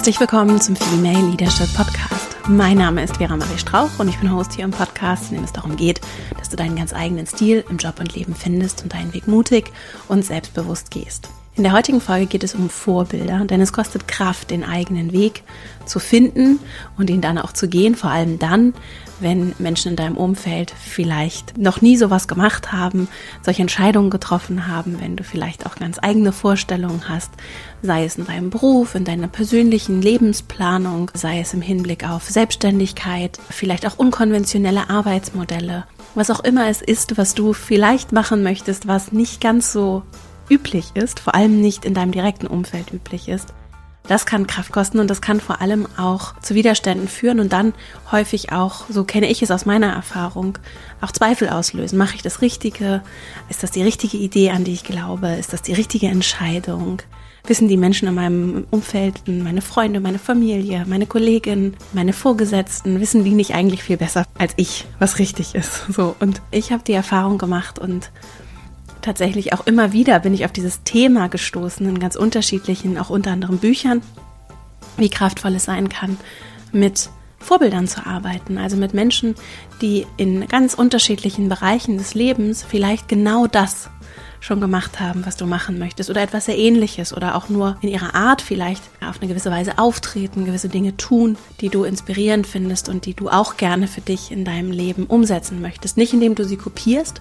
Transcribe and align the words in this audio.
Herzlich 0.00 0.18
willkommen 0.18 0.58
zum 0.58 0.76
Female 0.76 1.28
Leadership 1.28 1.70
Podcast. 1.74 2.34
Mein 2.48 2.78
Name 2.78 3.04
ist 3.04 3.18
Vera 3.18 3.36
Marie 3.36 3.58
Strauch 3.58 3.90
und 3.98 4.08
ich 4.08 4.18
bin 4.18 4.34
Host 4.34 4.54
hier 4.54 4.64
im 4.64 4.70
Podcast, 4.70 5.30
in 5.30 5.36
dem 5.36 5.44
es 5.44 5.52
darum 5.52 5.76
geht, 5.76 6.00
dass 6.38 6.48
du 6.48 6.56
deinen 6.56 6.74
ganz 6.74 6.94
eigenen 6.94 7.26
Stil 7.26 7.66
im 7.68 7.76
Job 7.76 8.00
und 8.00 8.14
Leben 8.14 8.34
findest 8.34 8.82
und 8.82 8.94
deinen 8.94 9.12
Weg 9.12 9.28
mutig 9.28 9.70
und 10.08 10.24
selbstbewusst 10.24 10.90
gehst. 10.90 11.28
In 11.56 11.64
der 11.64 11.72
heutigen 11.72 12.00
Folge 12.00 12.26
geht 12.26 12.44
es 12.44 12.54
um 12.54 12.70
Vorbilder, 12.70 13.44
denn 13.44 13.60
es 13.60 13.72
kostet 13.72 14.06
Kraft, 14.06 14.50
den 14.50 14.64
eigenen 14.64 15.12
Weg 15.12 15.42
zu 15.84 15.98
finden 15.98 16.60
und 16.96 17.10
ihn 17.10 17.20
dann 17.20 17.38
auch 17.38 17.52
zu 17.52 17.68
gehen, 17.68 17.96
vor 17.96 18.10
allem 18.10 18.38
dann, 18.38 18.72
wenn 19.18 19.52
Menschen 19.58 19.90
in 19.90 19.96
deinem 19.96 20.16
Umfeld 20.16 20.72
vielleicht 20.80 21.58
noch 21.58 21.80
nie 21.80 21.96
sowas 21.96 22.28
gemacht 22.28 22.70
haben, 22.72 23.08
solche 23.42 23.62
Entscheidungen 23.62 24.10
getroffen 24.10 24.68
haben, 24.68 25.00
wenn 25.00 25.16
du 25.16 25.24
vielleicht 25.24 25.66
auch 25.66 25.74
ganz 25.74 25.98
eigene 26.00 26.32
Vorstellungen 26.32 27.08
hast, 27.08 27.32
sei 27.82 28.04
es 28.04 28.16
in 28.16 28.26
deinem 28.26 28.50
Beruf, 28.50 28.94
in 28.94 29.04
deiner 29.04 29.28
persönlichen 29.28 30.00
Lebensplanung, 30.00 31.10
sei 31.14 31.40
es 31.40 31.52
im 31.52 31.62
Hinblick 31.62 32.08
auf 32.08 32.30
Selbstständigkeit, 32.30 33.40
vielleicht 33.50 33.86
auch 33.86 33.98
unkonventionelle 33.98 34.88
Arbeitsmodelle, 34.88 35.84
was 36.14 36.30
auch 36.30 36.40
immer 36.40 36.68
es 36.68 36.80
ist, 36.80 37.18
was 37.18 37.34
du 37.34 37.52
vielleicht 37.52 38.12
machen 38.12 38.44
möchtest, 38.44 38.86
was 38.86 39.10
nicht 39.10 39.40
ganz 39.40 39.72
so 39.72 40.04
üblich 40.50 40.90
ist, 40.94 41.20
vor 41.20 41.34
allem 41.34 41.60
nicht 41.60 41.84
in 41.84 41.94
deinem 41.94 42.12
direkten 42.12 42.46
Umfeld 42.46 42.92
üblich 42.92 43.28
ist. 43.28 43.54
Das 44.10 44.26
kann 44.26 44.48
Kraft 44.48 44.72
kosten 44.72 44.98
und 44.98 45.08
das 45.08 45.20
kann 45.20 45.40
vor 45.40 45.60
allem 45.60 45.86
auch 45.96 46.34
zu 46.40 46.54
Widerständen 46.54 47.06
führen 47.06 47.38
und 47.38 47.52
dann 47.52 47.74
häufig 48.10 48.50
auch, 48.50 48.86
so 48.88 49.04
kenne 49.04 49.30
ich 49.30 49.40
es 49.42 49.52
aus 49.52 49.66
meiner 49.66 49.92
Erfahrung, 49.92 50.58
auch 51.00 51.12
Zweifel 51.12 51.48
auslösen. 51.48 51.96
Mache 51.96 52.16
ich 52.16 52.22
das 52.22 52.42
Richtige? 52.42 53.02
Ist 53.48 53.62
das 53.62 53.70
die 53.70 53.82
richtige 53.82 54.16
Idee, 54.16 54.50
an 54.50 54.64
die 54.64 54.72
ich 54.72 54.82
glaube? 54.82 55.28
Ist 55.28 55.52
das 55.52 55.62
die 55.62 55.74
richtige 55.74 56.08
Entscheidung? 56.08 57.02
Wissen 57.46 57.68
die 57.68 57.76
Menschen 57.76 58.08
in 58.08 58.14
meinem 58.14 58.66
Umfeld, 58.70 59.22
meine 59.28 59.62
Freunde, 59.62 60.00
meine 60.00 60.18
Familie, 60.18 60.84
meine 60.88 61.06
Kollegin, 61.06 61.76
meine 61.92 62.12
Vorgesetzten, 62.12 63.00
wissen 63.00 63.22
die 63.22 63.30
nicht 63.30 63.54
eigentlich 63.54 63.82
viel 63.82 63.96
besser 63.96 64.26
als 64.36 64.54
ich, 64.56 64.86
was 64.98 65.18
richtig 65.20 65.54
ist? 65.54 65.86
So. 65.88 66.16
Und 66.18 66.42
ich 66.50 66.72
habe 66.72 66.82
die 66.82 66.92
Erfahrung 66.94 67.38
gemacht 67.38 67.78
und 67.78 68.10
tatsächlich 69.02 69.52
auch 69.52 69.66
immer 69.66 69.92
wieder 69.92 70.18
bin 70.20 70.34
ich 70.34 70.44
auf 70.44 70.52
dieses 70.52 70.82
Thema 70.82 71.28
gestoßen 71.28 71.86
in 71.86 71.98
ganz 71.98 72.16
unterschiedlichen, 72.16 72.98
auch 72.98 73.10
unter 73.10 73.32
anderem 73.32 73.58
Büchern, 73.58 74.02
wie 74.96 75.10
kraftvoll 75.10 75.54
es 75.54 75.64
sein 75.64 75.88
kann, 75.88 76.16
mit 76.72 77.10
Vorbildern 77.38 77.88
zu 77.88 78.06
arbeiten, 78.06 78.58
also 78.58 78.76
mit 78.76 78.92
Menschen, 78.92 79.34
die 79.80 80.06
in 80.16 80.46
ganz 80.46 80.74
unterschiedlichen 80.74 81.48
Bereichen 81.48 81.96
des 81.96 82.14
Lebens 82.14 82.62
vielleicht 82.62 83.08
genau 83.08 83.46
das 83.46 83.88
schon 84.40 84.60
gemacht 84.60 85.00
haben, 85.00 85.24
was 85.26 85.36
du 85.36 85.46
machen 85.46 85.78
möchtest 85.78 86.08
oder 86.10 86.22
etwas 86.22 86.46
sehr 86.46 86.58
ähnliches 86.58 87.14
oder 87.14 87.34
auch 87.34 87.48
nur 87.48 87.76
in 87.82 87.88
ihrer 87.90 88.14
Art 88.14 88.40
vielleicht 88.40 88.82
auf 89.06 89.20
eine 89.20 89.28
gewisse 89.28 89.50
Weise 89.50 89.78
auftreten, 89.78 90.46
gewisse 90.46 90.68
Dinge 90.68 90.96
tun, 90.96 91.36
die 91.60 91.68
du 91.68 91.84
inspirierend 91.84 92.46
findest 92.46 92.88
und 92.88 93.04
die 93.04 93.14
du 93.14 93.28
auch 93.28 93.56
gerne 93.56 93.86
für 93.86 94.00
dich 94.00 94.30
in 94.30 94.44
deinem 94.44 94.72
Leben 94.72 95.06
umsetzen 95.06 95.60
möchtest. 95.60 95.96
Nicht 95.96 96.14
indem 96.14 96.34
du 96.34 96.44
sie 96.44 96.56
kopierst, 96.56 97.20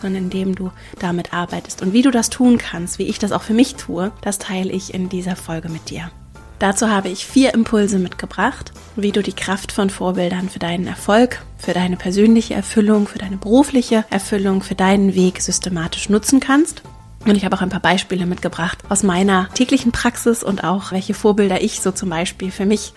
sondern 0.00 0.24
indem 0.24 0.54
du 0.54 0.70
damit 0.98 1.32
arbeitest. 1.32 1.82
Und 1.82 1.92
wie 1.92 2.02
du 2.02 2.10
das 2.10 2.30
tun 2.30 2.58
kannst, 2.58 2.98
wie 2.98 3.04
ich 3.04 3.18
das 3.18 3.32
auch 3.32 3.42
für 3.42 3.54
mich 3.54 3.76
tue, 3.76 4.12
das 4.22 4.38
teile 4.38 4.72
ich 4.72 4.94
in 4.94 5.08
dieser 5.08 5.36
Folge 5.36 5.68
mit 5.68 5.90
dir. 5.90 6.10
Dazu 6.58 6.88
habe 6.88 7.08
ich 7.10 7.26
vier 7.26 7.52
Impulse 7.52 7.98
mitgebracht, 7.98 8.72
wie 8.96 9.12
du 9.12 9.22
die 9.22 9.34
Kraft 9.34 9.72
von 9.72 9.90
Vorbildern 9.90 10.48
für 10.48 10.58
deinen 10.58 10.86
Erfolg, 10.86 11.42
für 11.58 11.74
deine 11.74 11.96
persönliche 11.96 12.54
Erfüllung, 12.54 13.06
für 13.06 13.18
deine 13.18 13.36
berufliche 13.36 14.06
Erfüllung, 14.08 14.62
für 14.62 14.74
deinen 14.74 15.14
Weg 15.14 15.42
systematisch 15.42 16.08
nutzen 16.08 16.40
kannst. 16.40 16.82
Und 17.26 17.34
ich 17.34 17.44
habe 17.44 17.56
auch 17.56 17.60
ein 17.60 17.70
paar 17.70 17.80
Beispiele 17.80 18.24
mitgebracht 18.24 18.78
aus 18.88 19.02
meiner 19.02 19.48
täglichen 19.52 19.90
Praxis 19.90 20.44
und 20.44 20.62
auch 20.62 20.92
welche 20.92 21.12
Vorbilder 21.12 21.60
ich 21.60 21.80
so 21.80 21.90
zum 21.90 22.08
Beispiel 22.08 22.52
für 22.52 22.66
mich 22.66 22.94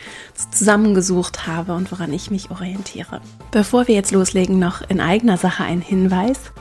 zusammengesucht 0.52 1.48
habe 1.48 1.74
und 1.74 1.92
woran 1.92 2.14
ich 2.14 2.30
mich 2.30 2.52
orientiere. 2.52 3.22
Bevor 3.52 3.88
wir 3.88 3.96
jetzt 3.96 4.12
loslegen, 4.12 4.60
noch 4.60 4.88
in 4.88 5.02
eigener 5.02 5.38
Sache 5.38 5.64
ein 5.64 5.82
Hinweis. 5.82 6.52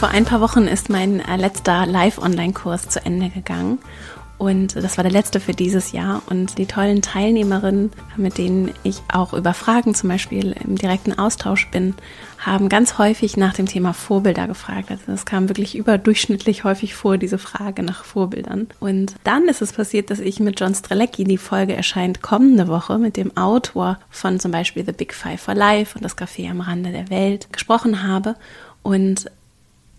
Vor 0.00 0.08
ein 0.08 0.24
paar 0.24 0.40
Wochen 0.40 0.66
ist 0.66 0.88
mein 0.88 1.20
äh, 1.20 1.36
letzter 1.36 1.84
Live-Online-Kurs 1.84 2.88
zu 2.88 3.04
Ende 3.04 3.28
gegangen 3.28 3.78
und 4.42 4.74
das 4.74 4.98
war 4.98 5.04
der 5.04 5.12
letzte 5.12 5.38
für 5.38 5.52
dieses 5.52 5.92
Jahr. 5.92 6.20
Und 6.26 6.58
die 6.58 6.66
tollen 6.66 7.00
Teilnehmerinnen, 7.00 7.92
mit 8.16 8.38
denen 8.38 8.72
ich 8.82 9.00
auch 9.06 9.34
über 9.34 9.54
Fragen 9.54 9.94
zum 9.94 10.08
Beispiel 10.08 10.56
im 10.64 10.74
direkten 10.74 11.16
Austausch 11.16 11.70
bin, 11.70 11.94
haben 12.40 12.68
ganz 12.68 12.98
häufig 12.98 13.36
nach 13.36 13.54
dem 13.54 13.66
Thema 13.66 13.92
Vorbilder 13.92 14.48
gefragt. 14.48 14.90
Also 14.90 15.12
es 15.12 15.26
kam 15.26 15.48
wirklich 15.48 15.76
überdurchschnittlich 15.76 16.64
häufig 16.64 16.96
vor, 16.96 17.18
diese 17.18 17.38
Frage 17.38 17.84
nach 17.84 18.02
Vorbildern. 18.02 18.66
Und 18.80 19.14
dann 19.22 19.46
ist 19.46 19.62
es 19.62 19.72
passiert, 19.72 20.10
dass 20.10 20.18
ich 20.18 20.40
mit 20.40 20.58
John 20.58 20.74
Strelecki, 20.74 21.22
die 21.22 21.38
Folge 21.38 21.76
erscheint 21.76 22.20
kommende 22.20 22.66
Woche, 22.66 22.98
mit 22.98 23.16
dem 23.16 23.36
Autor 23.36 24.00
von 24.10 24.40
zum 24.40 24.50
Beispiel 24.50 24.84
The 24.84 24.90
Big 24.90 25.14
Five 25.14 25.40
for 25.40 25.54
Life 25.54 25.94
und 25.94 26.04
das 26.04 26.18
Café 26.18 26.50
am 26.50 26.62
Rande 26.62 26.90
der 26.90 27.10
Welt 27.10 27.52
gesprochen 27.52 28.02
habe. 28.02 28.34
Und 28.82 29.30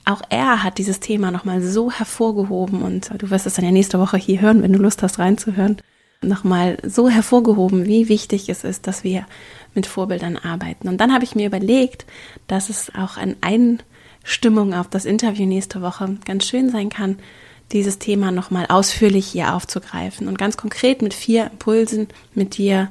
auch 0.06 0.22
er 0.30 0.64
hat 0.64 0.78
dieses 0.78 1.00
Thema 1.00 1.32
nochmal 1.32 1.62
so 1.62 1.92
hervorgehoben 1.92 2.82
und 2.82 3.12
du 3.18 3.30
wirst 3.30 3.46
es 3.46 3.56
dann 3.56 3.66
ja 3.66 3.72
nächste 3.72 4.00
Woche 4.00 4.18
hier 4.18 4.42
hören, 4.42 4.62
wenn 4.62 4.74
du 4.74 4.80
Lust 4.80 5.02
hast 5.02 5.20
reinzuhören, 5.20 5.78
nochmal 6.22 6.78
so 6.84 7.10
hervorgehoben, 7.10 7.86
wie 7.86 8.10
wichtig 8.10 8.50
es 8.50 8.64
ist, 8.64 8.88
dass 8.88 9.04
wir 9.04 9.26
mit 9.74 9.86
Vorbildern 9.86 10.38
arbeiten. 10.38 10.88
Und 10.88 10.98
dann 10.98 11.14
habe 11.14 11.24
ich 11.24 11.36
mir 11.36 11.48
überlegt, 11.48 12.06
dass 12.48 12.70
es 12.70 12.92
auch 12.96 13.18
an 13.18 13.36
Einstimmung 13.42 14.74
auf 14.74 14.90
das 14.90 15.06
Interview 15.06 15.46
nächste 15.46 15.82
Woche 15.82 16.18
ganz 16.26 16.48
schön 16.48 16.70
sein 16.70 16.90
kann, 16.90 17.18
dieses 17.72 17.98
Thema 17.98 18.32
nochmal 18.32 18.68
ausführlich 18.68 19.26
hier 19.26 19.54
aufzugreifen 19.56 20.28
und 20.28 20.38
ganz 20.38 20.58
konkret 20.58 21.02
mit 21.02 21.14
vier 21.14 21.50
Impulsen 21.52 22.08
mit 22.36 22.58
dir 22.58 22.90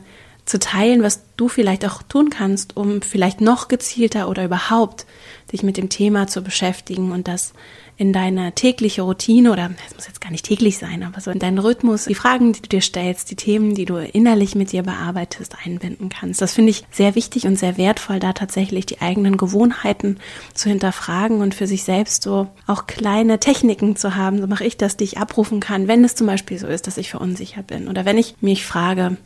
zu 0.52 0.58
teilen, 0.58 1.02
was 1.02 1.22
du 1.38 1.48
vielleicht 1.48 1.86
auch 1.86 2.02
tun 2.02 2.28
kannst, 2.28 2.76
um 2.76 3.00
vielleicht 3.00 3.40
noch 3.40 3.68
gezielter 3.68 4.28
oder 4.28 4.44
überhaupt 4.44 5.06
dich 5.50 5.62
mit 5.62 5.78
dem 5.78 5.88
Thema 5.88 6.26
zu 6.26 6.42
beschäftigen 6.42 7.10
und 7.10 7.26
das 7.26 7.54
in 7.96 8.12
deine 8.12 8.52
tägliche 8.52 9.00
Routine 9.00 9.50
oder 9.50 9.70
es 9.88 9.94
muss 9.94 10.06
jetzt 10.06 10.20
gar 10.20 10.30
nicht 10.30 10.44
täglich 10.44 10.76
sein, 10.76 11.04
aber 11.04 11.22
so 11.22 11.30
in 11.30 11.38
deinen 11.38 11.58
Rhythmus, 11.58 12.04
die 12.04 12.14
Fragen, 12.14 12.52
die 12.52 12.60
du 12.60 12.68
dir 12.68 12.82
stellst, 12.82 13.30
die 13.30 13.36
Themen, 13.36 13.74
die 13.74 13.86
du 13.86 13.96
innerlich 13.96 14.54
mit 14.54 14.72
dir 14.72 14.82
bearbeitest, 14.82 15.56
einbinden 15.64 16.10
kannst. 16.10 16.42
Das 16.42 16.52
finde 16.52 16.68
ich 16.68 16.84
sehr 16.90 17.14
wichtig 17.14 17.46
und 17.46 17.58
sehr 17.58 17.78
wertvoll, 17.78 18.18
da 18.18 18.34
tatsächlich 18.34 18.84
die 18.84 19.00
eigenen 19.00 19.38
Gewohnheiten 19.38 20.18
zu 20.52 20.68
hinterfragen 20.68 21.40
und 21.40 21.54
für 21.54 21.66
sich 21.66 21.82
selbst 21.84 22.24
so 22.24 22.48
auch 22.66 22.86
kleine 22.86 23.40
Techniken 23.40 23.96
zu 23.96 24.16
haben. 24.16 24.38
So 24.38 24.46
mache 24.46 24.66
ich 24.66 24.76
das, 24.76 24.98
die 24.98 25.04
ich 25.04 25.16
abrufen 25.16 25.60
kann, 25.60 25.88
wenn 25.88 26.04
es 26.04 26.14
zum 26.14 26.26
Beispiel 26.26 26.58
so 26.58 26.66
ist, 26.66 26.86
dass 26.86 26.98
ich 26.98 27.08
verunsichert 27.08 27.68
bin 27.68 27.88
oder 27.88 28.04
wenn 28.04 28.18
ich 28.18 28.34
mich 28.42 28.66
frage, 28.66 29.16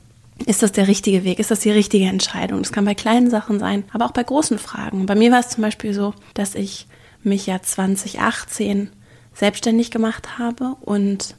ist 0.44 0.62
das 0.62 0.73
der 0.73 0.88
richtige 0.88 1.25
Weg? 1.25 1.38
Ist 1.38 1.50
das 1.50 1.61
die 1.61 1.71
richtige 1.71 2.06
Entscheidung? 2.06 2.62
Das 2.62 2.73
kann 2.73 2.85
bei 2.85 2.94
kleinen 2.94 3.31
Sachen 3.31 3.59
sein, 3.59 3.85
aber 3.93 4.05
auch 4.05 4.12
bei 4.12 4.23
großen 4.23 4.59
Fragen. 4.59 5.06
Bei 5.06 5.15
mir 5.15 5.33
war 5.33 5.41
es 5.41 5.49
zum 5.49 5.62
Beispiel 5.62 5.94
so, 5.94 6.15
dass 6.35 6.55
ich 6.55 6.87
mich 7.23 7.47
ja 7.47 7.61
2018 7.62 8.91
selbstständig 9.35 9.91
gemacht 9.91 10.38
habe 10.38 10.77
und 10.81 11.37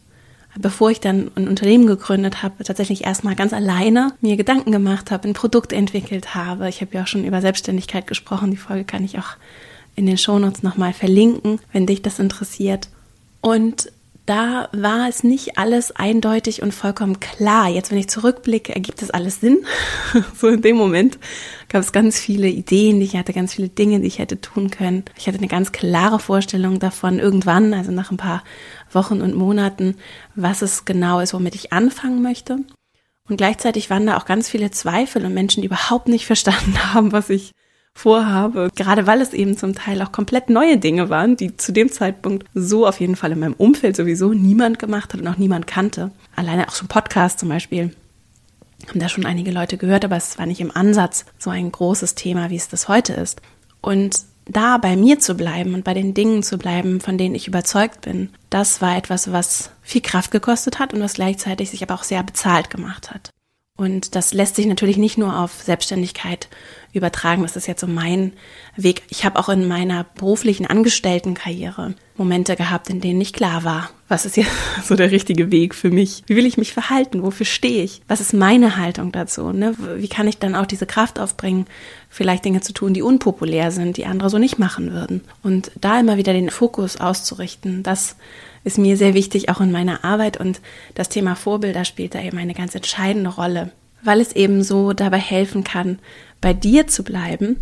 bevor 0.59 0.89
ich 0.89 0.99
dann 0.99 1.31
ein 1.35 1.47
Unternehmen 1.47 1.85
gegründet 1.87 2.41
habe, 2.41 2.63
tatsächlich 2.63 3.05
erstmal 3.05 3.35
ganz 3.35 3.53
alleine 3.53 4.13
mir 4.21 4.37
Gedanken 4.37 4.71
gemacht 4.71 5.11
habe, 5.11 5.27
ein 5.27 5.33
Produkt 5.33 5.71
entwickelt 5.71 6.35
habe. 6.35 6.67
Ich 6.67 6.81
habe 6.81 6.95
ja 6.95 7.03
auch 7.03 7.07
schon 7.07 7.25
über 7.25 7.41
Selbstständigkeit 7.41 8.07
gesprochen. 8.07 8.51
Die 8.51 8.57
Folge 8.57 8.83
kann 8.83 9.03
ich 9.03 9.19
auch 9.19 9.37
in 9.95 10.05
den 10.05 10.17
Shownotes 10.17 10.63
nochmal 10.63 10.93
verlinken, 10.93 11.59
wenn 11.73 11.85
dich 11.85 12.01
das 12.01 12.19
interessiert. 12.19 12.89
Und 13.41 13.91
da 14.27 14.67
war 14.73 15.07
es 15.07 15.23
nicht 15.23 15.57
alles 15.57 15.95
eindeutig 15.95 16.61
und 16.61 16.73
vollkommen 16.73 17.21
klar. 17.21 17.69
Jetzt, 17.69 17.91
wenn 17.91 17.97
ich 17.97 18.09
zurückblicke, 18.09 18.75
ergibt 18.75 19.01
das 19.01 19.09
alles 19.09 19.39
Sinn. 19.39 19.65
so 20.35 20.49
in 20.49 20.61
dem 20.61 20.75
Moment 20.75 21.17
gab 21.69 21.81
es 21.81 21.93
ganz 21.93 22.19
viele 22.19 22.49
Ideen, 22.49 22.99
die 22.99 23.05
ich 23.05 23.15
hatte, 23.15 23.31
ganz 23.31 23.53
viele 23.53 23.69
Dinge, 23.69 24.01
die 24.01 24.07
ich 24.07 24.19
hätte 24.19 24.41
tun 24.41 24.69
können. 24.69 25.05
Ich 25.17 25.27
hatte 25.27 25.37
eine 25.37 25.47
ganz 25.47 25.71
klare 25.71 26.19
Vorstellung 26.19 26.77
davon, 26.79 27.19
irgendwann, 27.19 27.73
also 27.73 27.91
nach 27.93 28.11
ein 28.11 28.17
paar 28.17 28.43
Wochen 28.91 29.21
und 29.21 29.33
Monaten, 29.33 29.95
was 30.35 30.61
es 30.61 30.83
genau 30.83 31.21
ist, 31.21 31.33
womit 31.33 31.55
ich 31.55 31.71
anfangen 31.71 32.21
möchte. 32.21 32.59
Und 33.29 33.37
gleichzeitig 33.37 33.89
waren 33.89 34.07
da 34.07 34.17
auch 34.17 34.25
ganz 34.25 34.49
viele 34.49 34.71
Zweifel 34.71 35.25
und 35.25 35.33
Menschen, 35.33 35.61
die 35.61 35.67
überhaupt 35.67 36.09
nicht 36.09 36.25
verstanden 36.27 36.93
haben, 36.93 37.13
was 37.13 37.29
ich 37.29 37.53
vorhabe. 37.97 38.69
Gerade 38.75 39.07
weil 39.07 39.21
es 39.21 39.33
eben 39.33 39.57
zum 39.57 39.73
Teil 39.73 40.01
auch 40.01 40.11
komplett 40.11 40.49
neue 40.49 40.77
Dinge 40.77 41.09
waren, 41.09 41.35
die 41.35 41.57
zu 41.57 41.71
dem 41.71 41.91
Zeitpunkt 41.91 42.45
so 42.53 42.87
auf 42.87 42.99
jeden 42.99 43.15
Fall 43.15 43.31
in 43.31 43.39
meinem 43.39 43.53
Umfeld 43.53 43.95
sowieso 43.95 44.33
niemand 44.33 44.79
gemacht 44.79 45.13
hat 45.13 45.21
und 45.21 45.27
auch 45.27 45.37
niemand 45.37 45.67
kannte. 45.67 46.11
Alleine 46.35 46.67
auch 46.67 46.75
schon 46.75 46.87
Podcast 46.87 47.39
zum 47.39 47.49
Beispiel. 47.49 47.95
Haben 48.87 48.99
da 48.99 49.09
schon 49.09 49.25
einige 49.25 49.51
Leute 49.51 49.77
gehört, 49.77 50.05
aber 50.05 50.15
es 50.15 50.37
war 50.37 50.45
nicht 50.45 50.61
im 50.61 50.75
Ansatz 50.75 51.25
so 51.39 51.49
ein 51.49 51.71
großes 51.71 52.13
Thema, 52.13 52.51
wie 52.51 52.55
es 52.55 52.69
das 52.69 52.87
heute 52.87 53.13
ist. 53.13 53.41
Und 53.81 54.21
da 54.45 54.77
bei 54.77 54.95
mir 54.95 55.19
zu 55.19 55.35
bleiben 55.35 55.73
und 55.73 55.83
bei 55.83 55.93
den 55.93 56.13
Dingen 56.13 56.43
zu 56.43 56.57
bleiben, 56.57 57.01
von 57.01 57.17
denen 57.17 57.35
ich 57.35 57.47
überzeugt 57.47 58.01
bin, 58.01 58.29
das 58.49 58.81
war 58.81 58.95
etwas, 58.95 59.31
was 59.31 59.71
viel 59.81 60.01
Kraft 60.01 60.31
gekostet 60.31 60.79
hat 60.79 60.93
und 60.93 61.01
was 61.01 61.13
gleichzeitig 61.13 61.71
sich 61.71 61.83
aber 61.83 61.95
auch 61.95 62.03
sehr 62.03 62.23
bezahlt 62.23 62.69
gemacht 62.69 63.11
hat. 63.11 63.31
Und 63.77 64.15
das 64.15 64.33
lässt 64.33 64.55
sich 64.55 64.65
natürlich 64.65 64.97
nicht 64.97 65.17
nur 65.17 65.39
auf 65.39 65.61
Selbstständigkeit 65.61 66.49
übertragen. 66.93 67.43
Das 67.43 67.55
ist 67.55 67.67
jetzt 67.67 67.81
so 67.81 67.87
mein 67.87 68.33
Weg. 68.75 69.03
Ich 69.09 69.23
habe 69.23 69.39
auch 69.39 69.49
in 69.49 69.67
meiner 69.67 70.03
beruflichen 70.03 70.65
Angestelltenkarriere 70.65 71.93
Momente 72.17 72.55
gehabt, 72.55 72.89
in 72.89 72.99
denen 72.99 73.19
nicht 73.19 73.35
klar 73.35 73.63
war, 73.63 73.91
was 74.07 74.25
ist 74.25 74.37
jetzt 74.37 74.49
so 74.83 74.95
der 74.95 75.11
richtige 75.11 75.51
Weg 75.51 75.75
für 75.75 75.91
mich? 75.91 76.23
Wie 76.25 76.35
will 76.35 76.45
ich 76.45 76.57
mich 76.57 76.73
verhalten? 76.73 77.21
Wofür 77.21 77.45
stehe 77.45 77.83
ich? 77.83 78.01
Was 78.07 78.21
ist 78.21 78.33
meine 78.33 78.77
Haltung 78.77 79.11
dazu? 79.11 79.51
Ne? 79.51 79.75
Wie 79.97 80.07
kann 80.07 80.27
ich 80.27 80.39
dann 80.39 80.55
auch 80.55 80.65
diese 80.65 80.87
Kraft 80.87 81.19
aufbringen, 81.19 81.67
vielleicht 82.09 82.45
Dinge 82.45 82.61
zu 82.61 82.73
tun, 82.73 82.93
die 82.93 83.03
unpopulär 83.03 83.71
sind, 83.71 83.97
die 83.97 84.05
andere 84.05 84.29
so 84.31 84.39
nicht 84.39 84.57
machen 84.57 84.91
würden? 84.91 85.21
Und 85.43 85.71
da 85.79 85.99
immer 85.99 86.17
wieder 86.17 86.33
den 86.33 86.49
Fokus 86.49 86.97
auszurichten, 86.97 87.83
das 87.83 88.15
ist 88.67 88.77
mir 88.77 88.97
sehr 88.97 89.13
wichtig, 89.13 89.49
auch 89.49 89.61
in 89.61 89.71
meiner 89.71 90.03
Arbeit. 90.03 90.37
Und 90.37 90.61
das 90.93 91.09
Thema 91.09 91.35
Vorbilder 91.35 91.85
spielt 91.85 92.13
da 92.13 92.21
eben 92.21 92.37
eine 92.37 92.53
ganz 92.53 92.75
entscheidende 92.75 93.31
Rolle, 93.31 93.71
weil 94.03 94.21
es 94.21 94.33
eben 94.33 94.61
so 94.61 94.93
dabei 94.93 95.17
helfen 95.17 95.63
kann, 95.63 95.99
bei 96.41 96.53
dir 96.53 96.85
zu 96.85 97.03
bleiben 97.03 97.57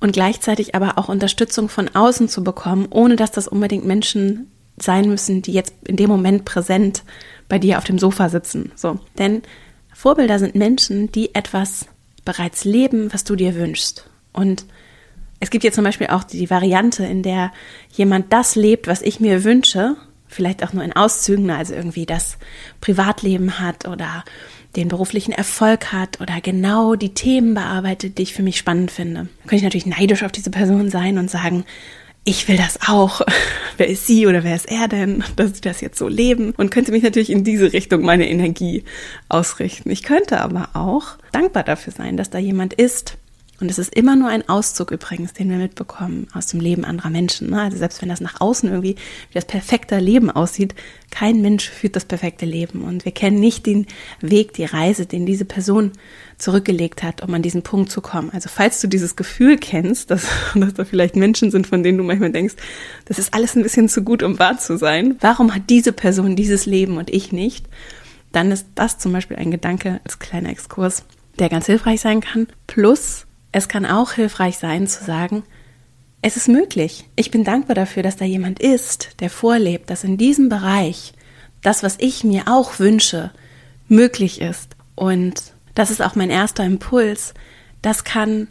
und 0.00 0.12
gleichzeitig 0.12 0.74
aber 0.74 0.96
auch 0.96 1.08
Unterstützung 1.08 1.68
von 1.68 1.94
außen 1.94 2.28
zu 2.28 2.44
bekommen, 2.44 2.86
ohne 2.90 3.16
dass 3.16 3.32
das 3.32 3.48
unbedingt 3.48 3.84
Menschen 3.84 4.50
sein 4.76 5.08
müssen, 5.08 5.42
die 5.42 5.52
jetzt 5.52 5.74
in 5.86 5.96
dem 5.96 6.08
Moment 6.08 6.44
präsent 6.44 7.02
bei 7.48 7.58
dir 7.58 7.78
auf 7.78 7.84
dem 7.84 7.98
Sofa 7.98 8.28
sitzen. 8.28 8.72
So. 8.76 8.98
Denn 9.18 9.42
Vorbilder 9.92 10.38
sind 10.38 10.54
Menschen, 10.54 11.12
die 11.12 11.34
etwas 11.34 11.86
bereits 12.24 12.64
leben, 12.64 13.12
was 13.12 13.24
du 13.24 13.36
dir 13.36 13.54
wünschst. 13.54 14.08
Und 14.32 14.64
es 15.40 15.50
gibt 15.50 15.64
jetzt 15.64 15.74
zum 15.74 15.84
Beispiel 15.84 16.08
auch 16.08 16.24
die 16.24 16.48
Variante, 16.48 17.04
in 17.04 17.22
der 17.22 17.52
jemand 17.92 18.32
das 18.32 18.56
lebt, 18.56 18.86
was 18.86 19.02
ich 19.02 19.20
mir 19.20 19.44
wünsche, 19.44 19.96
vielleicht 20.34 20.64
auch 20.64 20.72
nur 20.72 20.84
in 20.84 20.92
Auszügen, 20.92 21.50
also 21.50 21.74
irgendwie 21.74 22.06
das 22.06 22.38
Privatleben 22.80 23.58
hat 23.58 23.86
oder 23.86 24.24
den 24.76 24.88
beruflichen 24.88 25.32
Erfolg 25.32 25.92
hat 25.92 26.20
oder 26.20 26.40
genau 26.40 26.96
die 26.96 27.14
Themen 27.14 27.54
bearbeitet, 27.54 28.18
die 28.18 28.22
ich 28.22 28.34
für 28.34 28.42
mich 28.42 28.58
spannend 28.58 28.90
finde. 28.90 29.14
Dann 29.14 29.28
könnte 29.42 29.56
ich 29.56 29.62
natürlich 29.62 29.86
neidisch 29.86 30.22
auf 30.22 30.32
diese 30.32 30.50
Person 30.50 30.90
sein 30.90 31.18
und 31.18 31.30
sagen, 31.30 31.64
ich 32.24 32.48
will 32.48 32.56
das 32.56 32.78
auch. 32.88 33.20
wer 33.76 33.88
ist 33.88 34.06
sie 34.06 34.26
oder 34.26 34.44
wer 34.44 34.56
ist 34.56 34.70
er 34.70 34.88
denn, 34.88 35.22
dass 35.36 35.54
sie 35.54 35.60
das 35.60 35.80
jetzt 35.80 35.98
so 35.98 36.08
leben? 36.08 36.52
Und 36.56 36.70
könnte 36.70 36.90
mich 36.90 37.02
natürlich 37.02 37.30
in 37.30 37.44
diese 37.44 37.72
Richtung 37.72 38.02
meine 38.02 38.28
Energie 38.28 38.84
ausrichten. 39.28 39.90
Ich 39.90 40.02
könnte 40.02 40.40
aber 40.40 40.70
auch 40.74 41.18
dankbar 41.32 41.62
dafür 41.62 41.92
sein, 41.92 42.16
dass 42.16 42.30
da 42.30 42.38
jemand 42.38 42.74
ist, 42.74 43.16
und 43.60 43.70
es 43.70 43.78
ist 43.78 43.94
immer 43.94 44.16
nur 44.16 44.28
ein 44.28 44.48
Auszug 44.48 44.90
übrigens, 44.90 45.32
den 45.32 45.48
wir 45.48 45.58
mitbekommen 45.58 46.26
aus 46.34 46.48
dem 46.48 46.58
Leben 46.58 46.84
anderer 46.84 47.10
Menschen. 47.10 47.50
Ne? 47.50 47.60
Also 47.60 47.76
selbst 47.76 48.02
wenn 48.02 48.08
das 48.08 48.20
nach 48.20 48.40
außen 48.40 48.68
irgendwie 48.68 48.96
wie 48.96 49.34
das 49.34 49.44
perfekte 49.44 49.98
Leben 49.98 50.30
aussieht, 50.30 50.74
kein 51.10 51.40
Mensch 51.40 51.68
führt 51.68 51.94
das 51.94 52.04
perfekte 52.04 52.46
Leben. 52.46 52.82
Und 52.82 53.04
wir 53.04 53.12
kennen 53.12 53.38
nicht 53.38 53.66
den 53.66 53.86
Weg, 54.20 54.54
die 54.54 54.64
Reise, 54.64 55.06
den 55.06 55.24
diese 55.24 55.44
Person 55.44 55.92
zurückgelegt 56.36 57.04
hat, 57.04 57.22
um 57.22 57.32
an 57.32 57.42
diesen 57.42 57.62
Punkt 57.62 57.92
zu 57.92 58.00
kommen. 58.00 58.30
Also 58.32 58.48
falls 58.52 58.80
du 58.80 58.88
dieses 58.88 59.14
Gefühl 59.14 59.56
kennst, 59.56 60.10
dass, 60.10 60.26
dass 60.56 60.74
da 60.74 60.84
vielleicht 60.84 61.14
Menschen 61.14 61.52
sind, 61.52 61.68
von 61.68 61.84
denen 61.84 61.98
du 61.98 62.04
manchmal 62.04 62.32
denkst, 62.32 62.54
das 63.04 63.20
ist 63.20 63.34
alles 63.34 63.54
ein 63.54 63.62
bisschen 63.62 63.88
zu 63.88 64.02
gut, 64.02 64.24
um 64.24 64.40
wahr 64.40 64.58
zu 64.58 64.76
sein. 64.76 65.16
Warum 65.20 65.54
hat 65.54 65.70
diese 65.70 65.92
Person 65.92 66.34
dieses 66.34 66.66
Leben 66.66 66.96
und 66.96 67.08
ich 67.08 67.30
nicht? 67.30 67.66
Dann 68.32 68.50
ist 68.50 68.66
das 68.74 68.98
zum 68.98 69.12
Beispiel 69.12 69.36
ein 69.36 69.52
Gedanke 69.52 70.00
als 70.02 70.18
kleiner 70.18 70.48
Exkurs, 70.48 71.04
der 71.38 71.48
ganz 71.48 71.66
hilfreich 71.66 72.00
sein 72.00 72.20
kann. 72.20 72.48
Plus 72.66 73.23
es 73.54 73.68
kann 73.68 73.86
auch 73.86 74.12
hilfreich 74.12 74.58
sein 74.58 74.88
zu 74.88 75.04
sagen, 75.04 75.44
es 76.22 76.36
ist 76.36 76.48
möglich. 76.48 77.04
Ich 77.14 77.30
bin 77.30 77.44
dankbar 77.44 77.76
dafür, 77.76 78.02
dass 78.02 78.16
da 78.16 78.24
jemand 78.24 78.58
ist, 78.58 79.20
der 79.20 79.30
vorlebt, 79.30 79.90
dass 79.90 80.02
in 80.02 80.18
diesem 80.18 80.48
Bereich 80.48 81.12
das, 81.62 81.84
was 81.84 81.94
ich 82.00 82.24
mir 82.24 82.48
auch 82.48 82.80
wünsche, 82.80 83.30
möglich 83.86 84.40
ist. 84.40 84.74
Und 84.96 85.40
das 85.76 85.92
ist 85.92 86.02
auch 86.02 86.16
mein 86.16 86.30
erster 86.30 86.64
Impuls. 86.64 87.32
Das 87.80 88.02
kann 88.02 88.48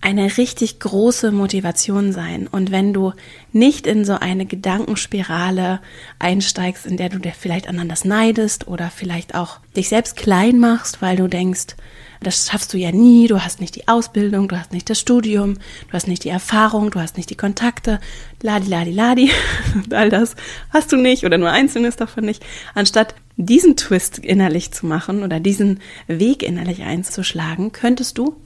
eine 0.00 0.36
richtig 0.36 0.80
große 0.80 1.30
Motivation 1.30 2.12
sein. 2.12 2.48
Und 2.48 2.72
wenn 2.72 2.92
du 2.92 3.12
nicht 3.52 3.86
in 3.86 4.04
so 4.04 4.14
eine 4.14 4.46
Gedankenspirale 4.46 5.80
einsteigst, 6.18 6.86
in 6.86 6.96
der 6.96 7.10
du 7.10 7.20
dir 7.20 7.34
vielleicht 7.38 7.68
anderen 7.68 7.94
neidest 8.02 8.66
oder 8.66 8.90
vielleicht 8.90 9.36
auch 9.36 9.60
dich 9.76 9.88
selbst 9.88 10.16
klein 10.16 10.58
machst, 10.58 11.00
weil 11.02 11.14
du 11.14 11.28
denkst, 11.28 11.76
das 12.20 12.48
schaffst 12.48 12.72
du 12.74 12.78
ja 12.78 12.92
nie, 12.92 13.26
du 13.26 13.42
hast 13.42 13.60
nicht 13.60 13.76
die 13.76 13.88
Ausbildung, 13.88 14.48
du 14.48 14.58
hast 14.58 14.72
nicht 14.72 14.90
das 14.90 15.00
Studium, 15.00 15.54
du 15.54 15.92
hast 15.92 16.06
nicht 16.06 16.24
die 16.24 16.28
Erfahrung, 16.28 16.90
du 16.90 17.00
hast 17.00 17.16
nicht 17.16 17.30
die 17.30 17.36
Kontakte, 17.36 17.98
ladi, 18.42 18.68
ladi, 18.68 18.92
ladi, 18.92 19.30
all 19.90 20.10
das 20.10 20.36
hast 20.70 20.92
du 20.92 20.96
nicht 20.96 21.24
oder 21.24 21.38
nur 21.38 21.50
einzelnes 21.50 21.96
davon 21.96 22.24
nicht. 22.24 22.44
Anstatt 22.74 23.14
diesen 23.36 23.76
Twist 23.76 24.18
innerlich 24.18 24.70
zu 24.72 24.86
machen 24.86 25.22
oder 25.22 25.40
diesen 25.40 25.80
Weg 26.06 26.42
innerlich 26.42 26.82
einzuschlagen, 26.82 27.72
könntest 27.72 28.18
du 28.18 28.36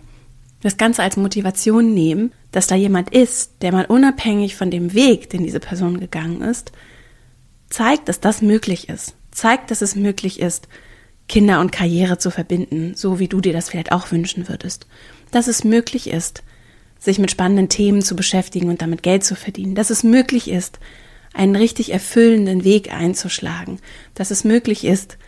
das 0.62 0.76
Ganze 0.76 1.02
als 1.02 1.16
Motivation 1.16 1.92
nehmen, 1.92 2.32
dass 2.52 2.68
da 2.68 2.74
jemand 2.76 3.10
ist, 3.10 3.52
der 3.60 3.72
mal 3.72 3.84
unabhängig 3.84 4.56
von 4.56 4.70
dem 4.70 4.94
Weg, 4.94 5.28
den 5.30 5.42
diese 5.42 5.60
Person 5.60 6.00
gegangen 6.00 6.40
ist, 6.42 6.72
zeigt, 7.68 8.08
dass 8.08 8.20
das 8.20 8.40
möglich 8.40 8.88
ist. 8.88 9.14
Zeigt, 9.32 9.70
dass 9.70 9.82
es 9.82 9.96
möglich 9.96 10.40
ist, 10.40 10.68
Kinder 11.28 11.60
und 11.60 11.72
Karriere 11.72 12.18
zu 12.18 12.30
verbinden, 12.30 12.94
so 12.94 13.18
wie 13.18 13.28
du 13.28 13.40
dir 13.40 13.52
das 13.52 13.70
vielleicht 13.70 13.92
auch 13.92 14.12
wünschen 14.12 14.48
würdest. 14.48 14.86
Dass 15.30 15.48
es 15.48 15.64
möglich 15.64 16.10
ist, 16.10 16.42
sich 16.98 17.18
mit 17.18 17.30
spannenden 17.30 17.68
Themen 17.68 18.02
zu 18.02 18.16
beschäftigen 18.16 18.68
und 18.68 18.82
damit 18.82 19.02
Geld 19.02 19.24
zu 19.24 19.34
verdienen. 19.34 19.74
Dass 19.74 19.90
es 19.90 20.02
möglich 20.02 20.48
ist, 20.48 20.78
einen 21.32 21.56
richtig 21.56 21.92
erfüllenden 21.92 22.64
Weg 22.64 22.92
einzuschlagen. 22.92 23.78
Dass 24.14 24.30
es 24.30 24.44
möglich 24.44 24.84
ist, 24.84 25.18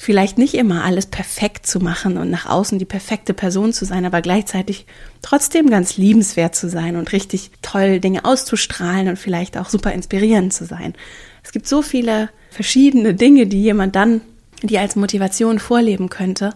vielleicht 0.00 0.38
nicht 0.38 0.54
immer 0.54 0.84
alles 0.84 1.06
perfekt 1.06 1.66
zu 1.66 1.80
machen 1.80 2.18
und 2.18 2.30
nach 2.30 2.46
außen 2.46 2.78
die 2.78 2.84
perfekte 2.84 3.34
Person 3.34 3.72
zu 3.72 3.84
sein, 3.84 4.04
aber 4.04 4.22
gleichzeitig 4.22 4.86
trotzdem 5.22 5.70
ganz 5.70 5.96
liebenswert 5.96 6.54
zu 6.54 6.68
sein 6.68 6.94
und 6.94 7.10
richtig 7.10 7.50
toll 7.62 7.98
Dinge 7.98 8.24
auszustrahlen 8.24 9.08
und 9.08 9.18
vielleicht 9.18 9.58
auch 9.58 9.68
super 9.68 9.92
inspirierend 9.92 10.52
zu 10.52 10.66
sein. 10.66 10.94
Es 11.42 11.50
gibt 11.50 11.66
so 11.66 11.82
viele 11.82 12.30
verschiedene 12.50 13.12
Dinge, 13.14 13.48
die 13.48 13.60
jemand 13.60 13.96
dann 13.96 14.20
die 14.62 14.78
als 14.78 14.96
Motivation 14.96 15.58
vorleben 15.58 16.08
könnte. 16.08 16.54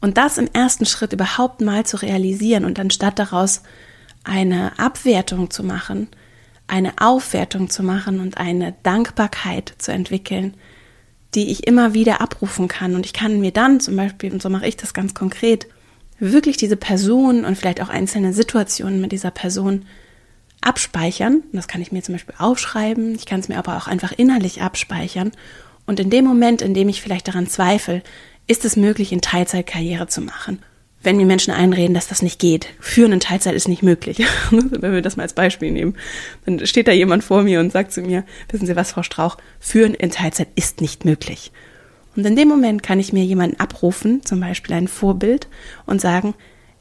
Und 0.00 0.18
das 0.18 0.38
im 0.38 0.48
ersten 0.52 0.86
Schritt 0.86 1.12
überhaupt 1.12 1.60
mal 1.60 1.86
zu 1.86 1.96
realisieren 1.96 2.64
und 2.64 2.78
anstatt 2.78 3.18
daraus 3.18 3.62
eine 4.24 4.78
Abwertung 4.78 5.50
zu 5.50 5.62
machen, 5.62 6.08
eine 6.66 6.92
Aufwertung 6.98 7.70
zu 7.70 7.82
machen 7.82 8.20
und 8.20 8.38
eine 8.38 8.74
Dankbarkeit 8.82 9.74
zu 9.78 9.92
entwickeln, 9.92 10.54
die 11.34 11.50
ich 11.50 11.66
immer 11.66 11.94
wieder 11.94 12.20
abrufen 12.20 12.68
kann. 12.68 12.94
Und 12.94 13.06
ich 13.06 13.12
kann 13.12 13.40
mir 13.40 13.52
dann 13.52 13.80
zum 13.80 13.96
Beispiel, 13.96 14.32
und 14.32 14.42
so 14.42 14.50
mache 14.50 14.66
ich 14.66 14.76
das 14.76 14.94
ganz 14.94 15.14
konkret, 15.14 15.66
wirklich 16.18 16.56
diese 16.56 16.76
Person 16.76 17.44
und 17.44 17.56
vielleicht 17.56 17.80
auch 17.80 17.88
einzelne 17.88 18.32
Situationen 18.32 19.00
mit 19.00 19.12
dieser 19.12 19.30
Person 19.30 19.84
abspeichern. 20.60 21.42
Das 21.52 21.68
kann 21.68 21.82
ich 21.82 21.92
mir 21.92 22.02
zum 22.02 22.14
Beispiel 22.14 22.34
aufschreiben. 22.38 23.14
Ich 23.14 23.26
kann 23.26 23.40
es 23.40 23.48
mir 23.48 23.58
aber 23.58 23.76
auch 23.76 23.86
einfach 23.86 24.12
innerlich 24.12 24.62
abspeichern 24.62 25.32
und 25.86 26.00
in 26.00 26.10
dem 26.10 26.24
Moment, 26.24 26.62
in 26.62 26.74
dem 26.74 26.88
ich 26.88 27.00
vielleicht 27.00 27.28
daran 27.28 27.46
zweifle, 27.46 28.02
ist 28.46 28.64
es 28.64 28.76
möglich, 28.76 29.12
in 29.12 29.20
Teilzeit 29.20 29.66
Karriere 29.66 30.08
zu 30.08 30.20
machen. 30.20 30.60
Wenn 31.02 31.16
mir 31.18 31.26
Menschen 31.26 31.52
einreden, 31.52 31.94
dass 31.94 32.08
das 32.08 32.22
nicht 32.22 32.40
geht, 32.40 32.66
führen 32.80 33.12
in 33.12 33.20
Teilzeit 33.20 33.54
ist 33.54 33.68
nicht 33.68 33.82
möglich. 33.82 34.18
Wenn 34.50 34.92
wir 34.92 35.02
das 35.02 35.16
mal 35.16 35.22
als 35.22 35.34
Beispiel 35.34 35.70
nehmen, 35.70 35.94
dann 36.44 36.66
steht 36.66 36.88
da 36.88 36.92
jemand 36.92 37.22
vor 37.22 37.42
mir 37.42 37.60
und 37.60 37.70
sagt 37.70 37.92
zu 37.92 38.00
mir, 38.00 38.24
wissen 38.50 38.66
Sie 38.66 38.74
was, 38.74 38.90
Frau 38.90 39.04
Strauch, 39.04 39.36
führen 39.60 39.94
in 39.94 40.10
Teilzeit 40.10 40.48
ist 40.56 40.80
nicht 40.80 41.04
möglich. 41.04 41.52
Und 42.16 42.26
in 42.26 42.34
dem 42.34 42.48
Moment 42.48 42.82
kann 42.82 42.98
ich 42.98 43.12
mir 43.12 43.24
jemanden 43.24 43.60
abrufen, 43.60 44.24
zum 44.24 44.40
Beispiel 44.40 44.74
ein 44.74 44.88
Vorbild, 44.88 45.46
und 45.84 46.00
sagen, 46.00 46.34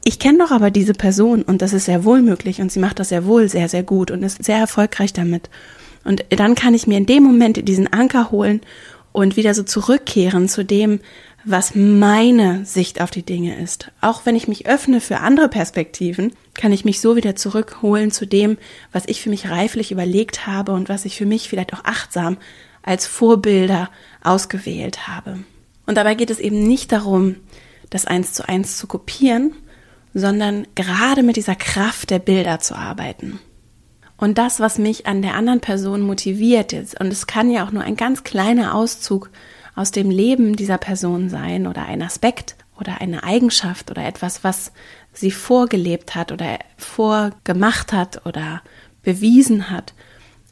ich 0.04 0.18
kenne 0.18 0.40
doch 0.40 0.52
aber 0.52 0.72
diese 0.72 0.94
Person 0.94 1.42
und 1.44 1.62
das 1.62 1.74
ist 1.74 1.86
sehr 1.86 2.04
wohl 2.04 2.22
möglich 2.22 2.62
und 2.62 2.72
sie 2.72 2.80
macht 2.80 3.00
das 3.00 3.10
sehr 3.10 3.26
wohl 3.26 3.50
sehr, 3.50 3.70
sehr 3.70 3.84
gut 3.84 4.12
und 4.12 4.24
ist 4.24 4.44
sehr 4.44 4.58
erfolgreich 4.58 5.14
damit. 5.14 5.50
Und 6.04 6.24
dann 6.30 6.56
kann 6.56 6.74
ich 6.74 6.88
mir 6.88 6.98
in 6.98 7.08
dem 7.08 7.24
Moment 7.24 7.68
diesen 7.68 7.92
Anker 7.92 8.32
holen 8.32 8.62
und 9.16 9.38
wieder 9.38 9.54
so 9.54 9.64
zurückkehren 9.64 10.50
zu 10.50 10.66
dem, 10.66 11.00
was 11.46 11.74
meine 11.74 12.66
Sicht 12.66 13.00
auf 13.00 13.12
die 13.12 13.24
Dinge 13.24 13.62
ist. 13.62 13.92
Auch 14.02 14.26
wenn 14.26 14.36
ich 14.36 14.48
mich 14.48 14.68
öffne 14.68 15.00
für 15.00 15.20
andere 15.20 15.48
Perspektiven, 15.48 16.34
kann 16.54 16.74
ich 16.74 16.84
mich 16.84 17.00
so 17.00 17.16
wieder 17.16 17.36
zurückholen 17.36 18.12
zu 18.12 18.28
dem, 18.28 18.58
was 18.92 19.06
ich 19.08 19.22
für 19.22 19.30
mich 19.30 19.50
reiflich 19.50 19.92
überlegt 19.92 20.48
habe 20.48 20.74
und 20.74 20.90
was 20.90 21.06
ich 21.06 21.16
für 21.16 21.26
mich 21.26 21.48
vielleicht 21.48 21.74
auch 21.74 21.86
achtsam 21.86 22.38
als 22.84 23.08
Vorbilder 23.08 23.90
ausgewählt 24.22 25.08
habe. 25.08 25.40
Und 25.86 25.96
dabei 25.96 26.16
geht 26.16 26.30
es 26.30 26.40
eben 26.40 26.68
nicht 26.68 26.92
darum, 26.92 27.38
das 27.90 28.06
eins 28.06 28.34
zu 28.34 28.50
eins 28.50 28.78
zu 28.78 28.88
kopieren, 28.88 29.54
sondern 30.14 30.68
gerade 30.76 31.24
mit 31.24 31.38
dieser 31.38 31.56
Kraft 31.56 32.10
der 32.10 32.20
Bilder 32.20 32.60
zu 32.60 32.76
arbeiten. 32.76 33.40
Und 34.18 34.38
das, 34.38 34.60
was 34.60 34.78
mich 34.78 35.08
an 35.08 35.22
der 35.22 35.36
anderen 35.36 35.60
Person 35.60 36.02
motiviert 36.02 36.74
ist, 36.74 37.00
und 37.00 37.08
es 37.08 37.28
kann 37.28 37.50
ja 37.52 37.66
auch 37.66 37.72
nur 37.72 37.84
ein 37.84 37.98
ganz 37.98 38.24
kleiner 38.24 38.74
Auszug 38.74 39.30
aus 39.76 39.92
dem 39.92 40.10
Leben 40.10 40.56
dieser 40.56 40.78
Person 40.78 41.30
sein 41.30 41.68
oder 41.68 41.86
ein 41.86 42.02
Aspekt 42.02 42.56
oder 42.80 43.02
eine 43.02 43.24
Eigenschaft 43.24 43.92
oder 43.92 44.06
etwas, 44.06 44.44
was 44.44 44.72
sie 45.14 45.32
vorgelebt 45.32 46.16
hat 46.16 46.32
oder 46.32 46.60
vorgemacht 46.78 47.94
hat 47.94 48.26
oder 48.26 48.62
bewiesen 49.04 49.70
hat, 49.70 49.94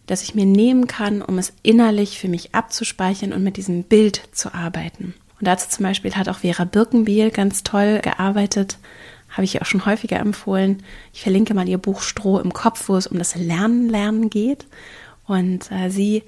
dass 0.08 0.24
ich 0.24 0.36
mir 0.36 0.46
nehmen 0.46 0.88
kann, 0.88 1.22
um 1.22 1.38
es 1.38 1.54
innerlich 1.64 2.20
für 2.20 2.28
mich 2.28 2.54
abzuspeichern 2.54 3.34
und 3.34 3.44
mit 3.44 3.58
diesem 3.58 3.84
Bild 3.84 4.22
zu 4.34 4.54
arbeiten. 4.54 5.14
Und 5.40 5.48
dazu 5.48 5.70
zum 5.70 5.84
Beispiel 5.84 6.16
hat 6.16 6.30
auch 6.30 6.40
Vera 6.40 6.66
Birkenbiel 6.66 7.32
ganz 7.32 7.64
toll 7.64 8.00
gearbeitet, 8.02 8.78
habe 9.34 9.44
ich 9.44 9.62
auch 9.62 9.66
schon 9.66 9.86
häufiger 9.86 10.20
empfohlen. 10.20 10.84
Ich 11.12 11.22
verlinke 11.22 11.54
mal 11.54 11.68
ihr 11.68 11.80
Buch 11.80 12.02
Stroh 12.02 12.40
im 12.40 12.54
Kopf, 12.54 12.88
wo 12.88 12.96
es 12.96 13.08
um 13.08 13.18
das 13.18 13.36
Lernen, 13.36 13.90
Lernen 13.90 14.30
geht. 14.30 14.68
Und 15.26 15.72
äh, 15.72 15.90
sie 15.90 16.24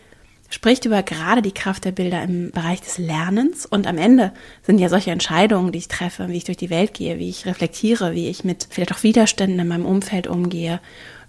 spricht 0.50 0.86
über 0.86 1.04
gerade 1.04 1.42
die 1.42 1.54
Kraft 1.54 1.86
der 1.86 1.92
Bilder 1.92 2.24
im 2.24 2.52
Bereich 2.52 2.82
des 2.82 2.98
Lernens. 2.98 3.66
Und 3.66 3.88
am 3.88 3.98
Ende 3.98 4.34
sind 4.64 4.80
ja 4.80 4.90
solche 4.90 5.12
Entscheidungen, 5.12 5.72
die 5.72 5.80
ich 5.80 5.88
treffe, 5.88 6.30
wie 6.30 6.38
ich 6.38 6.44
durch 6.46 6.58
die 6.58 6.70
Welt 6.70 6.94
gehe, 6.94 7.20
wie 7.20 7.30
ich 7.30 7.46
reflektiere, 7.46 8.14
wie 8.14 8.28
ich 8.28 8.44
mit 8.44 8.68
vielleicht 8.70 8.94
auch 8.94 9.04
Widerständen 9.04 9.60
in 9.60 9.68
meinem 9.68 9.86
Umfeld 9.86 10.28
umgehe, 10.28 10.80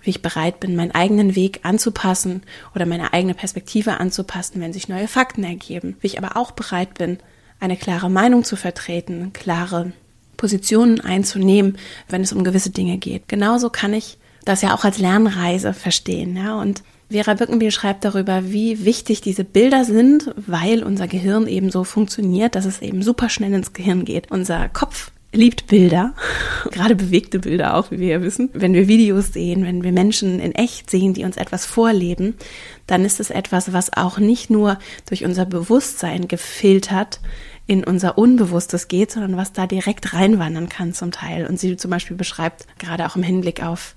wie 0.02 0.10
ich 0.10 0.22
bereit 0.22 0.60
bin, 0.60 0.76
meinen 0.76 0.94
eigenen 0.94 1.34
Weg 1.34 1.60
anzupassen 1.62 2.42
oder 2.74 2.86
meine 2.86 3.12
eigene 3.12 3.34
Perspektive 3.34 3.98
anzupassen, 4.00 4.60
wenn 4.60 4.72
sich 4.72 4.88
neue 4.88 5.08
Fakten 5.08 5.44
ergeben. 5.44 5.96
Wie 6.00 6.06
ich 6.06 6.18
aber 6.18 6.36
auch 6.36 6.52
bereit 6.52 6.94
bin, 6.94 7.18
eine 7.60 7.76
klare 7.76 8.10
Meinung 8.10 8.44
zu 8.44 8.56
vertreten, 8.56 9.32
klare 9.32 9.92
Positionen 10.36 11.00
einzunehmen, 11.00 11.78
wenn 12.08 12.22
es 12.22 12.32
um 12.32 12.44
gewisse 12.44 12.70
Dinge 12.70 12.98
geht. 12.98 13.28
Genauso 13.28 13.70
kann 13.70 13.92
ich 13.92 14.18
das 14.44 14.62
ja 14.62 14.74
auch 14.74 14.84
als 14.84 14.98
Lernreise 14.98 15.72
verstehen, 15.72 16.36
ja, 16.36 16.60
und 16.60 16.82
Vera 17.08 17.34
Birkenbiel 17.34 17.70
schreibt 17.70 18.04
darüber, 18.04 18.50
wie 18.50 18.84
wichtig 18.84 19.20
diese 19.20 19.44
Bilder 19.44 19.84
sind, 19.84 20.34
weil 20.36 20.82
unser 20.82 21.06
Gehirn 21.06 21.46
eben 21.46 21.70
so 21.70 21.84
funktioniert, 21.84 22.56
dass 22.56 22.64
es 22.64 22.82
eben 22.82 23.02
super 23.02 23.28
schnell 23.28 23.54
ins 23.54 23.72
Gehirn 23.72 24.04
geht. 24.04 24.32
Unser 24.32 24.68
Kopf 24.68 25.12
liebt 25.32 25.68
Bilder, 25.68 26.14
gerade 26.72 26.96
bewegte 26.96 27.38
Bilder 27.38 27.76
auch, 27.76 27.92
wie 27.92 28.00
wir 28.00 28.08
ja 28.08 28.22
wissen. 28.22 28.50
Wenn 28.54 28.74
wir 28.74 28.88
Videos 28.88 29.32
sehen, 29.32 29.64
wenn 29.64 29.84
wir 29.84 29.92
Menschen 29.92 30.40
in 30.40 30.52
echt 30.52 30.90
sehen, 30.90 31.14
die 31.14 31.24
uns 31.24 31.36
etwas 31.36 31.64
vorleben, 31.64 32.34
dann 32.88 33.04
ist 33.04 33.20
es 33.20 33.30
etwas, 33.30 33.72
was 33.72 33.92
auch 33.92 34.18
nicht 34.18 34.50
nur 34.50 34.78
durch 35.08 35.24
unser 35.24 35.46
Bewusstsein 35.46 36.26
gefiltert 36.26 37.20
in 37.66 37.84
unser 37.84 38.16
Unbewusstes 38.16 38.88
geht, 38.88 39.10
sondern 39.10 39.36
was 39.36 39.52
da 39.52 39.66
direkt 39.66 40.12
reinwandern 40.12 40.68
kann 40.68 40.94
zum 40.94 41.10
Teil. 41.10 41.46
Und 41.46 41.58
sie 41.58 41.76
zum 41.76 41.90
Beispiel 41.90 42.16
beschreibt, 42.16 42.66
gerade 42.78 43.06
auch 43.06 43.16
im 43.16 43.22
Hinblick 43.22 43.62
auf 43.62 43.94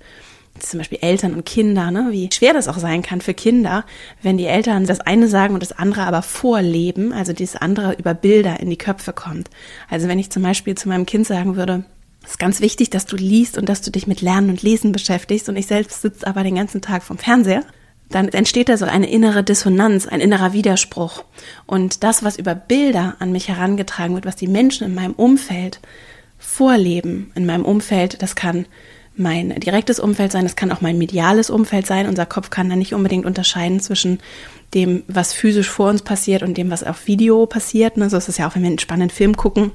zum 0.58 0.78
Beispiel 0.78 0.98
Eltern 1.00 1.34
und 1.34 1.46
Kinder, 1.46 1.90
ne, 1.90 2.08
wie 2.10 2.28
schwer 2.32 2.52
das 2.52 2.68
auch 2.68 2.78
sein 2.78 3.02
kann 3.02 3.20
für 3.20 3.34
Kinder, 3.34 3.84
wenn 4.20 4.36
die 4.36 4.46
Eltern 4.46 4.84
das 4.84 5.00
eine 5.00 5.28
sagen 5.28 5.54
und 5.54 5.62
das 5.62 5.72
andere 5.72 6.02
aber 6.02 6.22
vorleben, 6.22 7.12
also 7.12 7.32
dieses 7.32 7.56
andere 7.56 7.94
über 7.94 8.14
Bilder 8.14 8.60
in 8.60 8.68
die 8.68 8.76
Köpfe 8.76 9.12
kommt. 9.12 9.48
Also 9.88 10.08
wenn 10.08 10.18
ich 10.18 10.30
zum 10.30 10.42
Beispiel 10.42 10.74
zu 10.74 10.88
meinem 10.88 11.06
Kind 11.06 11.26
sagen 11.26 11.56
würde, 11.56 11.84
es 12.24 12.32
ist 12.32 12.38
ganz 12.38 12.60
wichtig, 12.60 12.90
dass 12.90 13.06
du 13.06 13.16
liest 13.16 13.56
und 13.56 13.68
dass 13.68 13.80
du 13.80 13.90
dich 13.90 14.06
mit 14.06 14.20
Lernen 14.20 14.50
und 14.50 14.62
Lesen 14.62 14.92
beschäftigst 14.92 15.48
und 15.48 15.56
ich 15.56 15.66
selbst 15.66 16.02
sitze 16.02 16.26
aber 16.26 16.42
den 16.42 16.56
ganzen 16.56 16.82
Tag 16.82 17.02
vom 17.02 17.16
Fernseher, 17.16 17.64
dann 18.10 18.28
entsteht 18.28 18.68
da 18.68 18.76
so 18.76 18.84
eine 18.84 19.08
innere 19.08 19.44
Dissonanz, 19.44 20.06
ein 20.06 20.20
innerer 20.20 20.52
Widerspruch. 20.52 21.24
Und 21.66 22.02
das, 22.02 22.22
was 22.24 22.36
über 22.38 22.54
Bilder 22.54 23.16
an 23.20 23.32
mich 23.32 23.48
herangetragen 23.48 24.14
wird, 24.14 24.26
was 24.26 24.36
die 24.36 24.48
Menschen 24.48 24.86
in 24.86 24.94
meinem 24.94 25.14
Umfeld 25.14 25.80
vorleben, 26.38 27.30
in 27.34 27.46
meinem 27.46 27.64
Umfeld, 27.64 28.20
das 28.20 28.34
kann 28.34 28.66
mein 29.16 29.50
direktes 29.60 30.00
Umfeld 30.00 30.32
sein, 30.32 30.46
es 30.46 30.56
kann 30.56 30.72
auch 30.72 30.80
mein 30.80 30.98
mediales 30.98 31.50
Umfeld 31.50 31.86
sein. 31.86 32.08
Unser 32.08 32.26
Kopf 32.26 32.50
kann 32.50 32.68
da 32.68 32.76
nicht 32.76 32.94
unbedingt 32.94 33.26
unterscheiden 33.26 33.78
zwischen 33.80 34.18
dem, 34.74 35.02
was 35.06 35.32
physisch 35.32 35.68
vor 35.68 35.90
uns 35.90 36.02
passiert 36.02 36.42
und 36.42 36.56
dem, 36.56 36.70
was 36.70 36.82
auf 36.82 37.06
Video 37.06 37.46
passiert. 37.46 37.96
Ne? 37.96 38.10
So 38.10 38.16
ist 38.16 38.28
es 38.28 38.38
ja 38.38 38.48
auch, 38.48 38.54
wenn 38.54 38.62
wir 38.62 38.68
einen 38.68 38.78
spannenden 38.78 39.14
Film 39.14 39.36
gucken, 39.36 39.72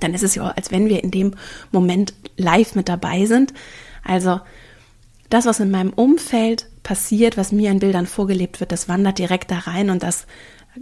dann 0.00 0.14
ist 0.14 0.22
es 0.22 0.34
ja 0.34 0.48
als 0.48 0.70
wenn 0.70 0.88
wir 0.88 1.02
in 1.04 1.10
dem 1.10 1.34
Moment 1.70 2.14
live 2.36 2.74
mit 2.74 2.88
dabei 2.88 3.26
sind. 3.26 3.52
Also 4.04 4.40
das, 5.30 5.46
was 5.46 5.60
in 5.60 5.70
meinem 5.70 5.92
Umfeld 5.92 6.68
passiert, 6.82 7.36
was 7.36 7.52
mir 7.52 7.70
an 7.70 7.80
Bildern 7.80 8.06
vorgelebt 8.06 8.60
wird, 8.60 8.72
das 8.72 8.88
wandert 8.88 9.18
direkt 9.18 9.50
da 9.50 9.58
rein 9.58 9.90
und 9.90 10.02
das 10.02 10.26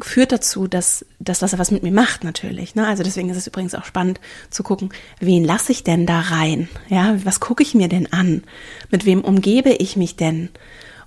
führt 0.03 0.33
dazu, 0.33 0.67
dass, 0.67 1.07
dass 1.19 1.39
das 1.39 1.57
was 1.59 1.71
mit 1.71 1.83
mir 1.83 1.93
macht 1.93 2.25
natürlich. 2.25 2.75
Ne? 2.75 2.87
Also 2.87 3.03
deswegen 3.03 3.31
ist 3.31 3.37
es 3.37 3.47
übrigens 3.47 3.75
auch 3.75 3.85
spannend 3.85 4.21
zu 4.51 4.63
gucken, 4.63 4.91
wen 5.21 5.45
lasse 5.45 5.73
ich 5.73 5.85
denn 5.85 6.07
da 6.07 6.21
rein? 6.21 6.69
Ja, 6.89 7.17
was 7.25 7.41
gucke 7.41 7.63
ich 7.63 7.75
mir 7.75 7.89
denn 7.89 8.13
an? 8.13 8.43
Mit 8.91 9.05
wem 9.05 9.23
umgebe 9.23 9.71
ich 9.71 9.97
mich 9.97 10.17
denn? 10.17 10.49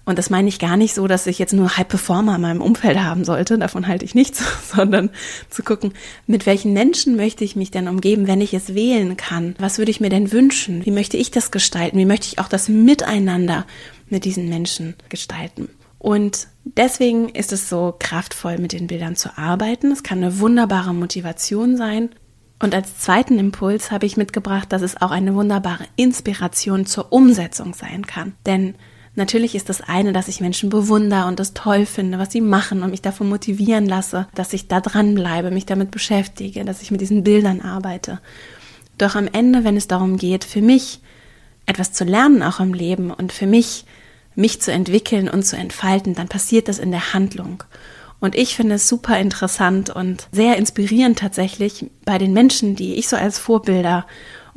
Und 0.07 0.17
das 0.17 0.29
meine 0.29 0.47
ich 0.47 0.57
gar 0.57 0.77
nicht 0.77 0.93
so, 0.93 1.05
dass 1.05 1.27
ich 1.27 1.37
jetzt 1.37 1.51
nur 1.51 1.75
High 1.75 1.85
Performer 1.85 2.37
in 2.37 2.41
meinem 2.41 2.61
Umfeld 2.61 2.97
haben 2.97 3.25
sollte, 3.25 3.57
davon 3.57 3.87
halte 3.87 4.05
ich 4.05 4.15
nichts, 4.15 4.41
sondern 4.73 5.09
zu 5.49 5.63
gucken, 5.63 5.91
mit 6.27 6.45
welchen 6.45 6.71
Menschen 6.71 7.17
möchte 7.17 7.43
ich 7.43 7.57
mich 7.57 7.71
denn 7.71 7.89
umgeben, 7.89 8.25
wenn 8.25 8.39
ich 8.39 8.53
es 8.53 8.73
wählen 8.73 9.17
kann? 9.17 9.53
Was 9.59 9.79
würde 9.79 9.91
ich 9.91 9.99
mir 9.99 10.09
denn 10.09 10.31
wünschen? 10.31 10.85
Wie 10.85 10.91
möchte 10.91 11.17
ich 11.17 11.29
das 11.29 11.51
gestalten? 11.51 11.97
Wie 11.97 12.05
möchte 12.05 12.27
ich 12.27 12.39
auch 12.39 12.47
das 12.47 12.69
Miteinander 12.69 13.65
mit 14.09 14.23
diesen 14.23 14.47
Menschen 14.47 14.95
gestalten? 15.09 15.67
Und 15.99 16.47
deswegen 16.63 17.27
ist 17.27 17.51
es 17.51 17.67
so 17.67 17.93
kraftvoll, 17.99 18.59
mit 18.59 18.71
den 18.71 18.87
Bildern 18.87 19.17
zu 19.17 19.37
arbeiten. 19.37 19.91
Es 19.91 20.03
kann 20.03 20.19
eine 20.19 20.39
wunderbare 20.39 20.93
Motivation 20.93 21.75
sein. 21.75 22.11
Und 22.59 22.73
als 22.73 22.97
zweiten 22.99 23.37
Impuls 23.39 23.91
habe 23.91 24.05
ich 24.05 24.15
mitgebracht, 24.15 24.71
dass 24.71 24.83
es 24.83 25.01
auch 25.01 25.11
eine 25.11 25.35
wunderbare 25.35 25.83
Inspiration 25.97 26.85
zur 26.85 27.11
Umsetzung 27.11 27.73
sein 27.73 28.07
kann. 28.07 28.35
Denn 28.45 28.75
Natürlich 29.17 29.55
ist 29.55 29.67
das 29.67 29.81
eine, 29.81 30.13
dass 30.13 30.27
ich 30.27 30.41
Menschen 30.41 30.69
bewundere 30.69 31.25
und 31.25 31.39
das 31.39 31.55
toll 31.55 31.88
finde, 31.88 32.19
was 32.19 32.31
sie 32.31 32.39
machen 32.39 32.83
und 32.83 32.91
mich 32.91 33.01
davon 33.01 33.27
motivieren 33.27 33.88
lasse, 33.88 34.27
dass 34.36 34.53
ich 34.53 34.67
da 34.67 34.79
dranbleibe, 34.79 35.50
mich 35.50 35.65
damit 35.65 35.89
beschäftige, 35.89 36.63
dass 36.63 36.83
ich 36.83 36.91
mit 36.91 37.01
diesen 37.01 37.24
Bildern 37.24 37.62
arbeite. 37.62 38.19
Doch 39.00 39.15
am 39.15 39.27
Ende, 39.27 39.63
wenn 39.63 39.75
es 39.75 39.88
darum 39.88 40.17
geht, 40.17 40.43
für 40.43 40.62
mich 40.62 41.00
etwas 41.65 41.93
zu 41.93 42.03
lernen, 42.03 42.43
auch 42.43 42.59
im 42.59 42.75
Leben 42.75 43.09
und 43.09 43.33
für 43.33 43.47
mich 43.47 43.86
mich 44.36 44.62
zu 44.62 44.71
entwickeln 44.71 45.29
und 45.29 45.41
zu 45.47 45.57
entfalten, 45.57 46.13
dann 46.13 46.27
passiert 46.27 46.67
das 46.67 46.77
in 46.77 46.91
der 46.91 47.15
Handlung. 47.15 47.63
Und 48.19 48.36
ich 48.36 48.55
finde 48.55 48.75
es 48.75 48.88
super 48.88 49.17
interessant 49.17 49.89
und 49.89 50.27
sehr 50.31 50.57
inspirierend 50.57 51.17
tatsächlich 51.17 51.88
bei 52.05 52.19
den 52.19 52.33
Menschen, 52.33 52.75
die 52.75 52.93
ich 52.93 53.07
so 53.07 53.15
als 53.15 53.39
Vorbilder 53.39 54.05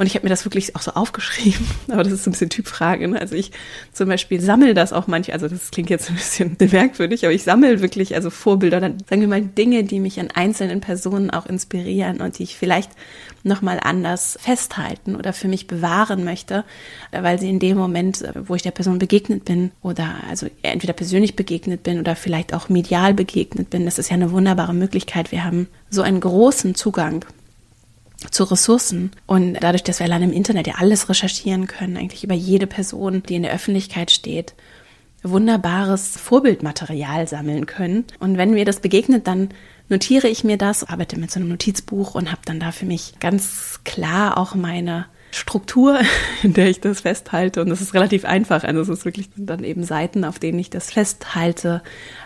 und 0.00 0.06
ich 0.06 0.14
habe 0.14 0.24
mir 0.24 0.30
das 0.30 0.46
wirklich 0.46 0.76
auch 0.76 0.80
so 0.80 0.92
aufgeschrieben, 0.92 1.66
aber 1.88 2.02
das 2.02 2.14
ist 2.14 2.24
so 2.24 2.30
ein 2.30 2.32
bisschen 2.32 2.48
Typfrage. 2.48 3.06
Ne? 3.06 3.20
Also 3.20 3.34
ich 3.34 3.52
zum 3.92 4.08
Beispiel 4.08 4.40
sammle 4.40 4.72
das 4.72 4.94
auch 4.94 5.06
manchmal, 5.08 5.34
also 5.34 5.46
das 5.46 5.70
klingt 5.70 5.90
jetzt 5.90 6.08
ein 6.08 6.16
bisschen 6.16 6.56
merkwürdig, 6.72 7.26
aber 7.26 7.34
ich 7.34 7.42
sammle 7.42 7.82
wirklich 7.82 8.14
also 8.14 8.30
Vorbilder, 8.30 8.80
dann 8.80 8.96
sagen 9.10 9.20
wir 9.20 9.28
mal 9.28 9.42
Dinge, 9.42 9.84
die 9.84 10.00
mich 10.00 10.18
an 10.18 10.30
einzelnen 10.30 10.80
Personen 10.80 11.28
auch 11.28 11.44
inspirieren 11.44 12.22
und 12.22 12.38
die 12.38 12.44
ich 12.44 12.56
vielleicht 12.56 12.90
nochmal 13.42 13.78
anders 13.82 14.38
festhalten 14.40 15.16
oder 15.16 15.34
für 15.34 15.48
mich 15.48 15.66
bewahren 15.66 16.24
möchte, 16.24 16.64
weil 17.12 17.38
sie 17.38 17.50
in 17.50 17.58
dem 17.58 17.76
Moment, 17.76 18.24
wo 18.34 18.54
ich 18.54 18.62
der 18.62 18.70
Person 18.70 18.98
begegnet 18.98 19.44
bin 19.44 19.70
oder 19.82 20.14
also 20.30 20.46
entweder 20.62 20.94
persönlich 20.94 21.36
begegnet 21.36 21.82
bin 21.82 22.00
oder 22.00 22.16
vielleicht 22.16 22.54
auch 22.54 22.70
medial 22.70 23.12
begegnet 23.12 23.68
bin, 23.68 23.84
das 23.84 23.98
ist 23.98 24.08
ja 24.08 24.14
eine 24.14 24.32
wunderbare 24.32 24.72
Möglichkeit. 24.72 25.30
Wir 25.30 25.44
haben 25.44 25.68
so 25.90 26.00
einen 26.00 26.20
großen 26.20 26.74
Zugang 26.74 27.26
zu 28.30 28.44
Ressourcen. 28.44 29.12
Und 29.26 29.54
dadurch, 29.60 29.82
dass 29.82 29.98
wir 29.98 30.06
allein 30.06 30.22
im 30.22 30.32
Internet 30.32 30.66
ja 30.66 30.74
alles 30.78 31.08
recherchieren 31.08 31.66
können, 31.66 31.96
eigentlich 31.96 32.24
über 32.24 32.34
jede 32.34 32.66
Person, 32.66 33.22
die 33.22 33.36
in 33.36 33.42
der 33.42 33.52
Öffentlichkeit 33.52 34.10
steht, 34.10 34.54
wunderbares 35.22 36.16
Vorbildmaterial 36.16 37.28
sammeln 37.28 37.66
können. 37.66 38.04
Und 38.18 38.36
wenn 38.36 38.52
mir 38.52 38.64
das 38.64 38.80
begegnet, 38.80 39.26
dann 39.26 39.50
notiere 39.88 40.28
ich 40.28 40.44
mir 40.44 40.56
das, 40.56 40.84
arbeite 40.84 41.18
mit 41.18 41.30
so 41.30 41.40
einem 41.40 41.48
Notizbuch 41.48 42.14
und 42.14 42.30
habe 42.30 42.42
dann 42.44 42.60
da 42.60 42.72
für 42.72 42.86
mich 42.86 43.14
ganz 43.20 43.80
klar 43.84 44.38
auch 44.38 44.54
meine 44.54 45.06
Struktur, 45.30 46.00
in 46.42 46.52
der 46.52 46.68
ich 46.68 46.80
das 46.80 47.00
festhalte. 47.00 47.60
Und 47.62 47.68
das 47.68 47.80
ist 47.80 47.94
relativ 47.94 48.24
einfach. 48.24 48.64
Also 48.64 48.80
es 48.80 48.88
ist 48.88 49.04
wirklich 49.04 49.30
dann 49.36 49.64
eben 49.64 49.84
Seiten, 49.84 50.24
auf 50.24 50.38
denen 50.38 50.58
ich 50.58 50.70
das 50.70 50.90
festhalte, 50.90 51.82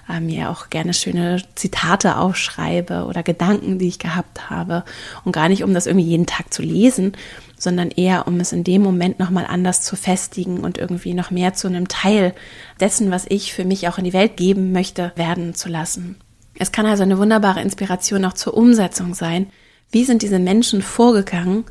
äh, 0.08 0.20
mir 0.20 0.50
auch 0.50 0.70
gerne 0.70 0.94
schöne 0.94 1.42
Zitate 1.54 2.16
aufschreibe 2.16 3.04
oder 3.04 3.22
Gedanken, 3.22 3.78
die 3.78 3.88
ich 3.88 3.98
gehabt 3.98 4.50
habe. 4.50 4.84
Und 5.24 5.32
gar 5.32 5.48
nicht, 5.48 5.64
um 5.64 5.74
das 5.74 5.86
irgendwie 5.86 6.06
jeden 6.06 6.26
Tag 6.26 6.52
zu 6.52 6.62
lesen, 6.62 7.12
sondern 7.58 7.90
eher, 7.90 8.26
um 8.26 8.40
es 8.40 8.52
in 8.52 8.64
dem 8.64 8.82
Moment 8.82 9.18
nochmal 9.18 9.46
anders 9.46 9.82
zu 9.82 9.96
festigen 9.96 10.60
und 10.60 10.78
irgendwie 10.78 11.14
noch 11.14 11.30
mehr 11.30 11.54
zu 11.54 11.68
einem 11.68 11.88
Teil 11.88 12.34
dessen, 12.80 13.10
was 13.10 13.26
ich 13.28 13.52
für 13.52 13.64
mich 13.64 13.88
auch 13.88 13.98
in 13.98 14.04
die 14.04 14.12
Welt 14.12 14.36
geben 14.36 14.72
möchte, 14.72 15.12
werden 15.16 15.54
zu 15.54 15.68
lassen. 15.68 16.16
Es 16.58 16.72
kann 16.72 16.86
also 16.86 17.02
eine 17.02 17.18
wunderbare 17.18 17.60
Inspiration 17.60 18.24
auch 18.24 18.34
zur 18.34 18.54
Umsetzung 18.54 19.14
sein. 19.14 19.48
Wie 19.90 20.04
sind 20.04 20.22
diese 20.22 20.38
Menschen 20.38 20.82
vorgegangen, 20.82 21.64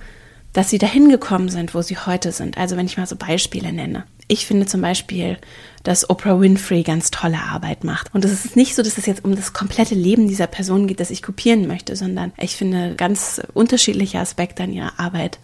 dass 0.54 0.70
sie 0.70 0.78
dahin 0.78 1.10
gekommen 1.10 1.50
sind, 1.50 1.74
wo 1.74 1.82
sie 1.82 1.98
heute 1.98 2.32
sind? 2.32 2.58
Also 2.58 2.78
wenn 2.78 2.86
ich 2.86 2.98
mal 2.98 3.08
so 3.08 3.16
Beispiele 3.16 3.74
nenne. 3.74 4.06
Ich 4.28 4.46
finde 4.46 4.66
zum 4.66 4.82
Beispiel, 4.82 5.38
dass 5.84 6.10
Oprah 6.10 6.40
Winfrey 6.40 6.84
ganz 6.84 7.12
tolle 7.12 7.40
Arbeit 7.40 7.84
macht. 7.84 8.14
Und 8.14 8.24
es 8.24 8.46
ist 8.46 8.56
nicht 8.56 8.76
so, 8.76 8.82
dass 8.82 8.98
es 8.98 9.06
jetzt 9.06 9.26
um 9.26 9.36
das 9.36 9.52
komplette 9.52 9.96
Leben 9.96 10.28
dieser 10.28 10.48
Person 10.48 10.88
geht, 10.88 11.00
das 11.00 11.12
ich 11.12 11.22
kopieren 11.22 11.68
möchte, 11.68 11.96
sondern 11.96 12.32
ich 12.38 12.56
finde 12.56 12.96
ganz 12.96 13.42
unterschiedliche 13.54 14.20
Aspekte 14.20 14.64
an 14.64 14.72
ihrer 14.72 15.00
Arbeit 15.00 15.40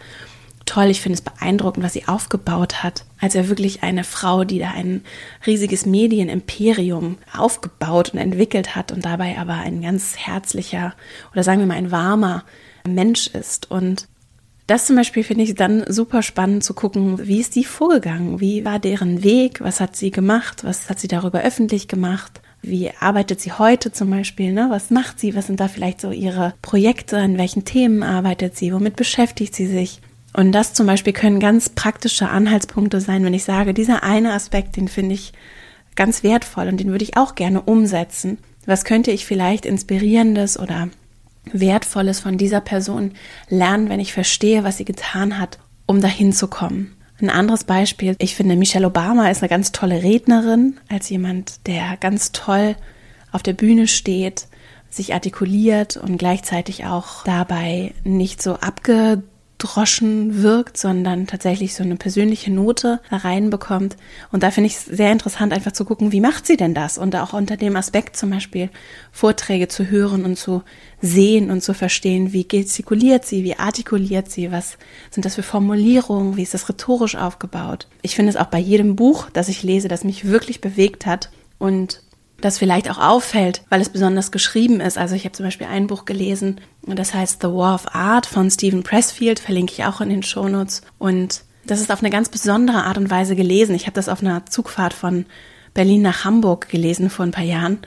toll. 0.66 0.86
Ich 0.86 1.02
finde 1.02 1.16
es 1.16 1.22
beeindruckend, 1.22 1.84
was 1.84 1.94
sie 1.94 2.08
aufgebaut 2.08 2.84
hat. 2.84 3.04
Also 3.20 3.50
wirklich 3.50 3.84
eine 3.84 4.04
Frau, 4.04 4.44
die 4.44 4.60
da 4.60 4.72
ein 4.72 5.04
riesiges 5.46 5.86
Medienimperium 5.86 7.18
aufgebaut 7.36 8.14
und 8.14 8.20
entwickelt 8.20 8.76
hat 8.76 8.92
und 8.92 9.04
dabei 9.04 9.38
aber 9.38 9.54
ein 9.56 9.82
ganz 9.82 10.16
herzlicher 10.16 10.94
oder 11.34 11.44
sagen 11.44 11.60
wir 11.60 11.68
mal 11.68 11.76
ein 11.76 11.92
warmer 11.92 12.44
Mensch 12.88 13.28
ist. 13.28 13.70
Und 13.70 14.08
das 14.70 14.86
zum 14.86 14.96
Beispiel 14.96 15.24
finde 15.24 15.44
ich 15.44 15.56
dann 15.56 15.84
super 15.88 16.22
spannend 16.22 16.64
zu 16.64 16.74
gucken, 16.74 17.28
wie 17.28 17.40
ist 17.40 17.56
die 17.56 17.64
vorgegangen? 17.64 18.40
Wie 18.40 18.66
war 18.66 18.78
deren 18.78 19.24
Weg? 19.24 19.62
Was 19.62 19.80
hat 19.80 19.96
sie 19.96 20.12
gemacht? 20.12 20.64
Was 20.64 20.90
hat 20.90 21.00
sie 21.00 21.08
darüber 21.08 21.42
öffentlich 21.42 21.88
gemacht? 21.88 22.42
Wie 22.62 22.92
arbeitet 23.00 23.42
sie 23.42 23.54
heute 23.54 23.92
zum 23.92 24.12
Beispiel? 24.12 24.52
Ne? 24.52 24.68
Was 24.70 24.92
macht 24.92 25.20
sie? 25.20 25.36
Was 25.36 25.48
sind 25.48 25.60
da 25.60 25.70
vielleicht 25.70 26.02
so 26.02 26.12
ihre 26.12 26.54
Projekte? 26.62 27.18
An 27.18 27.38
welchen 27.38 27.66
Themen 27.66 28.04
arbeitet 28.04 28.58
sie? 28.58 28.72
Womit 28.72 28.96
beschäftigt 28.96 29.56
sie 29.56 29.66
sich? 29.66 30.02
Und 30.34 30.52
das 30.52 30.74
zum 30.74 30.86
Beispiel 30.86 31.14
können 31.14 31.40
ganz 31.40 31.70
praktische 31.70 32.30
Anhaltspunkte 32.30 33.02
sein, 33.02 33.24
wenn 33.24 33.34
ich 33.34 33.46
sage, 33.46 33.74
dieser 33.74 34.04
eine 34.04 34.34
Aspekt, 34.34 34.78
den 34.78 34.88
finde 34.88 35.16
ich 35.16 35.34
ganz 35.96 36.22
wertvoll 36.22 36.68
und 36.68 36.80
den 36.80 36.92
würde 36.92 37.04
ich 37.04 37.18
auch 37.18 37.34
gerne 37.34 37.62
umsetzen. 37.62 38.38
Was 38.68 38.86
könnte 38.86 39.10
ich 39.10 39.26
vielleicht 39.26 39.66
inspirierendes 39.66 40.60
oder 40.60 40.90
wertvolles 41.52 42.20
von 42.20 42.38
dieser 42.38 42.62
Person 42.62 43.14
lernen, 43.50 43.90
wenn 43.90 44.00
ich 44.00 44.14
verstehe, 44.14 44.64
was 44.64 44.78
sie 44.78 44.86
getan 44.86 45.40
hat, 45.40 45.60
um 45.86 46.02
dahin 46.02 46.34
zu 46.34 46.48
kommen? 46.48 46.96
Ein 47.22 47.30
anderes 47.30 47.66
Beispiel, 47.66 48.16
ich 48.20 48.36
finde, 48.36 48.56
Michelle 48.56 48.88
Obama 48.88 49.30
ist 49.30 49.42
eine 49.42 49.50
ganz 49.50 49.72
tolle 49.72 50.04
Rednerin, 50.04 50.78
als 50.88 51.10
jemand, 51.10 51.68
der 51.68 51.98
ganz 51.98 52.32
toll 52.32 52.76
auf 53.32 53.44
der 53.44 53.54
Bühne 53.54 53.88
steht, 53.88 54.48
sich 54.90 55.14
artikuliert 55.14 55.98
und 55.98 56.18
gleichzeitig 56.18 56.86
auch 56.86 57.24
dabei 57.24 57.94
nicht 58.04 58.42
so 58.42 58.56
abge 58.56 59.24
abgedroschen 59.60 60.42
wirkt, 60.42 60.78
sondern 60.78 61.28
tatsächlich 61.28 61.76
so 61.76 61.84
eine 61.84 61.98
persönliche 61.98 62.52
Note 62.52 63.02
reinbekommt. 63.12 63.98
Und 64.32 64.44
da 64.44 64.52
finde 64.52 64.68
ich 64.68 64.76
es 64.76 64.86
sehr 64.86 65.12
interessant, 65.12 65.52
einfach 65.52 65.74
zu 65.74 65.84
gucken, 65.84 66.12
wie 66.12 66.22
macht 66.22 66.48
sie 66.48 66.56
denn 66.56 66.74
das? 66.74 66.98
Und 66.98 67.16
auch 67.16 67.34
unter 67.34 67.58
dem 67.58 67.76
Aspekt 67.76 68.16
zum 68.16 68.30
Beispiel 68.30 68.70
Vorträge 69.12 69.68
zu 69.68 69.90
hören 69.90 70.24
und 70.24 70.38
zu 70.38 70.64
sehen 71.02 71.52
und 71.52 71.62
zu 71.62 71.74
verstehen, 71.74 72.32
wie 72.32 72.48
gestikuliert 72.48 73.26
sie, 73.26 73.44
wie 73.44 73.56
artikuliert 73.56 74.32
sie, 74.32 74.52
was 74.52 74.78
sind 75.12 75.26
das 75.26 75.36
für 75.36 75.44
Formulierungen, 75.44 76.38
wie 76.38 76.44
ist 76.44 76.54
das 76.54 76.70
rhetorisch 76.70 77.16
aufgebaut. 77.16 77.88
Ich 78.02 78.16
finde 78.16 78.30
es 78.30 78.38
auch 78.38 78.48
bei 78.48 78.60
jedem 78.60 78.96
Buch, 78.96 79.30
das 79.32 79.50
ich 79.50 79.64
lese, 79.64 79.90
das 79.90 80.06
mich 80.06 80.26
wirklich 80.26 80.62
bewegt 80.62 81.06
hat 81.06 81.32
und 81.58 82.02
das 82.42 82.58
vielleicht 82.58 82.90
auch 82.90 82.98
auffällt, 82.98 83.64
weil 83.70 83.82
es 83.82 83.90
besonders 83.90 84.32
geschrieben 84.32 84.82
ist. 84.82 84.98
Also 84.98 85.16
ich 85.16 85.26
habe 85.26 85.34
zum 85.34 85.46
Beispiel 85.46 85.68
ein 85.68 85.88
Buch 85.88 86.06
gelesen, 86.06 86.62
das 86.84 87.14
heißt 87.14 87.42
The 87.42 87.48
War 87.48 87.76
of 87.76 87.96
Art 87.96 88.26
von 88.26 88.50
Stephen 88.50 88.84
Pressfield, 88.84 89.40
verlinke 89.40 89.74
ich 89.74 89.86
auch 89.86 90.02
in 90.02 90.10
den 90.10 90.24
Shownotes. 90.24 90.82
Und 90.98 91.44
das 91.66 91.82
ist 91.82 91.92
auf 91.92 92.02
eine 92.02 92.10
ganz 92.10 92.30
besondere 92.30 92.84
Art 92.84 92.98
und 92.98 93.10
Weise 93.10 93.36
gelesen. 93.36 93.76
Ich 93.76 93.86
habe 93.86 93.96
das 93.96 94.10
auf 94.10 94.22
einer 94.22 94.46
Zugfahrt 94.46 94.94
von 94.94 95.26
Berlin 95.74 96.02
nach 96.02 96.26
Hamburg 96.26 96.70
gelesen 96.70 97.10
vor 97.10 97.26
ein 97.26 97.32
paar 97.32 97.44
Jahren 97.44 97.80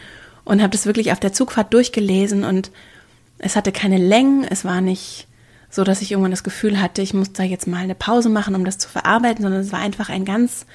und 0.45 0.63
habe 0.63 0.71
das 0.71 0.87
wirklich 0.87 1.13
auf 1.13 1.21
der 1.21 1.33
Zugfahrt 1.33 1.73
durchgelesen 1.75 2.45
und 2.45 2.71
es 3.39 3.57
hatte 3.57 3.73
keine 3.73 3.99
Längen, 3.99 4.45
es 4.49 4.65
war 4.65 4.81
nicht 4.81 5.27
so, 5.69 5.85
dass 5.85 6.03
ich 6.03 6.12
irgendwann 6.12 6.31
das 6.31 6.45
Gefühl 6.45 6.81
hatte, 6.81 7.03
ich 7.03 7.15
muss 7.15 7.33
da 7.33 7.43
jetzt 7.43 7.67
mal 7.67 7.79
eine 7.79 7.95
Pause 7.95 8.29
machen, 8.29 8.55
um 8.55 8.65
das 8.65 8.79
zu 8.79 8.88
verarbeiten, 8.88 9.43
sondern 9.43 9.62
es 9.62 9.73
war 9.73 9.81
einfach 9.81 10.11
ein 10.11 10.25
ganz 10.25 10.67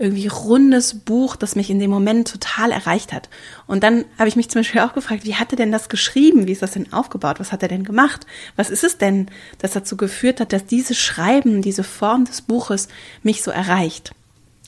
irgendwie 0.00 0.28
rundes 0.28 0.94
Buch, 0.94 1.36
das 1.36 1.56
mich 1.56 1.68
in 1.68 1.78
dem 1.78 1.90
Moment 1.90 2.26
total 2.28 2.72
erreicht 2.72 3.12
hat. 3.12 3.28
Und 3.66 3.82
dann 3.84 4.06
habe 4.18 4.28
ich 4.28 4.36
mich 4.36 4.48
zum 4.48 4.60
Beispiel 4.60 4.80
auch 4.80 4.94
gefragt, 4.94 5.24
wie 5.24 5.34
hat 5.34 5.52
er 5.52 5.56
denn 5.56 5.70
das 5.70 5.90
geschrieben? 5.90 6.46
Wie 6.46 6.52
ist 6.52 6.62
das 6.62 6.72
denn 6.72 6.92
aufgebaut? 6.92 7.38
Was 7.38 7.52
hat 7.52 7.62
er 7.62 7.68
denn 7.68 7.84
gemacht? 7.84 8.26
Was 8.56 8.70
ist 8.70 8.82
es 8.82 8.96
denn, 8.96 9.26
das 9.58 9.72
dazu 9.72 9.98
geführt 9.98 10.40
hat, 10.40 10.54
dass 10.54 10.64
dieses 10.64 10.98
Schreiben, 10.98 11.60
diese 11.60 11.84
Form 11.84 12.24
des 12.24 12.40
Buches 12.40 12.88
mich 13.22 13.42
so 13.42 13.50
erreicht? 13.50 14.12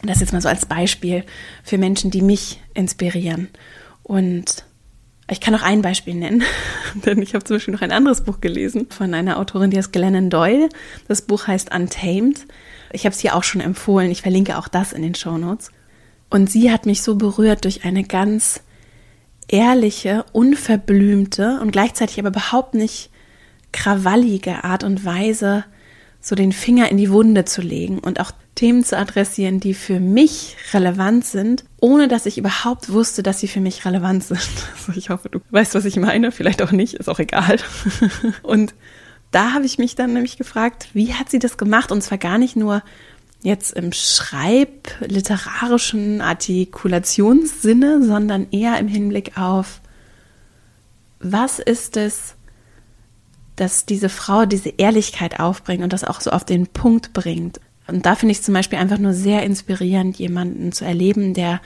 Das 0.02 0.20
jetzt 0.20 0.34
mal 0.34 0.42
so 0.42 0.48
als 0.48 0.66
Beispiel 0.66 1.24
für 1.64 1.78
Menschen, 1.78 2.10
die 2.10 2.22
mich 2.22 2.60
inspirieren. 2.74 3.48
Und 4.02 4.64
ich 5.32 5.40
kann 5.40 5.54
auch 5.54 5.62
ein 5.62 5.82
Beispiel 5.82 6.14
nennen, 6.14 6.42
denn 6.94 7.20
ich 7.20 7.34
habe 7.34 7.44
zum 7.44 7.56
Beispiel 7.56 7.74
noch 7.74 7.82
ein 7.82 7.92
anderes 7.92 8.22
Buch 8.22 8.40
gelesen 8.40 8.86
von 8.90 9.14
einer 9.14 9.38
Autorin, 9.38 9.70
die 9.70 9.78
heißt 9.78 9.92
Glennon 9.92 10.30
Doyle. 10.30 10.68
Das 11.08 11.22
Buch 11.22 11.46
heißt 11.46 11.74
Untamed. 11.74 12.46
Ich 12.92 13.04
habe 13.04 13.14
es 13.14 13.20
hier 13.20 13.34
auch 13.34 13.44
schon 13.44 13.60
empfohlen. 13.60 14.10
Ich 14.10 14.22
verlinke 14.22 14.58
auch 14.58 14.68
das 14.68 14.92
in 14.92 15.02
den 15.02 15.14
Show 15.14 15.38
Notes. 15.38 15.70
Und 16.30 16.50
sie 16.50 16.70
hat 16.70 16.86
mich 16.86 17.02
so 17.02 17.16
berührt 17.16 17.64
durch 17.64 17.84
eine 17.84 18.04
ganz 18.04 18.62
ehrliche, 19.48 20.24
unverblümte 20.32 21.58
und 21.60 21.72
gleichzeitig 21.72 22.18
aber 22.18 22.28
überhaupt 22.28 22.74
nicht 22.74 23.10
krawallige 23.72 24.64
Art 24.64 24.84
und 24.84 25.04
Weise, 25.04 25.64
so 26.22 26.36
den 26.36 26.52
Finger 26.52 26.88
in 26.88 26.96
die 26.96 27.10
Wunde 27.10 27.44
zu 27.44 27.60
legen 27.60 27.98
und 27.98 28.20
auch 28.20 28.30
Themen 28.54 28.84
zu 28.84 28.96
adressieren, 28.96 29.58
die 29.58 29.74
für 29.74 29.98
mich 29.98 30.56
relevant 30.72 31.24
sind, 31.24 31.64
ohne 31.80 32.06
dass 32.06 32.26
ich 32.26 32.38
überhaupt 32.38 32.92
wusste, 32.92 33.24
dass 33.24 33.40
sie 33.40 33.48
für 33.48 33.60
mich 33.60 33.84
relevant 33.84 34.22
sind. 34.24 34.40
Also 34.86 34.98
ich 34.98 35.10
hoffe, 35.10 35.28
du 35.28 35.40
weißt, 35.50 35.74
was 35.74 35.84
ich 35.84 35.96
meine. 35.96 36.32
Vielleicht 36.32 36.62
auch 36.62 36.72
nicht, 36.72 36.94
ist 36.94 37.08
auch 37.08 37.18
egal. 37.18 37.58
Und 38.42 38.74
da 39.32 39.52
habe 39.52 39.66
ich 39.66 39.78
mich 39.78 39.96
dann 39.96 40.12
nämlich 40.12 40.38
gefragt, 40.38 40.90
wie 40.92 41.14
hat 41.14 41.30
sie 41.30 41.40
das 41.40 41.56
gemacht? 41.56 41.90
Und 41.90 42.02
zwar 42.02 42.18
gar 42.18 42.38
nicht 42.38 42.54
nur 42.56 42.82
jetzt 43.42 43.72
im 43.72 43.92
schreibliterarischen 43.92 46.20
Artikulationssinne, 46.20 48.04
sondern 48.04 48.46
eher 48.50 48.78
im 48.78 48.86
Hinblick 48.86 49.36
auf, 49.36 49.80
was 51.18 51.58
ist 51.58 51.96
es, 51.96 52.36
dass 53.56 53.86
diese 53.86 54.08
Frau 54.08 54.46
diese 54.46 54.70
Ehrlichkeit 54.70 55.40
aufbringt 55.40 55.82
und 55.82 55.92
das 55.92 56.04
auch 56.04 56.20
so 56.20 56.30
auf 56.30 56.44
den 56.44 56.66
Punkt 56.66 57.12
bringt. 57.12 57.60
Und 57.86 58.06
da 58.06 58.14
finde 58.14 58.32
ich 58.32 58.42
zum 58.42 58.54
Beispiel 58.54 58.78
einfach 58.78 58.98
nur 58.98 59.12
sehr 59.12 59.42
inspirierend, 59.42 60.18
jemanden 60.18 60.72
zu 60.72 60.84
erleben, 60.84 61.34
der 61.34 61.60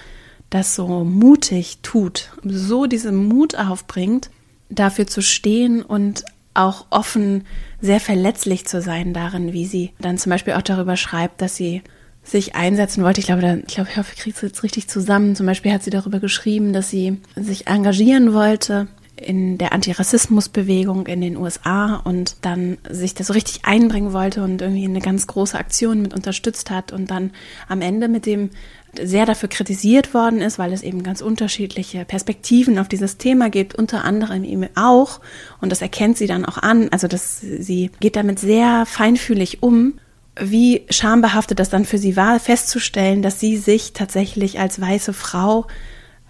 das 0.50 0.74
so 0.74 1.04
mutig 1.04 1.78
tut, 1.82 2.30
so 2.44 2.86
diesen 2.86 3.16
Mut 3.16 3.56
aufbringt, 3.56 4.30
dafür 4.68 5.06
zu 5.06 5.22
stehen 5.22 5.82
und 5.82 6.24
auch 6.54 6.86
offen, 6.90 7.44
sehr 7.80 8.00
verletzlich 8.00 8.66
zu 8.66 8.80
sein 8.80 9.12
darin, 9.12 9.52
wie 9.52 9.66
sie 9.66 9.92
dann 10.00 10.18
zum 10.18 10.30
Beispiel 10.30 10.54
auch 10.54 10.62
darüber 10.62 10.96
schreibt, 10.96 11.42
dass 11.42 11.56
sie 11.56 11.82
sich 12.22 12.56
einsetzen 12.56 13.04
wollte. 13.04 13.20
Ich 13.20 13.26
glaube, 13.26 13.42
da, 13.42 13.54
ich 13.54 13.74
glaube, 13.74 13.90
ich 13.90 13.96
hoffe, 13.96 14.12
ich 14.14 14.20
kriege 14.20 14.34
es 14.34 14.42
jetzt 14.42 14.62
richtig 14.62 14.88
zusammen. 14.88 15.36
Zum 15.36 15.46
Beispiel 15.46 15.72
hat 15.72 15.84
sie 15.84 15.90
darüber 15.90 16.18
geschrieben, 16.18 16.72
dass 16.72 16.90
sie 16.90 17.20
sich 17.36 17.68
engagieren 17.68 18.32
wollte 18.32 18.88
in 19.16 19.56
der 19.56 19.72
Antirassismusbewegung 19.72 21.06
in 21.06 21.20
den 21.20 21.36
USA 21.36 21.96
und 21.96 22.36
dann 22.42 22.76
sich 22.88 23.14
das 23.14 23.28
so 23.28 23.32
richtig 23.32 23.64
einbringen 23.64 24.12
wollte 24.12 24.42
und 24.42 24.60
irgendwie 24.60 24.84
eine 24.84 25.00
ganz 25.00 25.26
große 25.26 25.58
Aktion 25.58 26.02
mit 26.02 26.12
unterstützt 26.12 26.70
hat 26.70 26.92
und 26.92 27.10
dann 27.10 27.30
am 27.68 27.80
Ende 27.80 28.08
mit 28.08 28.26
dem 28.26 28.50
sehr 28.98 29.26
dafür 29.26 29.48
kritisiert 29.48 30.14
worden 30.14 30.40
ist, 30.40 30.58
weil 30.58 30.72
es 30.72 30.82
eben 30.82 31.02
ganz 31.02 31.20
unterschiedliche 31.20 32.04
Perspektiven 32.04 32.78
auf 32.78 32.88
dieses 32.88 33.16
Thema 33.18 33.50
gibt, 33.50 33.74
unter 33.74 34.04
anderem 34.04 34.44
eben 34.44 34.68
auch, 34.74 35.20
und 35.60 35.70
das 35.70 35.82
erkennt 35.82 36.16
sie 36.18 36.26
dann 36.26 36.44
auch 36.44 36.58
an, 36.58 36.88
also 36.90 37.08
dass 37.08 37.40
sie 37.40 37.90
geht 38.00 38.16
damit 38.16 38.38
sehr 38.38 38.86
feinfühlig 38.86 39.62
um, 39.62 39.98
wie 40.38 40.84
schambehaftet 40.90 41.58
das 41.58 41.70
dann 41.70 41.84
für 41.84 41.98
sie 41.98 42.16
war, 42.16 42.38
festzustellen, 42.40 43.22
dass 43.22 43.40
sie 43.40 43.56
sich 43.56 43.92
tatsächlich 43.92 44.60
als 44.60 44.80
weiße 44.80 45.12
Frau 45.12 45.66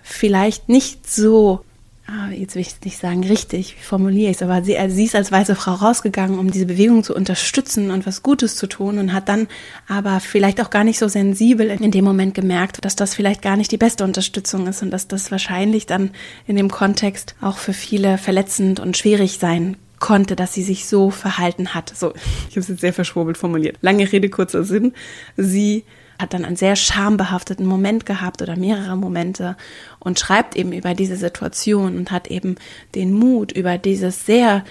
vielleicht 0.03 0.69
nicht 0.69 1.11
so 1.11 1.65
ah, 2.07 2.31
jetzt 2.31 2.55
will 2.55 2.63
ich 2.63 2.75
nicht 2.85 2.99
sagen 2.99 3.25
richtig, 3.25 3.77
wie 3.79 3.83
formuliere 3.83 4.31
ich 4.31 4.37
es, 4.37 4.43
aber 4.43 4.63
sie, 4.63 4.79
also 4.79 4.95
sie 4.95 5.05
ist 5.05 5.15
als 5.15 5.33
weiße 5.33 5.55
Frau 5.55 5.75
rausgegangen, 5.75 6.39
um 6.39 6.51
diese 6.51 6.67
Bewegung 6.67 7.03
zu 7.03 7.15
unterstützen 7.15 7.91
und 7.91 8.07
was 8.07 8.23
Gutes 8.23 8.57
zu 8.57 8.67
tun 8.67 8.99
und 8.99 9.13
hat 9.13 9.29
dann 9.29 9.49
aber 9.89 10.21
vielleicht 10.21 10.61
auch 10.61 10.71
gar 10.71 10.85
nicht 10.85 10.99
so 10.99 11.09
sensibel 11.09 11.69
in 11.69 11.91
dem 11.91 12.05
Moment 12.05 12.35
gemerkt, 12.35 12.85
dass 12.85 12.97
das 12.97 13.15
vielleicht 13.15 13.43
gar 13.43 13.57
nicht 13.57 13.73
die 13.73 13.77
beste 13.77 14.05
Unterstützung 14.05 14.67
ist 14.67 14.83
und 14.83 14.91
dass 14.91 15.09
das 15.09 15.31
wahrscheinlich 15.31 15.87
dann 15.87 16.11
in 16.47 16.57
dem 16.57 16.71
Kontext 16.71 17.35
auch 17.41 17.59
für 17.59 17.73
viele 17.73 18.19
verletzend 18.19 18.81
und 18.81 18.97
schwierig 18.97 19.39
sein 19.39 19.77
konnte, 19.99 20.37
dass 20.37 20.53
sie 20.53 20.63
sich 20.63 20.87
so 20.87 21.11
verhalten 21.11 21.75
hat. 21.75 21.93
So, 21.97 22.13
ich 22.49 22.57
habe 22.57 22.61
es 22.61 22.69
jetzt 22.69 22.81
sehr 22.81 22.93
verschwurbelt 22.93 23.39
formuliert. 23.39 23.79
Lange 23.81 24.11
Rede, 24.11 24.29
kurzer 24.29 24.63
Sinn. 24.63 24.93
Sie 25.37 25.85
hat 26.19 26.35
dann 26.35 26.45
einen 26.45 26.57
sehr 26.57 26.77
schambehafteten 26.77 27.67
Moment 27.67 28.07
gehabt 28.07 28.43
oder 28.43 28.57
mehrere 28.57 28.97
Momente 28.97 29.57
und 29.99 30.19
schreibt 30.19 30.57
eben 30.57 30.73
über 30.73 30.95
diese 30.95 31.17
Situation 31.17 31.97
und 31.97 32.11
hat 32.11 32.29
eben 32.29 32.57
den 32.95 33.13
Mut, 33.13 33.53
über 33.53 33.79
dieses 33.79 34.27
sehr 34.27 34.65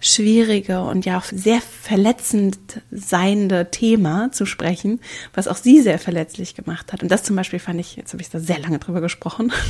schwierige 0.00 0.80
und 0.80 1.04
ja 1.04 1.18
auch 1.18 1.24
sehr 1.24 1.60
verletzend 1.60 2.58
seiende 2.90 3.70
Thema 3.70 4.32
zu 4.32 4.46
sprechen, 4.46 5.00
was 5.34 5.46
auch 5.46 5.56
sie 5.56 5.82
sehr 5.82 5.98
verletzlich 5.98 6.54
gemacht 6.54 6.92
hat. 6.92 7.02
Und 7.02 7.10
das 7.10 7.22
zum 7.22 7.36
Beispiel 7.36 7.58
fand 7.58 7.78
ich, 7.80 7.96
jetzt 7.96 8.12
habe 8.12 8.22
ich 8.22 8.30
da 8.30 8.40
sehr 8.40 8.58
lange 8.58 8.78
drüber 8.78 9.00
gesprochen. 9.00 9.52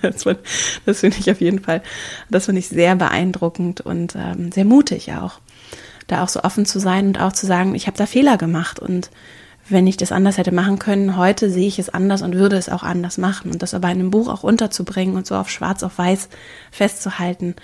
Das, 0.00 0.24
das 0.86 1.00
finde 1.00 1.18
ich 1.20 1.30
auf 1.30 1.42
jeden 1.42 1.58
Fall, 1.58 1.82
das 2.30 2.46
finde 2.46 2.60
ich 2.60 2.68
sehr 2.68 2.96
beeindruckend 2.96 3.82
und 3.82 4.16
ähm, 4.16 4.50
sehr 4.50 4.64
mutig 4.64 5.12
auch, 5.12 5.40
da 6.06 6.24
auch 6.24 6.28
so 6.28 6.42
offen 6.42 6.64
zu 6.64 6.78
sein 6.78 7.08
und 7.08 7.20
auch 7.20 7.34
zu 7.34 7.44
sagen, 7.44 7.74
ich 7.74 7.86
habe 7.86 7.98
da 7.98 8.06
Fehler 8.06 8.38
gemacht 8.38 8.80
und 8.80 9.10
wenn 9.70 9.86
ich 9.86 9.96
das 9.96 10.12
anders 10.12 10.38
hätte 10.38 10.52
machen 10.52 10.78
können, 10.78 11.16
heute 11.16 11.50
sehe 11.50 11.68
ich 11.68 11.78
es 11.78 11.88
anders 11.88 12.22
und 12.22 12.34
würde 12.34 12.56
es 12.56 12.68
auch 12.68 12.82
anders 12.82 13.18
machen. 13.18 13.50
Und 13.52 13.62
das 13.62 13.74
aber 13.74 13.88
in 13.88 14.00
einem 14.00 14.10
Buch 14.10 14.28
auch 14.28 14.42
unterzubringen 14.42 15.16
und 15.16 15.26
so 15.26 15.34
auf 15.34 15.50
schwarz 15.50 15.82
auf 15.82 15.98
weiß 15.98 16.28
festzuhalten, 16.70 17.54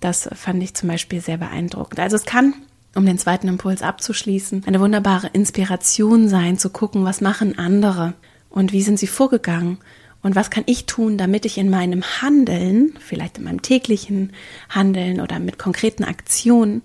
das 0.00 0.28
fand 0.34 0.62
ich 0.62 0.74
zum 0.74 0.88
Beispiel 0.88 1.20
sehr 1.20 1.38
beeindruckend. 1.38 2.00
Also 2.00 2.16
es 2.16 2.24
kann, 2.24 2.54
um 2.94 3.06
den 3.06 3.18
zweiten 3.18 3.48
Impuls 3.48 3.82
abzuschließen, 3.82 4.64
eine 4.66 4.80
wunderbare 4.80 5.28
Inspiration 5.32 6.28
sein, 6.28 6.58
zu 6.58 6.70
gucken, 6.70 7.04
was 7.04 7.20
machen 7.20 7.58
andere 7.58 8.14
und 8.50 8.72
wie 8.72 8.82
sind 8.82 8.98
sie 8.98 9.06
vorgegangen 9.06 9.78
und 10.22 10.34
was 10.34 10.50
kann 10.50 10.64
ich 10.66 10.86
tun, 10.86 11.18
damit 11.18 11.46
ich 11.46 11.58
in 11.58 11.70
meinem 11.70 12.02
Handeln, 12.02 12.94
vielleicht 13.00 13.38
in 13.38 13.44
meinem 13.44 13.62
täglichen 13.62 14.32
Handeln 14.68 15.20
oder 15.20 15.38
mit 15.38 15.58
konkreten 15.58 16.04
Aktionen, 16.04 16.82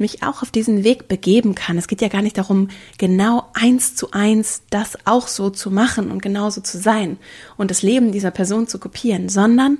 mich 0.00 0.22
auch 0.22 0.42
auf 0.42 0.50
diesen 0.50 0.84
Weg 0.84 1.08
begeben 1.08 1.54
kann. 1.54 1.78
Es 1.78 1.88
geht 1.88 2.00
ja 2.00 2.08
gar 2.08 2.22
nicht 2.22 2.38
darum, 2.38 2.68
genau 2.98 3.44
eins 3.54 3.94
zu 3.94 4.10
eins 4.12 4.62
das 4.70 4.98
auch 5.04 5.28
so 5.28 5.50
zu 5.50 5.70
machen 5.70 6.10
und 6.10 6.22
genauso 6.22 6.60
zu 6.60 6.78
sein 6.78 7.18
und 7.56 7.70
das 7.70 7.82
Leben 7.82 8.12
dieser 8.12 8.30
Person 8.30 8.66
zu 8.66 8.78
kopieren, 8.78 9.28
sondern 9.28 9.78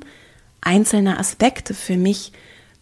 einzelne 0.60 1.18
Aspekte 1.18 1.74
für 1.74 1.96
mich 1.96 2.32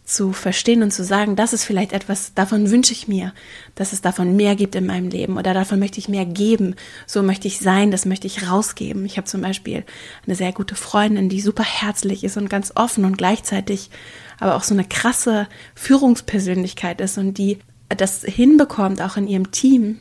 zu 0.09 0.33
verstehen 0.33 0.81
und 0.81 0.91
zu 0.91 1.03
sagen, 1.03 1.35
das 1.35 1.53
ist 1.53 1.63
vielleicht 1.63 1.93
etwas, 1.93 2.33
davon 2.33 2.71
wünsche 2.71 2.93
ich 2.93 3.07
mir, 3.07 3.31
dass 3.75 3.93
es 3.93 4.01
davon 4.01 4.35
mehr 4.35 4.55
gibt 4.55 4.75
in 4.75 4.87
meinem 4.87 5.09
Leben 5.09 5.37
oder 5.37 5.53
davon 5.53 5.77
möchte 5.77 5.99
ich 5.99 6.09
mehr 6.09 6.25
geben, 6.25 6.75
so 7.05 7.21
möchte 7.21 7.47
ich 7.47 7.59
sein, 7.59 7.91
das 7.91 8.05
möchte 8.05 8.25
ich 8.25 8.49
rausgeben. 8.49 9.05
Ich 9.05 9.17
habe 9.17 9.27
zum 9.27 9.41
Beispiel 9.41 9.85
eine 10.25 10.35
sehr 10.35 10.51
gute 10.51 10.73
Freundin, 10.73 11.29
die 11.29 11.41
super 11.41 11.63
herzlich 11.63 12.23
ist 12.23 12.37
und 12.37 12.49
ganz 12.49 12.73
offen 12.75 13.05
und 13.05 13.19
gleichzeitig 13.19 13.91
aber 14.39 14.55
auch 14.55 14.63
so 14.63 14.73
eine 14.73 14.85
krasse 14.85 15.47
Führungspersönlichkeit 15.75 17.01
ist 17.01 17.17
und 17.17 17.37
die 17.37 17.59
das 17.89 18.23
hinbekommt, 18.23 19.01
auch 19.01 19.17
in 19.17 19.27
ihrem 19.27 19.51
Team 19.51 19.99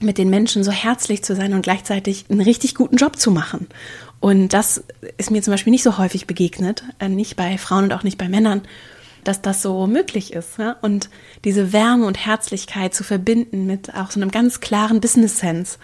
mit 0.00 0.18
den 0.18 0.30
Menschen 0.30 0.64
so 0.64 0.70
herzlich 0.70 1.22
zu 1.22 1.34
sein 1.34 1.52
und 1.52 1.62
gleichzeitig 1.62 2.26
einen 2.30 2.40
richtig 2.40 2.74
guten 2.74 2.96
Job 2.96 3.18
zu 3.18 3.30
machen. 3.30 3.68
Und 4.18 4.52
das 4.52 4.84
ist 5.16 5.30
mir 5.30 5.42
zum 5.42 5.52
Beispiel 5.52 5.70
nicht 5.70 5.82
so 5.82 5.98
häufig 5.98 6.26
begegnet, 6.26 6.84
äh, 6.98 7.08
nicht 7.08 7.36
bei 7.36 7.56
Frauen 7.58 7.84
und 7.84 7.92
auch 7.92 8.02
nicht 8.02 8.18
bei 8.18 8.28
Männern 8.28 8.62
dass 9.24 9.42
das 9.42 9.62
so 9.62 9.86
möglich 9.86 10.32
ist. 10.32 10.58
Ja? 10.58 10.76
Und 10.80 11.10
diese 11.44 11.72
Wärme 11.72 12.06
und 12.06 12.24
Herzlichkeit 12.24 12.94
zu 12.94 13.04
verbinden 13.04 13.66
mit 13.66 13.94
auch 13.94 14.10
so 14.10 14.20
einem 14.20 14.30
ganz 14.30 14.60
klaren 14.60 15.00
Business-Sense, 15.00 15.78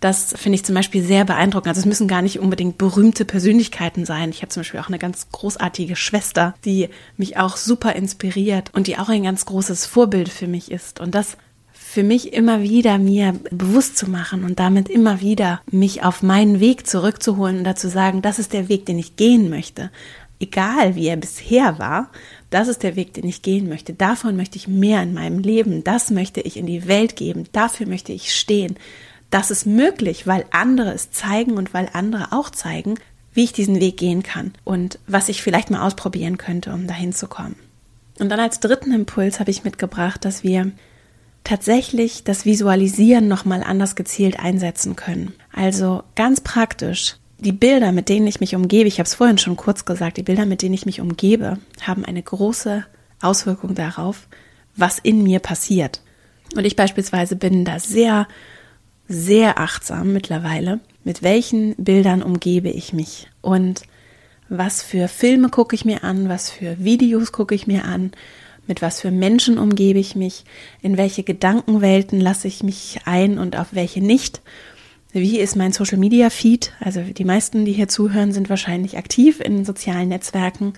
das 0.00 0.34
finde 0.36 0.56
ich 0.56 0.64
zum 0.64 0.74
Beispiel 0.74 1.02
sehr 1.02 1.24
beeindruckend. 1.24 1.68
Also 1.68 1.80
es 1.80 1.86
müssen 1.86 2.08
gar 2.08 2.22
nicht 2.22 2.38
unbedingt 2.38 2.78
berühmte 2.78 3.24
Persönlichkeiten 3.24 4.04
sein. 4.04 4.30
Ich 4.30 4.42
habe 4.42 4.48
zum 4.48 4.60
Beispiel 4.60 4.80
auch 4.80 4.88
eine 4.88 4.98
ganz 4.98 5.28
großartige 5.32 5.96
Schwester, 5.96 6.54
die 6.64 6.88
mich 7.16 7.36
auch 7.36 7.56
super 7.56 7.94
inspiriert 7.94 8.70
und 8.74 8.86
die 8.86 8.98
auch 8.98 9.08
ein 9.08 9.24
ganz 9.24 9.46
großes 9.46 9.86
Vorbild 9.86 10.28
für 10.28 10.46
mich 10.46 10.70
ist. 10.70 11.00
Und 11.00 11.14
das 11.14 11.36
für 11.72 12.02
mich 12.02 12.32
immer 12.34 12.62
wieder 12.62 12.98
mir 12.98 13.34
bewusst 13.50 13.96
zu 13.96 14.10
machen 14.10 14.44
und 14.44 14.58
damit 14.58 14.88
immer 14.90 15.20
wieder 15.20 15.62
mich 15.70 16.04
auf 16.04 16.22
meinen 16.22 16.60
Weg 16.60 16.86
zurückzuholen 16.86 17.58
und 17.58 17.64
dazu 17.64 17.88
sagen, 17.88 18.20
das 18.20 18.38
ist 18.38 18.52
der 18.52 18.68
Weg, 18.68 18.84
den 18.86 18.98
ich 18.98 19.16
gehen 19.16 19.48
möchte. 19.48 19.90
Egal 20.38 20.94
wie 20.94 21.08
er 21.08 21.16
bisher 21.16 21.78
war, 21.78 22.10
das 22.50 22.68
ist 22.68 22.82
der 22.82 22.94
Weg, 22.94 23.14
den 23.14 23.26
ich 23.26 23.42
gehen 23.42 23.68
möchte. 23.68 23.94
Davon 23.94 24.36
möchte 24.36 24.56
ich 24.56 24.68
mehr 24.68 25.02
in 25.02 25.14
meinem 25.14 25.40
Leben. 25.40 25.82
Das 25.82 26.10
möchte 26.10 26.40
ich 26.40 26.56
in 26.56 26.66
die 26.66 26.86
Welt 26.86 27.16
geben. 27.16 27.44
Dafür 27.52 27.86
möchte 27.86 28.12
ich 28.12 28.34
stehen. 28.34 28.76
Das 29.30 29.50
ist 29.50 29.66
möglich, 29.66 30.26
weil 30.26 30.46
andere 30.50 30.92
es 30.92 31.10
zeigen 31.10 31.52
und 31.52 31.74
weil 31.74 31.88
andere 31.92 32.32
auch 32.32 32.50
zeigen, 32.50 32.94
wie 33.32 33.44
ich 33.44 33.52
diesen 33.52 33.80
Weg 33.80 33.96
gehen 33.98 34.22
kann 34.22 34.52
und 34.64 34.98
was 35.06 35.28
ich 35.28 35.42
vielleicht 35.42 35.70
mal 35.70 35.86
ausprobieren 35.86 36.38
könnte, 36.38 36.72
um 36.72 36.86
dahin 36.86 37.12
zu 37.12 37.28
kommen. 37.28 37.56
Und 38.18 38.30
dann 38.30 38.40
als 38.40 38.60
dritten 38.60 38.92
Impuls 38.92 39.38
habe 39.38 39.50
ich 39.50 39.64
mitgebracht, 39.64 40.24
dass 40.24 40.42
wir 40.42 40.72
tatsächlich 41.44 42.24
das 42.24 42.44
Visualisieren 42.44 43.28
nochmal 43.28 43.62
anders 43.62 43.96
gezielt 43.96 44.40
einsetzen 44.40 44.96
können. 44.96 45.34
Also 45.52 46.02
ganz 46.14 46.40
praktisch 46.40 47.16
die 47.38 47.52
Bilder, 47.52 47.92
mit 47.92 48.08
denen 48.08 48.26
ich 48.26 48.40
mich 48.40 48.56
umgebe, 48.56 48.88
ich 48.88 48.98
habe 48.98 49.06
es 49.06 49.14
vorhin 49.14 49.38
schon 49.38 49.56
kurz 49.56 49.84
gesagt, 49.84 50.16
die 50.16 50.24
Bilder, 50.24 50.44
mit 50.44 50.62
denen 50.62 50.74
ich 50.74 50.86
mich 50.86 51.00
umgebe, 51.00 51.58
haben 51.80 52.04
eine 52.04 52.22
große 52.22 52.84
Auswirkung 53.22 53.74
darauf, 53.74 54.26
was 54.76 54.98
in 54.98 55.22
mir 55.22 55.38
passiert. 55.38 56.02
Und 56.56 56.64
ich 56.64 56.76
beispielsweise 56.76 57.36
bin 57.36 57.64
da 57.64 57.78
sehr, 57.78 58.26
sehr 59.08 59.58
achtsam 59.58 60.12
mittlerweile, 60.12 60.80
mit 61.04 61.22
welchen 61.22 61.74
Bildern 61.76 62.22
umgebe 62.22 62.68
ich 62.68 62.92
mich? 62.92 63.28
Und 63.40 63.82
was 64.48 64.82
für 64.82 65.08
Filme 65.08 65.48
gucke 65.48 65.74
ich 65.74 65.84
mir 65.84 66.04
an, 66.04 66.28
was 66.28 66.50
für 66.50 66.78
Videos 66.78 67.32
gucke 67.32 67.54
ich 67.54 67.66
mir 67.66 67.84
an, 67.84 68.12
mit 68.66 68.82
was 68.82 69.00
für 69.00 69.10
Menschen 69.10 69.58
umgebe 69.58 69.98
ich 69.98 70.14
mich, 70.14 70.44
in 70.82 70.96
welche 70.96 71.22
Gedankenwelten 71.22 72.20
lasse 72.20 72.48
ich 72.48 72.62
mich 72.62 73.00
ein 73.06 73.38
und 73.38 73.56
auf 73.56 73.68
welche 73.72 74.02
nicht? 74.02 74.42
Wie 75.12 75.40
ist 75.40 75.56
mein 75.56 75.72
Social 75.72 75.96
Media 75.96 76.28
Feed? 76.28 76.72
Also 76.80 77.00
die 77.00 77.24
meisten, 77.24 77.64
die 77.64 77.72
hier 77.72 77.88
zuhören, 77.88 78.32
sind 78.32 78.50
wahrscheinlich 78.50 78.98
aktiv 78.98 79.40
in 79.40 79.64
sozialen 79.64 80.10
Netzwerken 80.10 80.74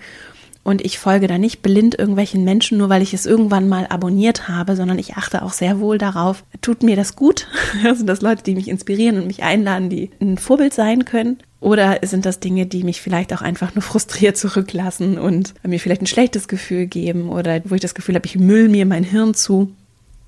und 0.63 0.81
ich 0.83 0.99
folge 0.99 1.27
da 1.27 1.37
nicht 1.37 1.61
blind 1.61 1.97
irgendwelchen 1.97 2.43
Menschen, 2.43 2.77
nur 2.77 2.89
weil 2.89 3.01
ich 3.01 3.13
es 3.13 3.25
irgendwann 3.25 3.67
mal 3.67 3.87
abonniert 3.87 4.47
habe, 4.47 4.75
sondern 4.75 4.99
ich 4.99 5.15
achte 5.15 5.41
auch 5.41 5.53
sehr 5.53 5.79
wohl 5.79 5.97
darauf, 5.97 6.43
tut 6.61 6.83
mir 6.83 6.95
das 6.95 7.15
gut? 7.15 7.47
Also 7.83 8.05
das 8.05 8.21
Leute, 8.21 8.43
die 8.43 8.53
mich 8.53 8.67
inspirieren 8.67 9.17
und 9.17 9.27
mich 9.27 9.43
einladen, 9.43 9.89
die 9.89 10.11
ein 10.19 10.37
Vorbild 10.37 10.73
sein 10.73 11.05
können? 11.05 11.37
Oder 11.59 11.99
sind 12.03 12.25
das 12.25 12.39
Dinge, 12.39 12.65
die 12.65 12.83
mich 12.83 13.01
vielleicht 13.01 13.33
auch 13.33 13.41
einfach 13.41 13.73
nur 13.73 13.81
frustriert 13.81 14.37
zurücklassen 14.37 15.17
und 15.17 15.53
mir 15.63 15.79
vielleicht 15.79 16.01
ein 16.01 16.07
schlechtes 16.07 16.47
Gefühl 16.47 16.85
geben 16.85 17.29
oder 17.29 17.61
wo 17.65 17.75
ich 17.75 17.81
das 17.81 17.95
Gefühl 17.95 18.15
habe, 18.15 18.27
ich 18.27 18.37
müll 18.37 18.69
mir 18.69 18.85
mein 18.85 19.03
Hirn 19.03 19.33
zu? 19.33 19.71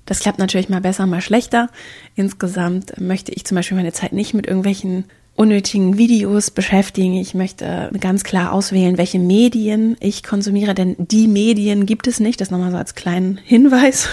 Das 0.06 0.20
klappt 0.20 0.38
natürlich 0.38 0.68
mal 0.68 0.80
besser, 0.80 1.06
mal 1.06 1.22
schlechter. 1.22 1.70
Insgesamt 2.14 3.00
möchte 3.00 3.32
ich 3.32 3.44
zum 3.44 3.56
Beispiel 3.56 3.76
meine 3.76 3.92
Zeit 3.92 4.12
nicht 4.12 4.34
mit 4.34 4.46
irgendwelchen 4.46 5.04
unnötigen 5.36 5.98
Videos 5.98 6.50
beschäftigen. 6.50 7.14
Ich 7.14 7.34
möchte 7.34 7.90
ganz 7.98 8.22
klar 8.22 8.52
auswählen, 8.52 8.98
welche 8.98 9.18
Medien 9.18 9.96
ich 10.00 10.22
konsumiere, 10.22 10.74
denn 10.74 10.94
die 10.98 11.26
Medien 11.26 11.86
gibt 11.86 12.06
es 12.06 12.20
nicht. 12.20 12.40
Das 12.40 12.50
nochmal 12.50 12.70
so 12.70 12.76
als 12.76 12.94
kleinen 12.94 13.38
Hinweis. 13.38 14.08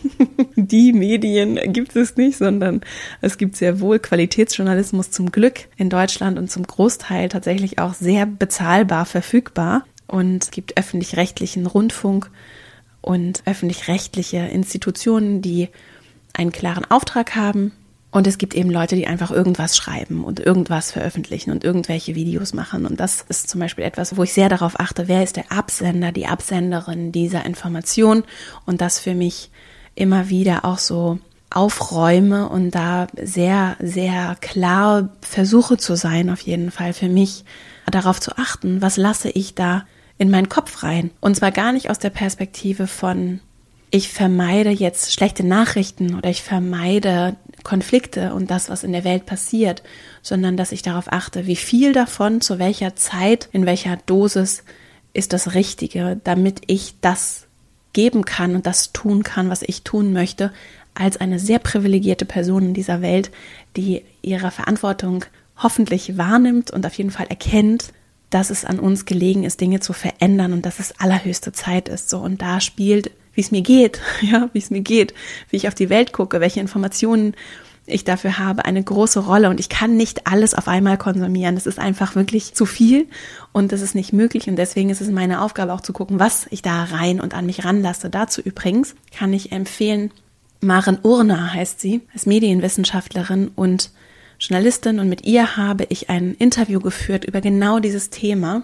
die 0.56 0.92
Medien 0.92 1.72
gibt 1.72 1.96
es 1.96 2.16
nicht, 2.16 2.38
sondern 2.38 2.82
es 3.20 3.36
gibt 3.36 3.56
sehr 3.56 3.80
wohl 3.80 3.98
Qualitätsjournalismus 3.98 5.10
zum 5.10 5.32
Glück 5.32 5.68
in 5.76 5.90
Deutschland 5.90 6.38
und 6.38 6.50
zum 6.50 6.64
Großteil 6.64 7.28
tatsächlich 7.28 7.80
auch 7.80 7.94
sehr 7.94 8.26
bezahlbar 8.26 9.06
verfügbar. 9.06 9.84
Und 10.06 10.44
es 10.44 10.50
gibt 10.52 10.76
öffentlich-rechtlichen 10.76 11.66
Rundfunk 11.66 12.30
und 13.00 13.42
öffentlich-rechtliche 13.44 14.38
Institutionen, 14.38 15.42
die 15.42 15.68
einen 16.32 16.52
klaren 16.52 16.84
Auftrag 16.88 17.34
haben. 17.34 17.72
Und 18.10 18.26
es 18.26 18.38
gibt 18.38 18.54
eben 18.54 18.70
Leute, 18.70 18.96
die 18.96 19.06
einfach 19.06 19.30
irgendwas 19.30 19.76
schreiben 19.76 20.24
und 20.24 20.40
irgendwas 20.40 20.90
veröffentlichen 20.90 21.52
und 21.52 21.62
irgendwelche 21.62 22.16
Videos 22.16 22.54
machen. 22.54 22.84
Und 22.84 22.98
das 22.98 23.24
ist 23.28 23.48
zum 23.48 23.60
Beispiel 23.60 23.84
etwas, 23.84 24.16
wo 24.16 24.24
ich 24.24 24.32
sehr 24.32 24.48
darauf 24.48 24.80
achte, 24.80 25.06
wer 25.06 25.22
ist 25.22 25.36
der 25.36 25.52
Absender, 25.52 26.10
die 26.10 26.26
Absenderin 26.26 27.12
dieser 27.12 27.46
Information 27.46 28.24
und 28.66 28.80
das 28.80 28.98
für 28.98 29.14
mich 29.14 29.50
immer 29.94 30.28
wieder 30.28 30.64
auch 30.64 30.78
so 30.78 31.20
aufräume 31.50 32.48
und 32.48 32.74
da 32.74 33.06
sehr, 33.20 33.76
sehr 33.80 34.36
klar 34.40 35.10
versuche 35.20 35.76
zu 35.76 35.96
sein, 35.96 36.30
auf 36.30 36.40
jeden 36.40 36.70
Fall 36.70 36.92
für 36.92 37.08
mich 37.08 37.44
darauf 37.90 38.20
zu 38.20 38.36
achten, 38.38 38.82
was 38.82 38.96
lasse 38.96 39.30
ich 39.30 39.54
da 39.54 39.84
in 40.16 40.30
meinen 40.30 40.48
Kopf 40.48 40.82
rein. 40.82 41.10
Und 41.20 41.36
zwar 41.36 41.50
gar 41.50 41.72
nicht 41.72 41.90
aus 41.90 41.98
der 41.98 42.10
Perspektive 42.10 42.86
von, 42.86 43.40
ich 43.90 44.08
vermeide 44.08 44.70
jetzt 44.70 45.12
schlechte 45.12 45.44
Nachrichten 45.44 46.14
oder 46.14 46.30
ich 46.30 46.42
vermeide 46.42 47.36
Konflikte 47.62 48.34
und 48.34 48.50
das, 48.50 48.70
was 48.70 48.84
in 48.84 48.92
der 48.92 49.04
Welt 49.04 49.26
passiert, 49.26 49.82
sondern 50.22 50.56
dass 50.56 50.72
ich 50.72 50.82
darauf 50.82 51.12
achte, 51.12 51.46
wie 51.46 51.56
viel 51.56 51.92
davon, 51.92 52.40
zu 52.40 52.58
welcher 52.58 52.96
Zeit, 52.96 53.48
in 53.52 53.66
welcher 53.66 53.96
Dosis 54.06 54.62
ist 55.12 55.32
das 55.32 55.54
Richtige, 55.54 56.20
damit 56.24 56.62
ich 56.66 56.94
das 57.00 57.46
geben 57.92 58.24
kann 58.24 58.54
und 58.54 58.66
das 58.66 58.92
tun 58.92 59.24
kann, 59.24 59.50
was 59.50 59.62
ich 59.62 59.82
tun 59.82 60.12
möchte, 60.12 60.52
als 60.94 61.16
eine 61.16 61.38
sehr 61.38 61.58
privilegierte 61.58 62.24
Person 62.24 62.66
in 62.66 62.74
dieser 62.74 63.02
Welt, 63.02 63.30
die 63.76 64.02
ihre 64.22 64.50
Verantwortung 64.50 65.24
hoffentlich 65.56 66.16
wahrnimmt 66.16 66.70
und 66.70 66.86
auf 66.86 66.94
jeden 66.94 67.10
Fall 67.10 67.26
erkennt 67.26 67.92
dass 68.30 68.50
es 68.50 68.64
an 68.64 68.78
uns 68.78 69.04
gelegen 69.04 69.44
ist, 69.44 69.60
Dinge 69.60 69.80
zu 69.80 69.92
verändern 69.92 70.52
und 70.52 70.64
dass 70.64 70.78
es 70.78 70.98
allerhöchste 70.98 71.52
Zeit 71.52 71.88
ist. 71.88 72.08
So 72.08 72.18
und 72.20 72.40
da 72.40 72.60
spielt, 72.60 73.10
wie 73.34 73.40
es 73.40 73.50
mir 73.50 73.62
geht, 73.62 74.00
ja, 74.20 74.48
wie 74.52 74.58
es 74.58 74.70
mir 74.70 74.80
geht, 74.80 75.14
wie 75.50 75.56
ich 75.56 75.68
auf 75.68 75.74
die 75.74 75.90
Welt 75.90 76.12
gucke, 76.12 76.40
welche 76.40 76.60
Informationen 76.60 77.34
ich 77.86 78.04
dafür 78.04 78.38
habe, 78.38 78.64
eine 78.64 78.82
große 78.82 79.20
Rolle. 79.20 79.50
Und 79.50 79.58
ich 79.58 79.68
kann 79.68 79.96
nicht 79.96 80.26
alles 80.26 80.54
auf 80.54 80.68
einmal 80.68 80.96
konsumieren. 80.96 81.54
Das 81.54 81.66
ist 81.66 81.78
einfach 81.78 82.14
wirklich 82.14 82.54
zu 82.54 82.66
viel 82.66 83.06
und 83.52 83.72
das 83.72 83.80
ist 83.80 83.94
nicht 83.94 84.12
möglich. 84.12 84.48
Und 84.48 84.56
deswegen 84.56 84.90
ist 84.90 85.00
es 85.00 85.10
meine 85.10 85.42
Aufgabe 85.42 85.72
auch 85.72 85.80
zu 85.80 85.92
gucken, 85.92 86.20
was 86.20 86.46
ich 86.50 86.62
da 86.62 86.84
rein 86.84 87.20
und 87.20 87.34
an 87.34 87.46
mich 87.46 87.64
ranlasse. 87.64 88.10
Dazu 88.10 88.40
übrigens 88.40 88.94
kann 89.16 89.32
ich 89.32 89.52
empfehlen, 89.52 90.12
Maren 90.62 90.98
Urner 91.02 91.54
heißt 91.54 91.80
sie, 91.80 92.02
als 92.12 92.26
Medienwissenschaftlerin 92.26 93.50
und 93.56 93.90
Journalistin 94.38 95.00
und 95.00 95.08
mit 95.08 95.26
ihr 95.26 95.56
habe 95.56 95.86
ich 95.90 96.08
ein 96.08 96.34
Interview 96.34 96.80
geführt 96.80 97.24
über 97.24 97.40
genau 97.40 97.78
dieses 97.78 98.08
Thema. 98.08 98.62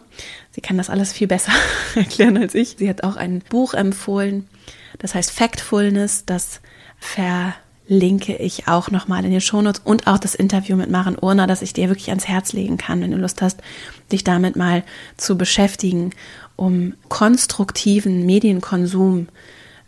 Sie 0.57 0.63
kann 0.63 0.79
das 0.79 0.89
alles 0.89 1.13
viel 1.13 1.27
besser 1.27 1.53
erklären 1.95 2.39
als 2.39 2.55
ich. 2.55 2.77
Sie 2.79 2.89
hat 2.89 3.05
auch 3.05 3.17
ein 3.17 3.41
Buch 3.51 3.75
empfohlen, 3.75 4.49
das 4.99 5.15
heißt 5.15 5.31
Factfulness, 5.31 6.25
das 6.25 6.61
ver 6.99 7.55
linke 7.89 8.35
ich 8.35 8.67
auch 8.67 8.91
nochmal 8.91 9.25
in 9.25 9.31
den 9.31 9.43
Shownotes. 9.43 9.83
Und 9.85 10.07
auch 10.07 10.19
das 10.19 10.35
Interview 10.35 10.77
mit 10.77 10.91
Maren 10.91 11.17
Urner, 11.17 11.47
das 11.47 11.61
ich 11.61 11.75
dir 11.75 11.89
wirklich 11.89 12.09
ans 12.09 12.27
Herz 12.27 12.55
legen 12.55 12.79
kann, 12.79 13.03
wenn 13.03 13.11
du 13.11 13.19
Lust 13.19 13.43
hast, 13.43 13.61
dich 14.11 14.25
damit 14.25 14.57
mal 14.57 14.83
zu 15.19 15.37
beschäftigen, 15.37 16.11
um 16.57 16.95
konstruktiven 17.11 18.25
Medienkonsum 18.25 19.29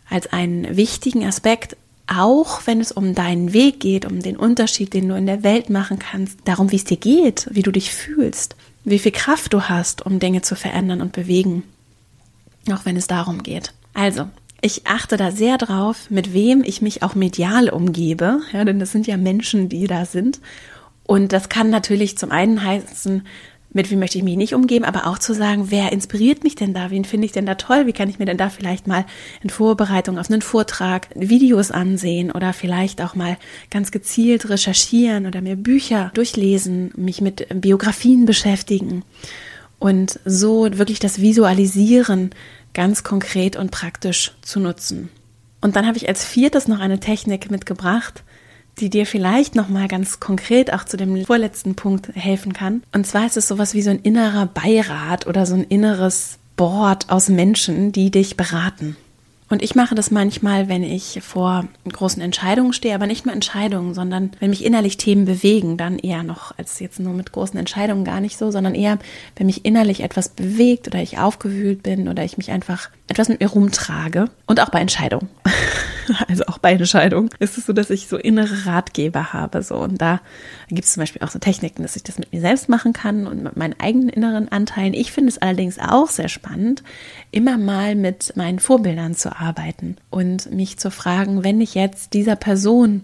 als 0.07 0.31
einen 0.31 0.77
wichtigen 0.77 1.25
Aspekt, 1.25 1.75
auch 2.05 2.61
wenn 2.67 2.79
es 2.79 2.91
um 2.91 3.15
deinen 3.15 3.53
Weg 3.53 3.79
geht, 3.79 4.05
um 4.05 4.21
den 4.21 4.37
Unterschied, 4.37 4.93
den 4.93 5.09
du 5.09 5.15
in 5.15 5.25
der 5.25 5.43
Welt 5.43 5.69
machen 5.69 5.97
kannst, 5.99 6.39
darum, 6.45 6.71
wie 6.71 6.77
es 6.77 6.85
dir 6.85 6.97
geht, 6.97 7.47
wie 7.51 7.63
du 7.63 7.71
dich 7.71 7.91
fühlst, 7.91 8.55
wie 8.83 8.99
viel 8.99 9.11
Kraft 9.11 9.53
du 9.53 9.63
hast, 9.63 10.05
um 10.05 10.19
Dinge 10.19 10.41
zu 10.41 10.55
verändern 10.55 11.01
und 11.01 11.11
bewegen, 11.11 11.63
auch 12.71 12.85
wenn 12.85 12.97
es 12.97 13.07
darum 13.07 13.43
geht. 13.43 13.73
Also, 13.93 14.27
ich 14.61 14.87
achte 14.87 15.17
da 15.17 15.31
sehr 15.31 15.57
drauf, 15.57 16.09
mit 16.09 16.33
wem 16.33 16.63
ich 16.63 16.81
mich 16.81 17.01
auch 17.03 17.15
medial 17.15 17.69
umgebe, 17.69 18.41
ja, 18.51 18.65
denn 18.65 18.79
das 18.79 18.91
sind 18.91 19.07
ja 19.07 19.17
Menschen, 19.17 19.69
die 19.69 19.87
da 19.87 20.05
sind. 20.05 20.39
Und 21.03 21.33
das 21.33 21.49
kann 21.49 21.69
natürlich 21.69 22.17
zum 22.17 22.31
einen 22.31 22.63
heißen, 22.63 23.25
mit 23.71 23.91
wem 23.91 23.99
möchte 23.99 24.17
ich 24.17 24.23
mich 24.23 24.35
nicht 24.35 24.55
umgeben, 24.55 24.83
aber 24.83 25.05
auch 25.05 25.19
zu 25.19 25.33
sagen, 25.33 25.69
wer 25.69 25.91
inspiriert 25.91 26.43
mich 26.43 26.55
denn 26.55 26.73
da? 26.73 26.89
Wen 26.89 27.05
finde 27.05 27.25
ich 27.25 27.31
denn 27.31 27.45
da 27.45 27.55
toll? 27.55 27.85
Wie 27.85 27.93
kann 27.93 28.09
ich 28.09 28.17
mir 28.17 28.25
denn 28.25 28.37
da 28.37 28.49
vielleicht 28.49 28.87
mal 28.87 29.05
in 29.43 29.49
Vorbereitung 29.49 30.17
auf 30.17 30.29
einen 30.29 30.41
Vortrag 30.41 31.07
Videos 31.13 31.69
ansehen 31.69 32.31
oder 32.31 32.53
vielleicht 32.53 33.01
auch 33.01 33.13
mal 33.13 33.37
ganz 33.69 33.91
gezielt 33.91 34.49
recherchieren 34.49 35.27
oder 35.27 35.41
mir 35.41 35.55
Bücher 35.55 36.11
durchlesen, 36.15 36.91
mich 36.95 37.21
mit 37.21 37.47
Biografien 37.61 38.25
beschäftigen 38.25 39.03
und 39.77 40.19
so 40.25 40.67
wirklich 40.77 40.99
das 40.99 41.21
Visualisieren 41.21 42.31
ganz 42.73 43.03
konkret 43.03 43.55
und 43.55 43.71
praktisch 43.71 44.33
zu 44.41 44.59
nutzen. 44.59 45.09
Und 45.61 45.75
dann 45.75 45.85
habe 45.85 45.97
ich 45.97 46.07
als 46.07 46.25
viertes 46.25 46.67
noch 46.67 46.79
eine 46.79 46.99
Technik 46.99 47.51
mitgebracht, 47.51 48.23
die 48.79 48.89
dir 48.89 49.05
vielleicht 49.05 49.55
noch 49.55 49.69
mal 49.69 49.87
ganz 49.87 50.19
konkret 50.19 50.73
auch 50.73 50.83
zu 50.83 50.97
dem 50.97 51.25
vorletzten 51.25 51.75
Punkt 51.75 52.09
helfen 52.15 52.53
kann. 52.53 52.83
Und 52.93 53.05
zwar 53.05 53.25
ist 53.25 53.37
es 53.37 53.47
sowas 53.47 53.73
wie 53.73 53.81
so 53.81 53.89
ein 53.89 53.99
innerer 53.99 54.45
Beirat 54.47 55.27
oder 55.27 55.45
so 55.45 55.55
ein 55.55 55.63
inneres 55.63 56.37
Board 56.55 57.09
aus 57.09 57.29
Menschen, 57.29 57.91
die 57.91 58.11
dich 58.11 58.35
beraten. 58.35 58.97
Und 59.49 59.63
ich 59.63 59.73
mache 59.73 59.95
das 59.95 60.11
manchmal, 60.11 60.69
wenn 60.69 60.83
ich 60.83 61.19
vor 61.23 61.65
großen 61.91 62.21
Entscheidungen 62.21 62.71
stehe, 62.71 62.93
aber 62.93 63.07
nicht 63.07 63.25
nur 63.25 63.33
Entscheidungen, 63.33 63.95
sondern 63.95 64.31
wenn 64.39 64.51
mich 64.51 64.63
innerlich 64.63 64.97
Themen 64.97 65.25
bewegen, 65.25 65.75
dann 65.75 65.97
eher 65.97 66.21
noch 66.21 66.55
als 66.57 66.79
jetzt 66.79 66.99
nur 66.99 67.13
mit 67.13 67.31
großen 67.31 67.57
Entscheidungen 67.57 68.05
gar 68.05 68.21
nicht 68.21 68.37
so, 68.37 68.51
sondern 68.51 68.75
eher, 68.75 68.99
wenn 69.35 69.47
mich 69.47 69.65
innerlich 69.65 70.01
etwas 70.01 70.29
bewegt 70.29 70.87
oder 70.87 71.01
ich 71.01 71.17
aufgewühlt 71.17 71.81
bin 71.81 72.07
oder 72.07 72.23
ich 72.23 72.37
mich 72.37 72.51
einfach 72.51 72.89
etwas 73.07 73.27
mit 73.27 73.39
mir 73.39 73.47
rumtrage 73.47 74.25
und 74.45 74.59
auch 74.59 74.69
bei 74.69 74.81
Entscheidungen. 74.81 75.29
also 76.27 76.45
auch 76.47 76.57
bei 76.57 76.73
Entscheidungen 76.73 77.29
ist 77.39 77.57
es 77.57 77.65
so, 77.65 77.73
dass 77.73 77.89
ich 77.89 78.07
so 78.07 78.17
innere 78.17 78.65
Ratgeber 78.65 79.33
habe. 79.33 79.61
So 79.63 79.75
und 79.75 80.01
da 80.01 80.21
gibt 80.69 80.85
es 80.85 80.93
zum 80.93 81.01
Beispiel 81.01 81.21
auch 81.23 81.31
so 81.31 81.39
Techniken, 81.39 81.83
dass 81.83 81.95
ich 81.95 82.03
das 82.03 82.19
mit 82.19 82.31
mir 82.31 82.41
selbst 82.41 82.69
machen 82.69 82.93
kann 82.93 83.27
und 83.27 83.43
mit 83.43 83.57
meinen 83.57 83.79
eigenen 83.79 84.09
inneren 84.09 84.51
Anteilen. 84.51 84.93
Ich 84.93 85.11
finde 85.11 85.29
es 85.29 85.37
allerdings 85.37 85.79
auch 85.79 86.07
sehr 86.07 86.29
spannend, 86.29 86.83
immer 87.31 87.57
mal 87.57 87.95
mit 87.95 88.35
meinen 88.35 88.59
Vorbildern 88.59 89.15
zu 89.15 89.35
arbeiten 89.35 89.97
und 90.09 90.51
mich 90.51 90.77
zu 90.77 90.91
fragen, 90.91 91.43
wenn 91.43 91.61
ich 91.61 91.75
jetzt 91.75 92.13
dieser 92.13 92.35
Person 92.35 93.03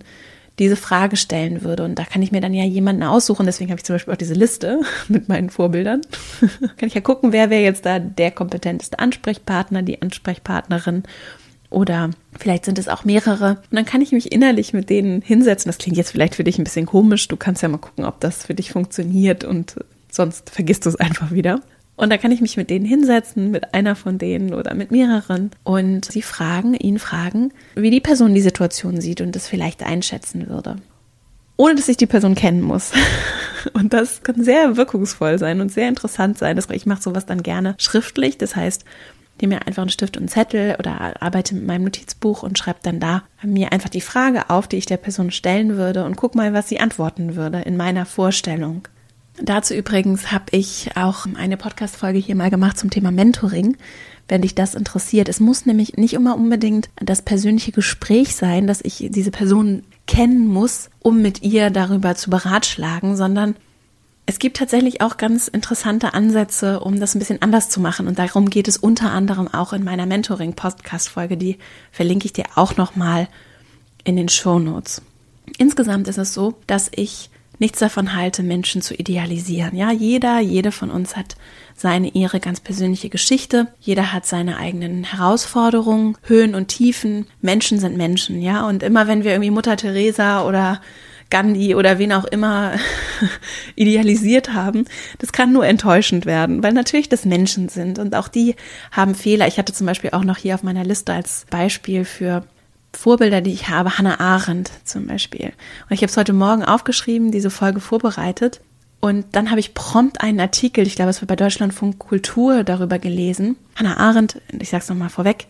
diese 0.59 0.75
Frage 0.75 1.17
stellen 1.17 1.63
würde. 1.63 1.83
Und 1.83 1.95
da 1.95 2.05
kann 2.05 2.21
ich 2.21 2.31
mir 2.31 2.41
dann 2.41 2.53
ja 2.53 2.63
jemanden 2.63 3.03
aussuchen. 3.03 3.45
Deswegen 3.45 3.71
habe 3.71 3.79
ich 3.79 3.85
zum 3.85 3.95
Beispiel 3.95 4.13
auch 4.13 4.17
diese 4.17 4.33
Liste 4.33 4.79
mit 5.07 5.27
meinen 5.27 5.49
Vorbildern. 5.49 6.01
kann 6.77 6.87
ich 6.87 6.93
ja 6.93 7.01
gucken, 7.01 7.33
wer 7.33 7.49
wäre 7.49 7.63
jetzt 7.63 7.85
da 7.85 7.99
der 7.99 8.31
kompetenteste 8.31 8.99
Ansprechpartner, 8.99 9.81
die 9.81 10.01
Ansprechpartnerin. 10.01 11.03
Oder 11.75 12.11
vielleicht 12.39 12.63
sind 12.63 12.79
es 12.79 12.87
auch 12.87 13.03
mehrere. 13.03 13.57
Und 13.69 13.75
dann 13.75 13.83
kann 13.83 14.01
ich 14.01 14.13
mich 14.13 14.31
innerlich 14.31 14.71
mit 14.71 14.89
denen 14.89 15.21
hinsetzen. 15.21 15.67
Das 15.67 15.77
klingt 15.77 15.97
jetzt 15.97 16.11
vielleicht 16.11 16.35
für 16.35 16.45
dich 16.45 16.57
ein 16.57 16.63
bisschen 16.63 16.85
komisch. 16.85 17.27
Du 17.27 17.35
kannst 17.35 17.61
ja 17.61 17.67
mal 17.67 17.79
gucken, 17.79 18.05
ob 18.05 18.21
das 18.21 18.45
für 18.45 18.53
dich 18.53 18.71
funktioniert 18.71 19.43
und 19.43 19.75
sonst 20.09 20.51
vergisst 20.51 20.85
du 20.85 20.89
es 20.89 20.95
einfach 20.95 21.31
wieder. 21.31 21.59
Und 21.97 22.11
da 22.11 22.17
kann 22.17 22.31
ich 22.31 22.39
mich 22.39 22.55
mit 22.55 22.69
denen 22.69 22.85
hinsetzen, 22.85 23.51
mit 23.51 23.73
einer 23.73 23.97
von 23.97 24.17
denen 24.17 24.53
oder 24.53 24.73
mit 24.73 24.91
mehreren 24.91 25.51
und 25.65 26.05
sie 26.05 26.21
fragen, 26.21 26.75
ihn 26.75 26.97
fragen, 26.97 27.51
wie 27.75 27.91
die 27.91 27.99
Person 27.99 28.33
die 28.33 28.41
Situation 28.41 29.01
sieht 29.01 29.19
und 29.19 29.35
das 29.35 29.49
vielleicht 29.49 29.83
einschätzen 29.83 30.47
würde. 30.47 30.77
Ohne 31.57 31.75
dass 31.75 31.89
ich 31.89 31.97
die 31.97 32.05
Person 32.05 32.35
kennen 32.35 32.61
muss. 32.61 32.93
Und 33.73 33.93
das 33.93 34.21
kann 34.21 34.43
sehr 34.43 34.77
wirkungsvoll 34.77 35.39
sein 35.39 35.59
und 35.59 35.71
sehr 35.71 35.89
interessant 35.89 36.37
sein. 36.37 36.59
Ich 36.71 36.85
mache 36.85 37.01
sowas 37.01 37.25
dann 37.25 37.41
gerne 37.41 37.73
schriftlich. 37.79 38.37
Das 38.37 38.55
heißt, 38.55 38.85
nehme 39.41 39.55
mir 39.55 39.67
einfach 39.67 39.83
einen 39.83 39.89
Stift 39.89 40.17
und 40.17 40.23
einen 40.23 40.29
Zettel 40.29 40.75
oder 40.79 41.21
arbeite 41.21 41.55
mit 41.55 41.65
meinem 41.65 41.83
Notizbuch 41.83 42.43
und 42.43 42.57
schreibe 42.57 42.79
dann 42.83 42.99
da 42.99 43.23
mir 43.43 43.71
einfach 43.71 43.89
die 43.89 44.01
Frage 44.01 44.49
auf, 44.49 44.67
die 44.67 44.77
ich 44.77 44.85
der 44.85 44.97
Person 44.97 45.31
stellen 45.31 45.77
würde 45.77 46.05
und 46.05 46.15
guck 46.15 46.35
mal, 46.35 46.53
was 46.53 46.69
sie 46.69 46.79
antworten 46.79 47.35
würde 47.35 47.59
in 47.59 47.77
meiner 47.77 48.05
Vorstellung. 48.05 48.87
Dazu 49.41 49.73
übrigens 49.73 50.31
habe 50.31 50.45
ich 50.51 50.91
auch 50.95 51.25
eine 51.35 51.57
Podcast-Folge 51.57 52.19
hier 52.19 52.35
mal 52.35 52.49
gemacht 52.49 52.77
zum 52.77 52.89
Thema 52.89 53.11
Mentoring, 53.11 53.75
wenn 54.29 54.41
dich 54.41 54.55
das 54.55 54.75
interessiert. 54.75 55.27
Es 55.27 55.41
muss 55.41 55.65
nämlich 55.65 55.97
nicht 55.97 56.13
immer 56.13 56.35
unbedingt 56.35 56.89
das 56.95 57.21
persönliche 57.21 57.73
Gespräch 57.73 58.35
sein, 58.35 58.65
dass 58.65 58.79
ich 58.81 59.07
diese 59.09 59.31
Person 59.31 59.83
kennen 60.07 60.47
muss, 60.47 60.89
um 60.99 61.21
mit 61.21 61.41
ihr 61.41 61.69
darüber 61.69 62.15
zu 62.15 62.29
beratschlagen, 62.29 63.17
sondern 63.17 63.55
es 64.27 64.39
gibt 64.39 64.57
tatsächlich 64.57 65.01
auch 65.01 65.17
ganz 65.17 65.47
interessante 65.47 66.13
Ansätze, 66.13 66.79
um 66.79 66.99
das 66.99 67.13
ein 67.13 67.19
bisschen 67.19 67.41
anders 67.41 67.69
zu 67.69 67.79
machen. 67.79 68.07
Und 68.07 68.17
darum 68.17 68.49
geht 68.49 68.67
es 68.67 68.77
unter 68.77 69.11
anderem 69.11 69.47
auch 69.53 69.71
in 69.71 69.83
meiner 69.83 70.07
Mentoring-Podcast-Folge. 70.07 71.37
Die 71.37 71.59
verlinke 71.91 72.25
ich 72.25 72.33
dir 72.33 72.45
auch 72.55 72.75
nochmal 72.75 73.27
in 74.03 74.15
den 74.15 74.29
Show 74.29 74.57
Notes. 74.57 75.03
Insgesamt 75.57 76.07
ist 76.07 76.17
es 76.17 76.33
so, 76.33 76.55
dass 76.65 76.89
ich 76.95 77.29
nichts 77.59 77.79
davon 77.79 78.15
halte, 78.15 78.41
Menschen 78.41 78.81
zu 78.81 78.95
idealisieren. 78.95 79.75
Ja, 79.75 79.91
jeder, 79.91 80.39
jede 80.39 80.71
von 80.71 80.89
uns 80.89 81.15
hat 81.15 81.35
seine, 81.75 82.09
ihre 82.09 82.39
ganz 82.39 82.59
persönliche 82.59 83.09
Geschichte. 83.09 83.67
Jeder 83.79 84.11
hat 84.11 84.25
seine 84.25 84.57
eigenen 84.57 85.03
Herausforderungen, 85.03 86.17
Höhen 86.23 86.55
und 86.55 86.67
Tiefen. 86.67 87.27
Menschen 87.41 87.79
sind 87.79 87.95
Menschen, 87.95 88.41
ja. 88.41 88.67
Und 88.67 88.81
immer 88.81 89.07
wenn 89.07 89.23
wir 89.23 89.31
irgendwie 89.31 89.51
Mutter 89.51 89.77
Teresa 89.77 90.47
oder 90.47 90.81
Gandhi 91.29 91.75
oder 91.75 91.97
wen 91.97 92.13
auch 92.13 92.25
immer 92.25 92.73
idealisiert 93.75 94.53
haben, 94.53 94.85
das 95.19 95.31
kann 95.31 95.51
nur 95.51 95.65
enttäuschend 95.65 96.25
werden, 96.25 96.63
weil 96.63 96.73
natürlich 96.73 97.09
das 97.09 97.25
Menschen 97.25 97.69
sind 97.69 97.99
und 97.99 98.15
auch 98.15 98.27
die 98.27 98.55
haben 98.91 99.15
Fehler. 99.15 99.47
Ich 99.47 99.57
hatte 99.57 99.73
zum 99.73 99.87
Beispiel 99.87 100.11
auch 100.11 100.23
noch 100.23 100.37
hier 100.37 100.55
auf 100.55 100.63
meiner 100.63 100.83
Liste 100.83 101.13
als 101.13 101.45
Beispiel 101.49 102.05
für 102.05 102.45
Vorbilder, 102.95 103.41
die 103.41 103.53
ich 103.53 103.69
habe, 103.69 103.97
Hannah 103.97 104.19
Arendt 104.19 104.71
zum 104.83 105.07
Beispiel. 105.07 105.51
Und 105.89 105.91
ich 105.91 106.01
habe 106.01 106.09
es 106.09 106.17
heute 106.17 106.33
Morgen 106.33 106.63
aufgeschrieben, 106.63 107.31
diese 107.31 107.49
Folge 107.49 107.79
vorbereitet. 107.79 108.61
Und 109.01 109.25
dann 109.33 109.51
habe 109.51 109.59
ich 109.59 109.73
prompt 109.73 110.21
einen 110.21 110.39
Artikel, 110.39 110.87
ich 110.87 110.95
glaube, 110.95 111.11
es 111.11 111.21
war 111.21 111.27
bei 111.27 111.35
Deutschlandfunk 111.35 111.99
Kultur, 111.99 112.63
darüber 112.63 112.97
gelesen. 112.97 113.57
Hannah 113.75 113.97
Arendt, 113.97 114.41
ich 114.57 114.69
sage 114.69 114.83
es 114.83 114.89
nochmal 114.89 115.09
vorweg, 115.09 115.45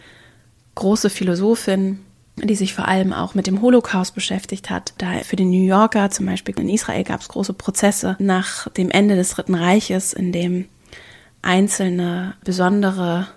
große 0.75 1.09
Philosophin, 1.09 1.99
die 2.37 2.55
sich 2.55 2.73
vor 2.73 2.87
allem 2.87 3.13
auch 3.13 3.33
mit 3.33 3.47
dem 3.47 3.61
Holocaust 3.61 4.13
beschäftigt 4.13 4.69
hat. 4.69 4.93
Da 4.97 5.19
für 5.19 5.35
den 5.35 5.49
New 5.49 5.65
Yorker 5.65 6.11
zum 6.11 6.25
Beispiel 6.25 6.57
in 6.59 6.69
Israel 6.69 7.03
gab 7.03 7.21
es 7.21 7.29
große 7.29 7.53
Prozesse 7.53 8.15
nach 8.19 8.69
dem 8.69 8.91
Ende 8.91 9.15
des 9.15 9.29
Dritten 9.31 9.55
Reiches, 9.55 10.13
in 10.13 10.31
dem 10.31 10.65
einzelne 11.41 12.35
besondere 12.43 13.27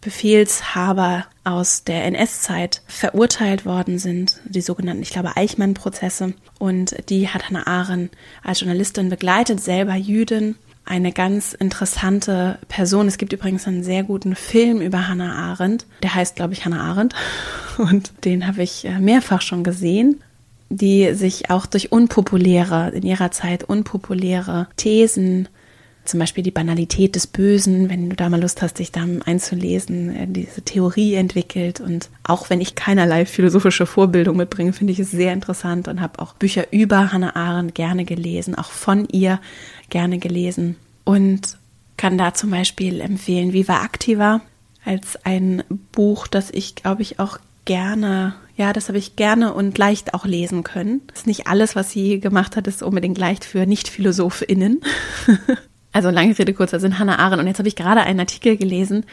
Befehlshaber 0.00 1.26
aus 1.42 1.82
der 1.82 2.04
NS-Zeit 2.04 2.82
verurteilt 2.86 3.66
worden 3.66 3.98
sind, 3.98 4.40
die 4.44 4.60
sogenannten, 4.60 5.02
ich 5.02 5.10
glaube, 5.10 5.36
Eichmann-Prozesse. 5.36 6.34
Und 6.58 6.94
die 7.08 7.28
hat 7.28 7.48
Hannah 7.48 7.66
Arendt 7.66 8.12
als 8.44 8.60
Journalistin 8.60 9.10
begleitet, 9.10 9.60
selber 9.60 9.96
Jüdin. 9.96 10.54
Eine 10.86 11.12
ganz 11.12 11.52
interessante 11.52 12.58
Person. 12.68 13.08
Es 13.08 13.18
gibt 13.18 13.32
übrigens 13.32 13.66
einen 13.66 13.82
sehr 13.84 14.04
guten 14.04 14.34
Film 14.34 14.80
über 14.80 15.08
Hannah 15.08 15.34
Arendt. 15.34 15.84
Der 16.02 16.14
heißt, 16.14 16.36
glaube 16.36 16.54
ich, 16.54 16.64
Hannah 16.64 16.80
Arendt. 16.80 17.14
Und 17.76 18.24
den 18.24 18.46
habe 18.46 18.62
ich 18.62 18.86
äh, 18.86 18.98
mehrfach 18.98 19.42
schon 19.42 19.64
gesehen 19.64 20.22
die 20.68 21.14
sich 21.14 21.48
auch 21.48 21.64
durch 21.64 21.92
unpopuläre, 21.92 22.90
in 22.90 23.04
ihrer 23.04 23.30
Zeit 23.30 23.62
unpopuläre 23.62 24.66
Thesen 24.76 25.48
zum 26.08 26.20
Beispiel 26.20 26.44
die 26.44 26.50
Banalität 26.50 27.14
des 27.14 27.26
Bösen, 27.26 27.90
wenn 27.90 28.08
du 28.08 28.16
da 28.16 28.28
mal 28.28 28.40
Lust 28.40 28.62
hast, 28.62 28.78
dich 28.78 28.92
da 28.92 29.04
einzulesen, 29.24 30.14
äh, 30.14 30.26
diese 30.28 30.62
Theorie 30.62 31.14
entwickelt. 31.14 31.80
Und 31.80 32.10
auch 32.24 32.50
wenn 32.50 32.60
ich 32.60 32.74
keinerlei 32.74 33.26
philosophische 33.26 33.86
Vorbildung 33.86 34.36
mitbringe, 34.36 34.72
finde 34.72 34.92
ich 34.92 35.00
es 35.00 35.10
sehr 35.10 35.32
interessant 35.32 35.88
und 35.88 36.00
habe 36.00 36.20
auch 36.20 36.34
Bücher 36.34 36.72
über 36.72 37.12
Hannah 37.12 37.36
Arendt 37.36 37.74
gerne 37.74 38.04
gelesen, 38.04 38.54
auch 38.54 38.70
von 38.70 39.08
ihr 39.08 39.40
gerne 39.90 40.18
gelesen. 40.18 40.76
Und 41.04 41.58
kann 41.96 42.18
da 42.18 42.34
zum 42.34 42.50
Beispiel 42.50 43.00
empfehlen 43.00 43.52
Viva 43.52 43.82
Activa 43.82 44.40
als 44.84 45.18
ein 45.24 45.64
Buch, 45.92 46.26
das 46.26 46.50
ich, 46.50 46.74
glaube 46.74 47.02
ich, 47.02 47.18
auch 47.18 47.38
gerne, 47.64 48.34
ja, 48.56 48.72
das 48.72 48.88
habe 48.88 48.98
ich 48.98 49.16
gerne 49.16 49.52
und 49.52 49.76
leicht 49.76 50.14
auch 50.14 50.24
lesen 50.24 50.62
können. 50.62 51.02
Das 51.08 51.20
ist 51.20 51.26
nicht 51.26 51.46
alles, 51.48 51.74
was 51.76 51.90
sie 51.90 52.20
gemacht 52.20 52.56
hat, 52.56 52.66
ist 52.66 52.82
unbedingt 52.82 53.18
leicht 53.18 53.44
für 53.44 53.66
Nicht-PhilosophInnen. 53.66 54.80
also 55.92 56.10
lange 56.10 56.38
Rede, 56.38 56.54
kurzer 56.54 56.80
Sinn, 56.80 56.98
Hannah 56.98 57.18
Arendt. 57.18 57.40
Und 57.40 57.48
jetzt 57.48 57.58
habe 57.58 57.68
ich 57.68 57.76
gerade 57.76 58.02
einen 58.02 58.20
Artikel 58.20 58.56
gelesen, 58.56 59.04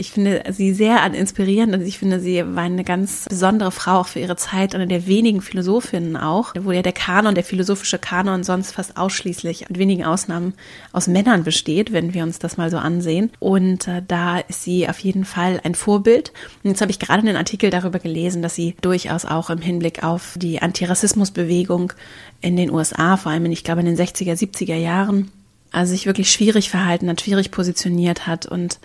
ich 0.00 0.12
finde 0.12 0.42
sie 0.50 0.72
sehr 0.72 1.04
inspirierend 1.12 1.74
und 1.74 1.82
ich 1.82 1.98
finde, 1.98 2.20
sie 2.20 2.42
war 2.56 2.62
eine 2.62 2.84
ganz 2.84 3.26
besondere 3.28 3.70
Frau 3.70 4.00
auch 4.00 4.06
für 4.06 4.18
ihre 4.18 4.36
Zeit, 4.36 4.74
eine 4.74 4.86
der 4.86 5.06
wenigen 5.06 5.42
Philosophinnen 5.42 6.16
auch, 6.16 6.54
wo 6.58 6.72
ja 6.72 6.80
der 6.80 6.92
Kanon, 6.92 7.34
der 7.34 7.44
philosophische 7.44 7.98
Kanon 7.98 8.42
sonst 8.42 8.72
fast 8.72 8.96
ausschließlich 8.96 9.68
mit 9.68 9.78
wenigen 9.78 10.04
Ausnahmen 10.04 10.54
aus 10.92 11.06
Männern 11.06 11.44
besteht, 11.44 11.92
wenn 11.92 12.14
wir 12.14 12.22
uns 12.22 12.38
das 12.38 12.56
mal 12.56 12.70
so 12.70 12.78
ansehen. 12.78 13.30
Und 13.40 13.88
äh, 13.88 14.02
da 14.08 14.38
ist 14.38 14.64
sie 14.64 14.88
auf 14.88 14.98
jeden 15.00 15.26
Fall 15.26 15.60
ein 15.64 15.74
Vorbild. 15.74 16.32
Und 16.64 16.70
jetzt 16.70 16.80
habe 16.80 16.90
ich 16.90 16.98
gerade 16.98 17.20
einen 17.20 17.36
Artikel 17.36 17.68
darüber 17.68 17.98
gelesen, 17.98 18.40
dass 18.40 18.54
sie 18.54 18.76
durchaus 18.80 19.26
auch 19.26 19.50
im 19.50 19.60
Hinblick 19.60 20.02
auf 20.02 20.34
die 20.36 20.62
Antirassismusbewegung 20.62 21.92
in 22.40 22.56
den 22.56 22.70
USA, 22.70 23.18
vor 23.18 23.32
allem 23.32 23.44
in, 23.44 23.52
ich 23.52 23.64
glaube 23.64 23.80
in 23.80 23.86
den 23.86 23.96
60er, 23.98 24.32
70er 24.32 24.76
Jahren, 24.76 25.30
also 25.72 25.92
sich 25.92 26.06
wirklich 26.06 26.32
schwierig 26.32 26.70
verhalten 26.70 27.08
hat, 27.10 27.20
schwierig 27.20 27.50
positioniert 27.50 28.26
hat 28.26 28.46
und 28.46 28.80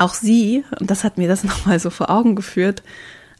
auch 0.00 0.14
sie, 0.14 0.64
und 0.78 0.90
das 0.90 1.04
hat 1.04 1.18
mir 1.18 1.28
das 1.28 1.44
nochmal 1.44 1.80
so 1.80 1.90
vor 1.90 2.10
Augen 2.10 2.36
geführt, 2.36 2.82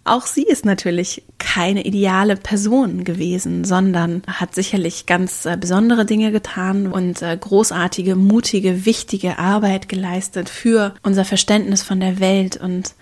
auch 0.04 0.26
sie 0.26 0.44
ist 0.44 0.64
natürlich 0.64 1.22
keine 1.36 1.84
ideale 1.84 2.36
Person 2.36 3.04
gewesen, 3.04 3.64
sondern 3.64 4.22
hat 4.26 4.54
sicherlich 4.54 5.04
ganz 5.04 5.44
äh, 5.44 5.58
besondere 5.60 6.06
Dinge 6.06 6.32
getan 6.32 6.86
und 6.86 7.20
äh, 7.20 7.36
großartige, 7.36 8.16
mutige, 8.16 8.86
wichtige 8.86 9.38
Arbeit 9.38 9.88
geleistet 9.88 10.48
für 10.48 10.94
unser 11.02 11.26
Verständnis 11.26 11.82
von 11.82 12.00
der 12.00 12.20
Welt 12.20 12.56
und 12.56 12.94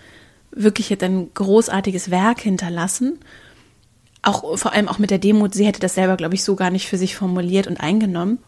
wirklich 0.51 0.89
hat 0.91 1.03
ein 1.03 1.29
großartiges 1.33 2.11
Werk 2.11 2.41
hinterlassen. 2.41 3.19
Auch 4.21 4.57
vor 4.57 4.73
allem 4.73 4.89
auch 4.89 4.99
mit 4.99 5.11
der 5.11 5.19
Demut, 5.19 5.53
sie 5.53 5.65
hätte 5.65 5.79
das 5.79 5.95
selber, 5.95 6.17
glaube 6.17 6.35
ich, 6.35 6.43
so 6.43 6.55
gar 6.55 6.71
nicht 6.71 6.87
für 6.87 6.97
sich 6.97 7.15
formuliert 7.15 7.67
und 7.67 7.79
eingenommen. 7.79 8.39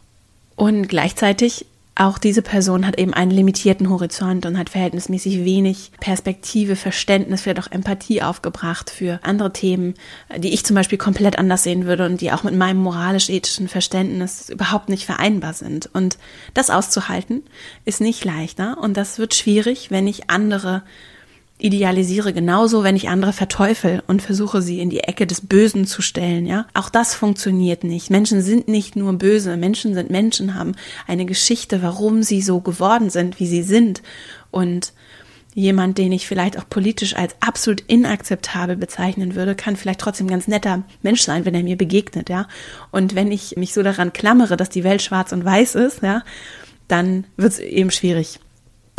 Und 0.55 0.89
gleichzeitig 0.89 1.65
auch 1.99 2.17
diese 2.17 2.41
Person 2.41 2.87
hat 2.87 2.97
eben 2.97 3.13
einen 3.13 3.31
limitierten 3.31 3.89
Horizont 3.89 4.45
und 4.45 4.57
hat 4.57 4.69
verhältnismäßig 4.69 5.43
wenig 5.43 5.91
Perspektive, 5.99 6.77
Verständnis, 6.77 7.41
vielleicht 7.41 7.59
auch 7.59 7.71
Empathie 7.71 8.21
aufgebracht 8.21 8.89
für 8.89 9.19
andere 9.21 9.51
Themen, 9.51 9.95
die 10.37 10.53
ich 10.53 10.63
zum 10.63 10.75
Beispiel 10.75 10.97
komplett 10.97 11.37
anders 11.37 11.63
sehen 11.63 11.85
würde 11.85 12.05
und 12.05 12.21
die 12.21 12.31
auch 12.31 12.43
mit 12.43 12.55
meinem 12.55 12.81
moralisch-ethischen 12.81 13.67
Verständnis 13.67 14.49
überhaupt 14.49 14.87
nicht 14.87 15.05
vereinbar 15.05 15.53
sind. 15.53 15.89
Und 15.93 16.17
das 16.53 16.69
auszuhalten 16.69 17.43
ist 17.83 17.99
nicht 17.99 18.23
leichter 18.23 18.77
und 18.79 18.95
das 18.95 19.19
wird 19.19 19.33
schwierig, 19.33 19.91
wenn 19.91 20.07
ich 20.07 20.29
andere 20.29 20.83
idealisiere 21.59 22.33
genauso, 22.33 22.83
wenn 22.83 22.95
ich 22.95 23.09
andere 23.09 23.33
verteufel 23.33 24.01
und 24.07 24.21
versuche, 24.21 24.61
sie 24.61 24.79
in 24.79 24.89
die 24.89 25.01
Ecke 25.01 25.27
des 25.27 25.41
Bösen 25.41 25.85
zu 25.85 26.01
stellen, 26.01 26.45
ja. 26.45 26.65
Auch 26.73 26.89
das 26.89 27.13
funktioniert 27.13 27.83
nicht. 27.83 28.09
Menschen 28.09 28.41
sind 28.41 28.67
nicht 28.69 28.95
nur 28.95 29.13
böse. 29.13 29.57
Menschen 29.57 29.93
sind 29.93 30.09
Menschen, 30.09 30.55
haben 30.55 30.75
eine 31.05 31.25
Geschichte, 31.25 31.81
warum 31.81 32.23
sie 32.23 32.41
so 32.41 32.61
geworden 32.61 33.09
sind, 33.09 33.39
wie 33.39 33.47
sie 33.47 33.61
sind. 33.61 34.01
Und 34.51 34.93
jemand, 35.53 35.97
den 35.97 36.13
ich 36.13 36.27
vielleicht 36.27 36.57
auch 36.57 36.69
politisch 36.69 37.15
als 37.15 37.35
absolut 37.41 37.81
inakzeptabel 37.81 38.77
bezeichnen 38.77 39.35
würde, 39.35 39.53
kann 39.53 39.75
vielleicht 39.75 39.99
trotzdem 39.99 40.27
ganz 40.27 40.47
netter 40.47 40.83
Mensch 41.01 41.21
sein, 41.21 41.43
wenn 41.43 41.55
er 41.55 41.63
mir 41.63 41.77
begegnet, 41.77 42.29
ja. 42.29 42.47
Und 42.91 43.15
wenn 43.15 43.31
ich 43.33 43.57
mich 43.57 43.73
so 43.73 43.83
daran 43.83 44.13
klammere, 44.13 44.55
dass 44.55 44.69
die 44.69 44.85
Welt 44.85 45.01
schwarz 45.01 45.33
und 45.33 45.43
weiß 45.43 45.75
ist, 45.75 46.01
ja, 46.03 46.23
dann 46.87 47.25
wird 47.35 47.51
es 47.51 47.59
eben 47.59 47.91
schwierig. 47.91 48.39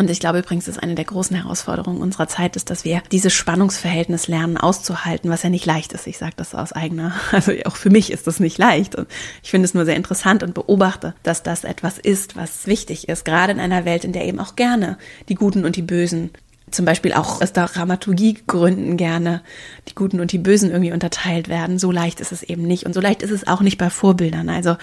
Und 0.00 0.08
ich 0.08 0.18
glaube 0.18 0.38
übrigens, 0.38 0.64
dass 0.64 0.78
eine 0.78 0.94
der 0.94 1.04
großen 1.04 1.36
Herausforderungen 1.36 2.00
unserer 2.00 2.26
Zeit 2.26 2.56
ist, 2.56 2.70
dass 2.70 2.86
wir 2.86 3.02
dieses 3.12 3.34
Spannungsverhältnis 3.34 4.28
lernen 4.28 4.56
auszuhalten, 4.56 5.28
was 5.28 5.42
ja 5.42 5.50
nicht 5.50 5.66
leicht 5.66 5.92
ist. 5.92 6.06
Ich 6.06 6.16
sage 6.16 6.32
das 6.38 6.54
aus 6.54 6.72
eigener, 6.72 7.12
also 7.32 7.52
auch 7.66 7.76
für 7.76 7.90
mich 7.90 8.10
ist 8.10 8.26
das 8.26 8.40
nicht 8.40 8.56
leicht. 8.56 8.94
Und 8.94 9.08
ich 9.42 9.50
finde 9.50 9.66
es 9.66 9.74
nur 9.74 9.84
sehr 9.84 9.96
interessant 9.96 10.42
und 10.42 10.54
beobachte, 10.54 11.14
dass 11.22 11.42
das 11.42 11.64
etwas 11.64 11.98
ist, 11.98 12.34
was 12.34 12.66
wichtig 12.66 13.10
ist, 13.10 13.26
gerade 13.26 13.52
in 13.52 13.60
einer 13.60 13.84
Welt, 13.84 14.06
in 14.06 14.14
der 14.14 14.24
eben 14.24 14.40
auch 14.40 14.56
gerne 14.56 14.96
die 15.28 15.34
Guten 15.34 15.66
und 15.66 15.76
die 15.76 15.82
Bösen 15.82 16.30
zum 16.70 16.86
Beispiel 16.86 17.12
auch 17.12 17.42
aus 17.42 17.52
der 17.52 17.66
Dramaturgiegründen 17.66 18.96
gerne 18.96 19.42
die 19.86 19.94
Guten 19.94 20.20
und 20.20 20.32
die 20.32 20.38
Bösen 20.38 20.70
irgendwie 20.70 20.92
unterteilt 20.92 21.48
werden. 21.48 21.78
So 21.78 21.92
leicht 21.92 22.20
ist 22.20 22.32
es 22.32 22.42
eben 22.42 22.62
nicht. 22.62 22.86
Und 22.86 22.94
so 22.94 23.02
leicht 23.02 23.20
ist 23.20 23.32
es 23.32 23.46
auch 23.46 23.60
nicht 23.60 23.76
bei 23.76 23.90
Vorbildern. 23.90 24.48
Also 24.48 24.78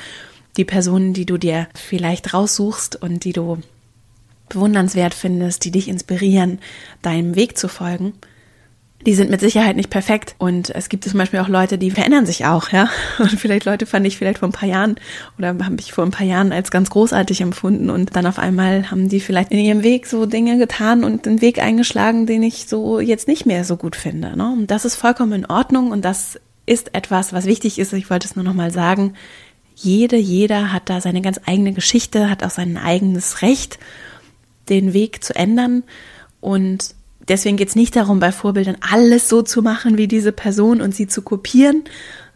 die 0.58 0.65
Personen, 0.65 1.13
die 1.13 1.25
du 1.25 1.39
dir 1.39 1.67
vielleicht 1.73 2.36
raussuchst 2.36 3.01
und 3.01 3.23
die 3.23 3.34
du 3.34 3.58
bewundernswert 4.49 5.13
findest, 5.13 5.65
die 5.65 5.71
dich 5.71 5.88
inspirieren, 5.88 6.60
deinem 7.01 7.36
Weg 7.36 7.57
zu 7.57 7.67
folgen, 7.67 8.13
die 9.05 9.13
sind 9.13 9.29
mit 9.29 9.39
Sicherheit 9.39 9.75
nicht 9.75 9.89
perfekt. 9.89 10.36
Und 10.38 10.71
es 10.71 10.89
gibt 10.89 11.05
zum 11.05 11.19
Beispiel 11.19 11.39
auch 11.39 11.47
Leute, 11.47 11.77
die 11.77 11.91
verändern 11.91 12.25
sich 12.25 12.45
auch, 12.45 12.69
ja. 12.69 12.89
Und 13.19 13.39
vielleicht 13.39 13.65
Leute 13.65 13.86
fand 13.86 14.05
ich 14.07 14.17
vielleicht 14.17 14.39
vor 14.39 14.49
ein 14.49 14.53
paar 14.53 14.67
Jahren 14.67 14.95
oder 15.38 15.49
habe 15.49 15.77
ich 15.79 15.93
vor 15.93 16.03
ein 16.03 16.12
paar 16.12 16.25
Jahren 16.25 16.51
als 16.51 16.71
ganz 16.71 16.89
großartig 16.89 17.41
empfunden. 17.41 17.89
Und 17.89 18.15
dann 18.15 18.25
auf 18.25 18.39
einmal 18.39 18.89
haben 18.89 19.07
die 19.07 19.19
vielleicht 19.19 19.51
in 19.51 19.60
ihrem 19.60 19.83
Weg 19.83 20.07
so 20.07 20.25
Dinge 20.25 20.57
getan 20.57 21.03
und 21.03 21.27
einen 21.27 21.41
Weg 21.41 21.60
eingeschlagen, 21.60 22.25
den 22.25 22.43
ich 22.43 22.67
so 22.67 22.99
jetzt 22.99 23.27
nicht 23.27 23.45
mehr 23.45 23.63
so 23.63 23.77
gut 23.77 23.95
finde. 23.95 24.36
Ne? 24.36 24.51
Und 24.51 24.71
das 24.71 24.83
ist 24.83 24.95
vollkommen 24.95 25.33
in 25.33 25.45
Ordnung 25.45 25.91
und 25.91 26.03
das 26.03 26.39
ist 26.65 26.93
etwas, 26.95 27.33
was 27.33 27.45
wichtig 27.45 27.79
ist. 27.79 27.93
Ich 27.93 28.10
wollte 28.10 28.27
es 28.27 28.36
nur 28.36 28.43
noch 28.43 28.53
mal 28.53 28.71
sagen. 28.71 29.13
Jede, 29.75 30.17
jeder 30.17 30.73
hat 30.73 30.89
da 30.89 31.01
seine 31.01 31.21
ganz 31.21 31.39
eigene 31.45 31.71
Geschichte, 31.71 32.31
hat 32.31 32.43
auch 32.43 32.49
sein 32.49 32.77
eigenes 32.77 33.43
Recht 33.43 33.77
den 34.69 34.93
Weg 34.93 35.23
zu 35.23 35.36
ändern. 35.36 35.84
Und 36.39 36.95
deswegen 37.27 37.58
geht 37.58 37.69
es 37.69 37.75
nicht 37.75 37.95
darum, 37.95 38.19
bei 38.19 38.32
Vorbildern 38.32 38.77
alles 38.82 39.30
so 39.30 39.41
zu 39.41 39.62
machen 39.62 39.97
wie 39.97 40.08
diese 40.08 40.32
Person 40.32 40.82
und 40.82 40.95
sie 40.95 41.08
zu 41.08 41.21
kopieren, 41.21 41.84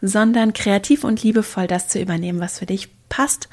sondern 0.01 0.53
kreativ 0.53 1.03
und 1.03 1.23
liebevoll 1.23 1.67
das 1.67 1.87
zu 1.87 1.99
übernehmen, 1.99 2.39
was 2.39 2.59
für 2.59 2.65
dich 2.65 2.89
passt 3.09 3.49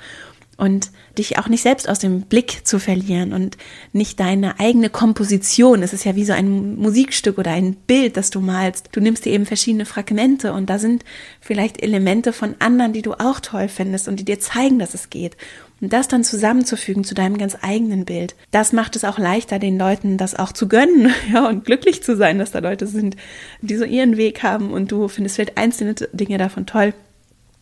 und 0.58 0.90
dich 1.16 1.38
auch 1.38 1.48
nicht 1.48 1.62
selbst 1.62 1.88
aus 1.88 2.00
dem 2.00 2.22
Blick 2.22 2.66
zu 2.66 2.80
verlieren 2.80 3.32
und 3.32 3.56
nicht 3.92 4.18
deine 4.18 4.58
eigene 4.58 4.90
Komposition. 4.90 5.84
Es 5.84 5.92
ist 5.92 6.04
ja 6.04 6.16
wie 6.16 6.24
so 6.24 6.32
ein 6.32 6.74
Musikstück 6.74 7.38
oder 7.38 7.52
ein 7.52 7.74
Bild, 7.74 8.16
das 8.16 8.30
du 8.30 8.40
malst. 8.40 8.88
Du 8.90 9.00
nimmst 9.00 9.24
dir 9.24 9.32
eben 9.32 9.46
verschiedene 9.46 9.86
Fragmente 9.86 10.52
und 10.52 10.68
da 10.68 10.80
sind 10.80 11.04
vielleicht 11.40 11.80
Elemente 11.80 12.32
von 12.32 12.56
anderen, 12.58 12.92
die 12.92 13.02
du 13.02 13.12
auch 13.12 13.38
toll 13.38 13.68
findest 13.68 14.08
und 14.08 14.18
die 14.18 14.24
dir 14.24 14.40
zeigen, 14.40 14.80
dass 14.80 14.94
es 14.94 15.10
geht. 15.10 15.36
Und 15.80 15.92
das 15.92 16.08
dann 16.08 16.24
zusammenzufügen 16.24 17.04
zu 17.04 17.14
deinem 17.14 17.38
ganz 17.38 17.56
eigenen 17.62 18.04
Bild, 18.04 18.34
das 18.50 18.72
macht 18.72 18.96
es 18.96 19.04
auch 19.04 19.18
leichter, 19.18 19.58
den 19.58 19.78
Leuten 19.78 20.16
das 20.16 20.34
auch 20.34 20.52
zu 20.52 20.68
gönnen, 20.68 21.12
ja, 21.32 21.48
und 21.48 21.64
glücklich 21.64 22.02
zu 22.02 22.16
sein, 22.16 22.38
dass 22.38 22.50
da 22.50 22.58
Leute 22.58 22.86
sind, 22.86 23.16
die 23.60 23.76
so 23.76 23.84
ihren 23.84 24.16
Weg 24.16 24.42
haben 24.42 24.72
und 24.72 24.90
du 24.90 25.08
findest 25.08 25.36
vielleicht 25.36 25.56
einzelne 25.56 25.94
Dinge 25.94 26.38
davon 26.38 26.66
toll 26.66 26.94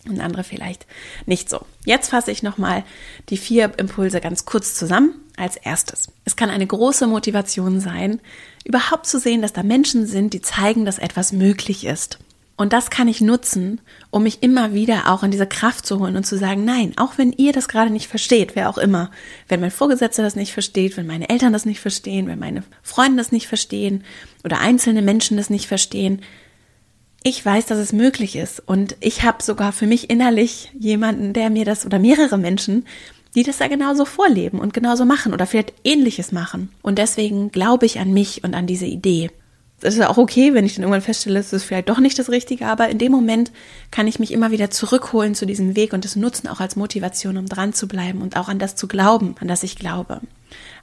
und 0.09 0.21
andere 0.21 0.45
vielleicht 0.45 0.87
nicht 1.27 1.51
so. 1.51 1.67
Jetzt 1.85 2.11
fasse 2.11 2.31
ich 2.31 2.43
nochmal 2.43 2.85
die 3.29 3.37
vier 3.37 3.73
Impulse 3.79 4.21
ganz 4.21 4.45
kurz 4.45 4.75
zusammen. 4.75 5.15
Als 5.39 5.59
erstes. 5.59 6.09
Es 6.25 6.35
kann 6.35 6.49
eine 6.49 6.67
große 6.67 7.07
Motivation 7.07 7.79
sein, 7.79 8.21
überhaupt 8.65 9.07
zu 9.07 9.19
sehen, 9.19 9.43
dass 9.43 9.53
da 9.53 9.63
Menschen 9.63 10.07
sind, 10.07 10.33
die 10.33 10.41
zeigen, 10.41 10.87
dass 10.87 10.99
etwas 10.99 11.31
möglich 11.31 11.85
ist. 11.85 12.19
Und 12.57 12.73
das 12.73 12.89
kann 12.89 13.07
ich 13.07 13.21
nutzen, 13.21 13.83
um 14.11 14.23
mich 14.23 14.43
immer 14.43 14.73
wieder 14.73 15.11
auch 15.13 15.23
in 15.23 15.31
diese 15.31 15.47
Kraft 15.47 15.85
zu 15.85 16.01
holen 16.01 16.17
und 16.17 16.25
zu 16.25 16.39
sagen, 16.39 16.65
nein, 16.65 16.95
auch 16.97 17.19
wenn 17.19 17.33
ihr 17.33 17.53
das 17.53 17.69
gerade 17.69 17.91
nicht 17.91 18.09
versteht, 18.09 18.57
wer 18.57 18.71
auch 18.71 18.79
immer, 18.79 19.11
wenn 19.49 19.61
mein 19.61 19.71
Vorgesetzter 19.71 20.23
das 20.23 20.37
nicht 20.37 20.55
versteht, 20.55 20.97
wenn 20.97 21.07
meine 21.07 21.29
Eltern 21.29 21.53
das 21.53 21.67
nicht 21.67 21.81
verstehen, 21.81 22.29
wenn 22.29 22.39
meine 22.39 22.63
Freunde 22.83 23.19
das 23.19 23.31
nicht 23.31 23.47
verstehen 23.47 24.05
oder 24.43 24.59
einzelne 24.59 25.03
Menschen 25.03 25.37
das 25.37 25.51
nicht 25.51 25.67
verstehen, 25.67 26.23
ich 27.23 27.45
weiß, 27.45 27.67
dass 27.67 27.79
es 27.79 27.93
möglich 27.93 28.37
ist 28.37 28.63
und 28.67 28.97
ich 29.01 29.23
habe 29.25 29.43
sogar 29.43 29.73
für 29.73 29.87
mich 29.87 30.09
innerlich 30.09 30.71
jemanden, 30.79 31.33
der 31.33 31.51
mir 31.51 31.65
das 31.65 31.85
oder 31.85 31.99
mehrere 31.99 32.39
Menschen, 32.39 32.87
die 33.35 33.43
das 33.43 33.59
da 33.59 33.69
genauso 33.69 34.07
vorleben 34.07 34.61
und 34.61 34.73
genauso 34.73 35.05
machen 35.05 35.35
oder 35.35 35.47
vielleicht 35.47 35.75
ähnliches 35.85 36.33
machen. 36.33 36.71
Und 36.83 36.99
deswegen 36.99 37.51
glaube 37.51 37.85
ich 37.85 37.99
an 37.99 38.15
mich 38.15 38.45
und 38.45 38.55
an 38.55 38.67
diese 38.67 38.87
Idee 38.87 39.31
das 39.81 39.95
ist 39.95 40.03
auch 40.03 40.17
okay, 40.17 40.55
wenn 40.55 40.65
ich 40.65 40.75
dann 40.75 40.83
irgendwann 40.83 41.03
feststelle, 41.03 41.39
es 41.39 41.53
ist 41.53 41.65
vielleicht 41.65 41.89
doch 41.89 41.99
nicht 41.99 42.19
das 42.19 42.31
Richtige, 42.31 42.67
aber 42.67 42.89
in 42.89 42.99
dem 42.99 43.13
Moment 43.13 43.53
kann 43.91 44.07
ich 44.07 44.19
mich 44.19 44.33
immer 44.33 44.51
wieder 44.51 44.71
zurückholen 44.71 45.35
zu 45.35 45.45
diesem 45.45 45.77
Weg 45.77 45.93
und 45.93 46.05
das 46.05 46.17
nutzen 46.17 46.49
auch 46.49 46.61
als 46.61 46.77
Motivation, 46.77 47.37
um 47.37 47.47
dran 47.47 47.75
zu 47.75 47.87
bleiben 47.87 48.23
und 48.23 48.37
auch 48.37 48.49
an 48.49 48.59
das 48.59 48.75
zu 48.75 48.89
glauben, 48.89 49.35
an 49.41 49.49
das 49.49 49.63
ich 49.63 49.77
glaube. 49.77 50.21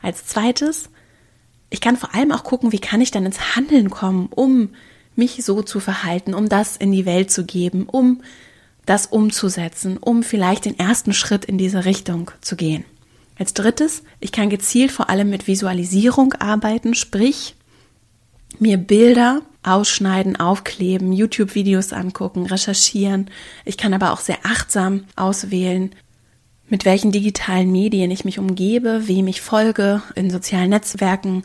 Als 0.02 0.26
zweites, 0.26 0.90
ich 1.72 1.82
kann 1.82 1.98
vor 1.98 2.14
allem 2.14 2.32
auch 2.32 2.44
gucken, 2.44 2.72
wie 2.72 2.80
kann 2.80 3.02
ich 3.02 3.10
dann 3.10 3.26
ins 3.26 3.56
Handeln 3.56 3.90
kommen, 3.90 4.28
um 4.30 4.70
mich 5.16 5.44
so 5.44 5.64
zu 5.64 5.80
verhalten, 5.80 6.36
um 6.36 6.48
das 6.48 6.78
in 6.78 6.92
die 6.92 7.06
Welt 7.06 7.32
zu 7.32 7.46
geben, 7.46 7.88
um 7.88 8.22
das 8.86 9.08
umzusetzen, 9.08 9.98
um 9.98 10.22
vielleicht 10.22 10.66
den 10.66 10.78
ersten 10.78 11.14
Schritt 11.14 11.46
in 11.46 11.58
diese 11.58 11.86
Richtung 11.86 12.30
zu 12.42 12.56
gehen. 12.56 12.86
Als 13.40 13.56
drittes, 13.56 14.04
ich 14.20 14.32
kann 14.32 14.50
gezielt 14.50 14.92
vor 14.92 15.10
allem 15.10 15.30
mit 15.32 15.48
Visualisierung 15.48 16.34
arbeiten, 16.34 16.94
sprich 16.94 17.56
mir 18.60 18.78
Bilder 18.78 19.42
ausschneiden, 19.64 20.36
aufkleben, 20.36 21.14
YouTube-Videos 21.14 21.94
angucken, 21.94 22.46
recherchieren. 22.46 23.30
Ich 23.66 23.78
kann 23.78 23.94
aber 23.94 24.12
auch 24.12 24.20
sehr 24.20 24.40
achtsam 24.44 25.06
auswählen, 25.16 25.92
mit 26.70 26.86
welchen 26.86 27.12
digitalen 27.12 27.72
Medien 27.72 28.12
ich 28.12 28.26
mich 28.26 28.40
umgebe, 28.40 29.08
wem 29.08 29.28
ich 29.28 29.42
folge 29.42 30.02
in 30.16 30.30
sozialen 30.30 30.70
Netzwerken, 30.70 31.44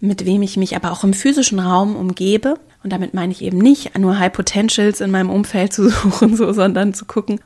mit 0.00 0.24
wem 0.24 0.42
ich 0.42 0.56
mich 0.56 0.74
aber 0.74 0.90
auch 0.92 1.04
im 1.04 1.12
physischen 1.12 1.60
Raum 1.60 1.96
umgebe. 1.96 2.54
Und 2.82 2.92
damit 2.92 3.12
meine 3.12 3.32
ich 3.32 3.42
eben 3.42 3.58
nicht 3.58 3.96
nur 3.98 4.18
High 4.18 4.32
Potentials 4.32 5.00
in 5.00 5.10
meinem 5.10 5.30
Umfeld 5.30 5.72
zu 5.72 5.88
suchen, 5.90 6.36
so, 6.36 6.52
sondern 6.52 6.94
zu 6.94 7.04
gucken, 7.04 7.40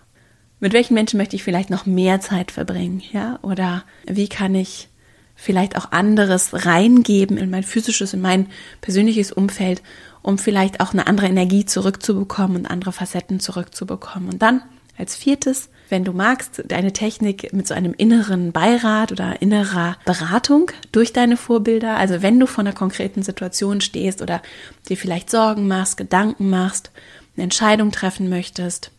mit 0.60 0.72
welchen 0.72 0.94
Menschen 0.94 1.18
möchte 1.18 1.36
ich 1.36 1.42
vielleicht 1.42 1.70
noch 1.70 1.84
mehr 1.84 2.20
Zeit 2.20 2.50
verbringen, 2.50 3.02
ja? 3.12 3.38
Oder 3.42 3.84
wie 4.06 4.28
kann 4.28 4.54
ich 4.54 4.88
vielleicht 5.34 5.76
auch 5.76 5.92
anderes 5.92 6.66
reingeben 6.66 7.36
in 7.36 7.50
mein 7.50 7.64
physisches, 7.64 8.14
in 8.14 8.20
mein 8.20 8.48
persönliches 8.80 9.32
Umfeld, 9.32 9.82
um 10.22 10.38
vielleicht 10.38 10.80
auch 10.80 10.92
eine 10.92 11.06
andere 11.06 11.26
Energie 11.26 11.66
zurückzubekommen 11.66 12.56
und 12.58 12.66
andere 12.66 12.92
Facetten 12.92 13.40
zurückzubekommen. 13.40 14.30
Und 14.30 14.42
dann 14.42 14.62
als 14.96 15.16
viertes, 15.16 15.68
wenn 15.88 16.04
du 16.04 16.12
magst, 16.12 16.62
deine 16.66 16.92
Technik 16.92 17.52
mit 17.52 17.66
so 17.66 17.74
einem 17.74 17.94
inneren 17.94 18.52
Beirat 18.52 19.12
oder 19.12 19.42
innerer 19.42 19.96
Beratung 20.04 20.70
durch 20.92 21.12
deine 21.12 21.36
Vorbilder. 21.36 21.96
Also 21.96 22.22
wenn 22.22 22.38
du 22.38 22.46
vor 22.46 22.62
einer 22.62 22.72
konkreten 22.72 23.22
Situation 23.22 23.80
stehst 23.80 24.22
oder 24.22 24.40
dir 24.88 24.96
vielleicht 24.96 25.30
Sorgen 25.30 25.66
machst, 25.66 25.96
Gedanken 25.96 26.48
machst, 26.48 26.90
eine 27.36 27.44
Entscheidung 27.44 27.90
treffen 27.90 28.28
möchtest, 28.28 28.92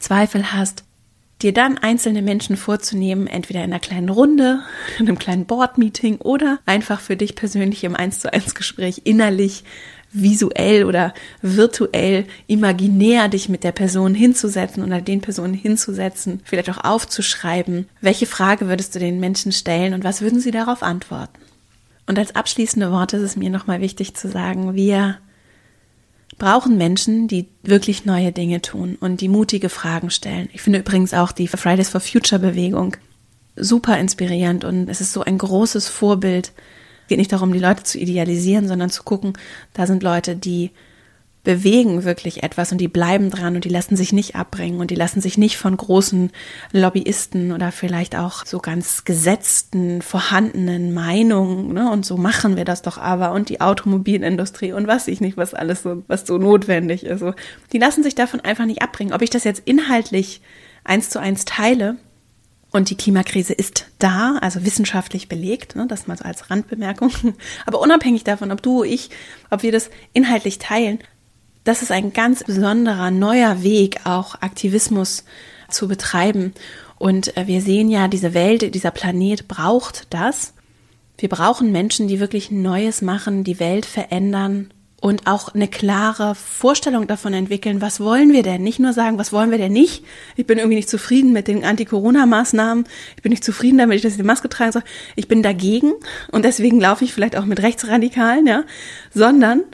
Zweifel 0.00 0.52
hast, 0.52 0.84
dir 1.42 1.52
dann 1.52 1.78
einzelne 1.78 2.22
Menschen 2.22 2.56
vorzunehmen, 2.56 3.26
entweder 3.26 3.60
in 3.60 3.72
einer 3.72 3.80
kleinen 3.80 4.08
Runde, 4.08 4.60
in 4.98 5.08
einem 5.08 5.18
kleinen 5.18 5.46
Board-Meeting 5.46 6.18
oder 6.18 6.58
einfach 6.66 7.00
für 7.00 7.16
dich 7.16 7.34
persönlich 7.34 7.84
im 7.84 7.96
1 7.96 8.20
zu 8.20 8.32
1 8.32 8.54
Gespräch 8.54 9.02
innerlich 9.04 9.64
visuell 10.14 10.84
oder 10.84 11.12
virtuell, 11.42 12.24
imaginär 12.46 13.28
dich 13.28 13.48
mit 13.48 13.64
der 13.64 13.72
Person 13.72 14.14
hinzusetzen 14.14 14.84
oder 14.84 15.00
den 15.00 15.20
Personen 15.20 15.54
hinzusetzen, 15.54 16.40
vielleicht 16.44 16.70
auch 16.70 16.84
aufzuschreiben. 16.84 17.88
Welche 18.00 18.26
Frage 18.26 18.68
würdest 18.68 18.94
du 18.94 19.00
den 19.00 19.18
Menschen 19.18 19.50
stellen 19.50 19.92
und 19.92 20.04
was 20.04 20.22
würden 20.22 20.40
sie 20.40 20.52
darauf 20.52 20.82
antworten? 20.82 21.40
Und 22.06 22.18
als 22.18 22.36
abschließende 22.36 22.92
Worte 22.92 23.16
ist 23.16 23.22
es 23.22 23.36
mir 23.36 23.50
nochmal 23.50 23.80
wichtig 23.80 24.14
zu 24.14 24.28
sagen, 24.28 24.74
wir 24.74 25.18
brauchen 26.36 26.76
Menschen, 26.76 27.28
die 27.28 27.48
wirklich 27.62 28.04
neue 28.04 28.32
Dinge 28.32 28.60
tun 28.60 28.96
und 29.00 29.20
die 29.20 29.28
mutige 29.28 29.68
Fragen 29.68 30.10
stellen. 30.10 30.48
Ich 30.52 30.62
finde 30.62 30.80
übrigens 30.80 31.14
auch 31.14 31.32
die 31.32 31.48
Fridays 31.48 31.90
for 31.90 32.00
Future 32.00 32.40
Bewegung 32.40 32.96
super 33.56 33.98
inspirierend 33.98 34.64
und 34.64 34.88
es 34.88 35.00
ist 35.00 35.12
so 35.12 35.22
ein 35.22 35.38
großes 35.38 35.88
Vorbild. 35.88 36.52
Es 37.02 37.08
geht 37.08 37.18
nicht 37.18 37.32
darum, 37.32 37.52
die 37.52 37.58
Leute 37.58 37.84
zu 37.84 37.98
idealisieren, 37.98 38.66
sondern 38.66 38.90
zu 38.90 39.02
gucken, 39.02 39.34
da 39.74 39.86
sind 39.86 40.02
Leute, 40.02 40.36
die 40.36 40.70
bewegen 41.44 42.04
wirklich 42.04 42.42
etwas 42.42 42.72
und 42.72 42.78
die 42.78 42.88
bleiben 42.88 43.30
dran 43.30 43.54
und 43.54 43.64
die 43.64 43.70
lassen 43.70 43.96
sich 43.96 44.12
nicht 44.12 44.34
abbringen 44.34 44.80
und 44.80 44.90
die 44.90 44.94
lassen 44.94 45.20
sich 45.20 45.38
nicht 45.38 45.58
von 45.58 45.76
großen 45.76 46.32
Lobbyisten 46.72 47.52
oder 47.52 47.70
vielleicht 47.70 48.16
auch 48.16 48.44
so 48.46 48.58
ganz 48.58 49.04
gesetzten, 49.04 50.02
vorhandenen 50.02 50.92
Meinungen, 50.92 51.74
ne, 51.74 51.90
und 51.90 52.04
so 52.04 52.16
machen 52.16 52.56
wir 52.56 52.64
das 52.64 52.82
doch 52.82 52.98
aber 52.98 53.32
und 53.32 53.50
die 53.50 53.60
Automobilindustrie 53.60 54.72
und 54.72 54.86
was 54.86 55.06
ich 55.06 55.20
nicht, 55.20 55.36
was 55.36 55.54
alles 55.54 55.82
so, 55.82 56.02
was 56.08 56.26
so 56.26 56.38
notwendig 56.38 57.04
ist. 57.04 57.20
So, 57.20 57.34
die 57.72 57.78
lassen 57.78 58.02
sich 58.02 58.14
davon 58.14 58.40
einfach 58.40 58.64
nicht 58.64 58.82
abbringen. 58.82 59.12
Ob 59.12 59.22
ich 59.22 59.30
das 59.30 59.44
jetzt 59.44 59.62
inhaltlich 59.66 60.40
eins 60.82 61.10
zu 61.10 61.20
eins 61.20 61.44
teile, 61.44 61.96
und 62.74 62.90
die 62.90 62.96
Klimakrise 62.96 63.52
ist 63.52 63.86
da, 64.00 64.36
also 64.40 64.64
wissenschaftlich 64.64 65.28
belegt, 65.28 65.76
ne, 65.76 65.86
das 65.86 66.08
mal 66.08 66.18
so 66.18 66.24
als 66.24 66.50
Randbemerkung. 66.50 67.12
Aber 67.66 67.80
unabhängig 67.80 68.24
davon, 68.24 68.50
ob 68.50 68.62
du, 68.62 68.82
ich, 68.82 69.10
ob 69.48 69.62
wir 69.62 69.70
das 69.70 69.90
inhaltlich 70.12 70.58
teilen, 70.58 70.98
das 71.64 71.82
ist 71.82 71.90
ein 71.90 72.12
ganz 72.12 72.44
besonderer 72.44 73.10
neuer 73.10 73.62
Weg, 73.62 74.00
auch 74.04 74.36
Aktivismus 74.42 75.24
zu 75.70 75.88
betreiben. 75.88 76.52
Und 76.98 77.36
äh, 77.36 77.46
wir 77.46 77.60
sehen 77.60 77.88
ja, 77.88 78.08
diese 78.08 78.34
Welt, 78.34 78.74
dieser 78.74 78.90
Planet 78.90 79.48
braucht 79.48 80.06
das. 80.10 80.54
Wir 81.18 81.28
brauchen 81.28 81.72
Menschen, 81.72 82.08
die 82.08 82.20
wirklich 82.20 82.50
Neues 82.50 83.02
machen, 83.02 83.44
die 83.44 83.60
Welt 83.60 83.86
verändern 83.86 84.70
und 85.04 85.26
auch 85.26 85.54
eine 85.54 85.68
klare 85.68 86.34
Vorstellung 86.34 87.06
davon 87.06 87.34
entwickeln, 87.34 87.82
was 87.82 88.00
wollen 88.00 88.32
wir 88.32 88.42
denn? 88.42 88.62
Nicht 88.62 88.78
nur 88.78 88.94
sagen, 88.94 89.18
was 89.18 89.34
wollen 89.34 89.50
wir 89.50 89.58
denn 89.58 89.72
nicht? 89.72 90.02
Ich 90.34 90.46
bin 90.46 90.56
irgendwie 90.56 90.76
nicht 90.76 90.88
zufrieden 90.88 91.34
mit 91.34 91.46
den 91.46 91.62
Anti-Corona-Maßnahmen. 91.62 92.86
Ich 93.14 93.22
bin 93.22 93.28
nicht 93.28 93.44
zufrieden 93.44 93.76
damit, 93.76 94.02
dass 94.02 94.12
ich 94.12 94.16
die 94.16 94.24
Maske 94.24 94.48
tragen 94.48 94.72
soll. 94.72 94.82
Ich 95.14 95.28
bin 95.28 95.42
dagegen 95.42 95.92
und 96.32 96.46
deswegen 96.46 96.80
laufe 96.80 97.04
ich 97.04 97.12
vielleicht 97.12 97.36
auch 97.36 97.44
mit 97.44 97.60
Rechtsradikalen, 97.60 98.46
ja, 98.46 98.64
sondern 99.12 99.64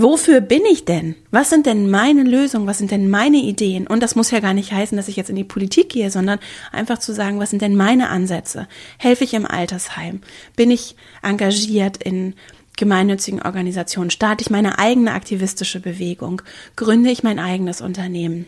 Wofür 0.00 0.40
bin 0.40 0.62
ich 0.70 0.84
denn? 0.84 1.16
Was 1.32 1.50
sind 1.50 1.66
denn 1.66 1.90
meine 1.90 2.22
Lösungen? 2.22 2.68
Was 2.68 2.78
sind 2.78 2.92
denn 2.92 3.10
meine 3.10 3.38
Ideen? 3.38 3.88
Und 3.88 4.00
das 4.00 4.14
muss 4.14 4.30
ja 4.30 4.38
gar 4.38 4.54
nicht 4.54 4.70
heißen, 4.70 4.96
dass 4.96 5.08
ich 5.08 5.16
jetzt 5.16 5.28
in 5.28 5.34
die 5.34 5.42
Politik 5.42 5.88
gehe, 5.88 6.12
sondern 6.12 6.38
einfach 6.70 6.98
zu 6.98 7.12
sagen, 7.12 7.40
was 7.40 7.50
sind 7.50 7.62
denn 7.62 7.74
meine 7.74 8.08
Ansätze? 8.08 8.68
Helfe 8.98 9.24
ich 9.24 9.34
im 9.34 9.44
Altersheim? 9.44 10.20
Bin 10.54 10.70
ich 10.70 10.94
engagiert 11.22 11.96
in 11.96 12.34
gemeinnützigen 12.76 13.42
Organisationen? 13.42 14.10
Starte 14.10 14.42
ich 14.42 14.50
meine 14.50 14.78
eigene 14.78 15.14
aktivistische 15.14 15.80
Bewegung? 15.80 16.42
Gründe 16.76 17.10
ich 17.10 17.24
mein 17.24 17.40
eigenes 17.40 17.80
Unternehmen? 17.80 18.46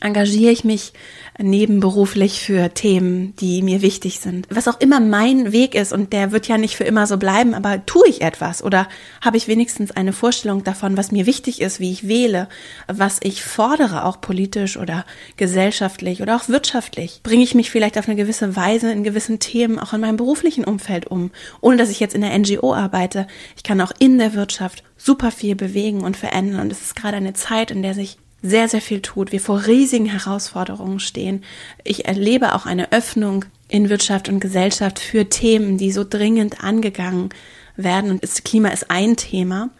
Engagiere 0.00 0.52
ich 0.52 0.64
mich 0.64 0.92
nebenberuflich 1.38 2.40
für 2.40 2.72
Themen, 2.74 3.34
die 3.36 3.62
mir 3.62 3.82
wichtig 3.82 4.20
sind. 4.20 4.46
Was 4.50 4.68
auch 4.68 4.80
immer 4.80 5.00
mein 5.00 5.52
Weg 5.52 5.74
ist, 5.74 5.92
und 5.92 6.12
der 6.12 6.32
wird 6.32 6.48
ja 6.48 6.58
nicht 6.58 6.76
für 6.76 6.84
immer 6.84 7.06
so 7.06 7.16
bleiben, 7.16 7.54
aber 7.54 7.84
tue 7.86 8.08
ich 8.08 8.22
etwas 8.22 8.62
oder 8.62 8.88
habe 9.20 9.36
ich 9.36 9.48
wenigstens 9.48 9.90
eine 9.90 10.12
Vorstellung 10.12 10.64
davon, 10.64 10.96
was 10.96 11.12
mir 11.12 11.26
wichtig 11.26 11.60
ist, 11.60 11.80
wie 11.80 11.92
ich 11.92 12.08
wähle, 12.08 12.48
was 12.86 13.18
ich 13.22 13.42
fordere, 13.42 14.04
auch 14.04 14.20
politisch 14.20 14.76
oder 14.76 15.04
gesellschaftlich 15.36 16.22
oder 16.22 16.36
auch 16.36 16.48
wirtschaftlich. 16.48 17.20
Bringe 17.22 17.44
ich 17.44 17.54
mich 17.54 17.70
vielleicht 17.70 17.98
auf 17.98 18.08
eine 18.08 18.16
gewisse 18.16 18.56
Weise 18.56 18.92
in 18.92 19.04
gewissen 19.04 19.38
Themen 19.38 19.78
auch 19.78 19.92
in 19.92 20.00
meinem 20.00 20.16
beruflichen 20.16 20.64
Umfeld 20.64 21.06
um, 21.06 21.30
ohne 21.60 21.76
dass 21.76 21.90
ich 21.90 22.00
jetzt 22.00 22.14
in 22.14 22.22
der 22.22 22.36
NGO 22.38 22.74
arbeite. 22.74 23.26
Ich 23.56 23.62
kann 23.62 23.80
auch 23.80 23.92
in 23.98 24.18
der 24.18 24.34
Wirtschaft 24.34 24.82
super 24.96 25.30
viel 25.30 25.56
bewegen 25.56 26.02
und 26.02 26.16
verändern. 26.16 26.60
Und 26.60 26.72
es 26.72 26.82
ist 26.82 26.96
gerade 26.96 27.16
eine 27.16 27.32
Zeit, 27.32 27.70
in 27.70 27.82
der 27.82 27.94
sich 27.94 28.18
sehr, 28.42 28.68
sehr 28.68 28.80
viel 28.80 29.00
tut, 29.00 29.32
wir 29.32 29.40
vor 29.40 29.66
riesigen 29.66 30.06
Herausforderungen 30.06 31.00
stehen. 31.00 31.44
Ich 31.84 32.06
erlebe 32.06 32.54
auch 32.54 32.66
eine 32.66 32.92
Öffnung 32.92 33.44
in 33.68 33.88
Wirtschaft 33.88 34.28
und 34.28 34.40
Gesellschaft 34.40 34.98
für 34.98 35.28
Themen, 35.28 35.76
die 35.76 35.92
so 35.92 36.04
dringend 36.08 36.64
angegangen 36.64 37.30
werden. 37.76 38.10
Und 38.10 38.22
das 38.22 38.42
Klima 38.42 38.68
ist 38.68 38.90
ein 38.90 39.16
Thema. 39.16 39.70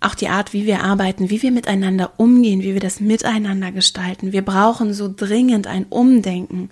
Auch 0.00 0.14
die 0.14 0.28
Art, 0.28 0.52
wie 0.52 0.66
wir 0.66 0.82
arbeiten, 0.82 1.30
wie 1.30 1.42
wir 1.42 1.52
miteinander 1.52 2.12
umgehen, 2.16 2.62
wie 2.62 2.74
wir 2.74 2.80
das 2.80 3.00
miteinander 3.00 3.72
gestalten. 3.72 4.32
Wir 4.32 4.42
brauchen 4.42 4.92
so 4.92 5.12
dringend 5.14 5.66
ein 5.66 5.86
Umdenken. 5.88 6.68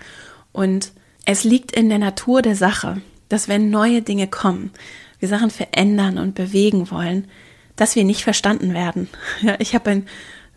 Und 0.53 0.93
es 1.24 1.45
liegt 1.45 1.72
in 1.72 1.88
der 1.88 1.99
Natur 1.99 2.43
der 2.43 2.57
Sache, 2.57 3.01
dass 3.28 3.49
wenn 3.49 3.70
neue 3.70 4.03
Dinge 4.03 4.26
kommen, 4.26 4.72
wir 5.20 5.28
Sachen 5.28 5.51
verändern 5.51 6.18
und 6.18 6.34
bewegen 6.34 6.91
wollen, 6.91 7.28
dass 7.76 7.95
wir 7.95 8.05
nicht 8.05 8.24
verstanden 8.24 8.74
werden. 8.74 9.09
Ja, 9.43 9.57
ich 9.59 9.74
habe 9.74 9.91
ein 9.91 10.07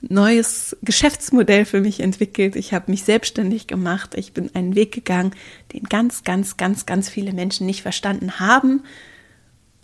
neues 0.09 0.75
Geschäftsmodell 0.81 1.65
für 1.65 1.81
mich 1.81 1.99
entwickelt. 1.99 2.55
Ich 2.55 2.73
habe 2.73 2.91
mich 2.91 3.03
selbstständig 3.03 3.67
gemacht. 3.67 4.15
Ich 4.15 4.33
bin 4.33 4.53
einen 4.53 4.75
Weg 4.75 4.91
gegangen, 4.91 5.31
den 5.73 5.83
ganz, 5.83 6.23
ganz, 6.23 6.57
ganz, 6.57 6.85
ganz 6.85 7.09
viele 7.09 7.33
Menschen 7.33 7.65
nicht 7.65 7.81
verstanden 7.81 8.39
haben 8.39 8.83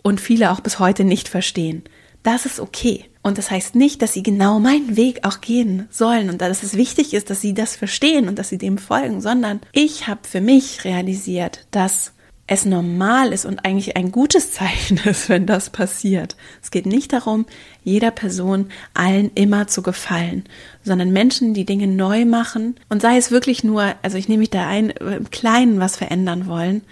und 0.02 0.20
viele 0.20 0.50
auch 0.50 0.60
bis 0.60 0.78
heute 0.78 1.04
nicht 1.04 1.28
verstehen. 1.28 1.82
Das 2.22 2.44
ist 2.44 2.60
okay. 2.60 3.06
Und 3.22 3.38
das 3.38 3.50
heißt 3.50 3.74
nicht, 3.74 4.02
dass 4.02 4.12
sie 4.12 4.22
genau 4.22 4.60
meinen 4.60 4.96
Weg 4.96 5.24
auch 5.24 5.40
gehen 5.40 5.86
sollen 5.90 6.30
und 6.30 6.40
dass 6.40 6.62
es 6.62 6.76
wichtig 6.76 7.12
ist, 7.14 7.30
dass 7.30 7.40
sie 7.40 7.54
das 7.54 7.76
verstehen 7.76 8.28
und 8.28 8.38
dass 8.38 8.48
sie 8.48 8.58
dem 8.58 8.78
folgen, 8.78 9.20
sondern 9.20 9.60
ich 9.72 10.06
habe 10.06 10.20
für 10.26 10.40
mich 10.40 10.84
realisiert, 10.84 11.66
dass 11.70 12.12
es 12.50 12.64
normal 12.64 13.32
ist 13.32 13.44
und 13.46 13.64
eigentlich 13.64 13.96
ein 13.96 14.10
gutes 14.10 14.50
Zeichen 14.52 14.98
ist, 14.98 15.28
wenn 15.28 15.46
das 15.46 15.70
passiert. 15.70 16.36
Es 16.60 16.70
geht 16.70 16.84
nicht 16.84 17.12
darum, 17.12 17.46
jeder 17.84 18.10
Person 18.10 18.66
allen 18.92 19.30
immer 19.36 19.68
zu 19.68 19.82
gefallen, 19.82 20.44
sondern 20.82 21.12
Menschen, 21.12 21.54
die 21.54 21.64
Dinge 21.64 21.86
neu 21.86 22.24
machen 22.24 22.74
und 22.88 23.00
sei 23.00 23.16
es 23.16 23.30
wirklich 23.30 23.62
nur, 23.62 23.94
also 24.02 24.18
ich 24.18 24.28
nehme 24.28 24.40
mich 24.40 24.50
da 24.50 24.66
ein, 24.66 24.90
im 24.90 25.30
Kleinen 25.30 25.78
was 25.78 25.96
verändern 25.96 26.46
wollen 26.46 26.82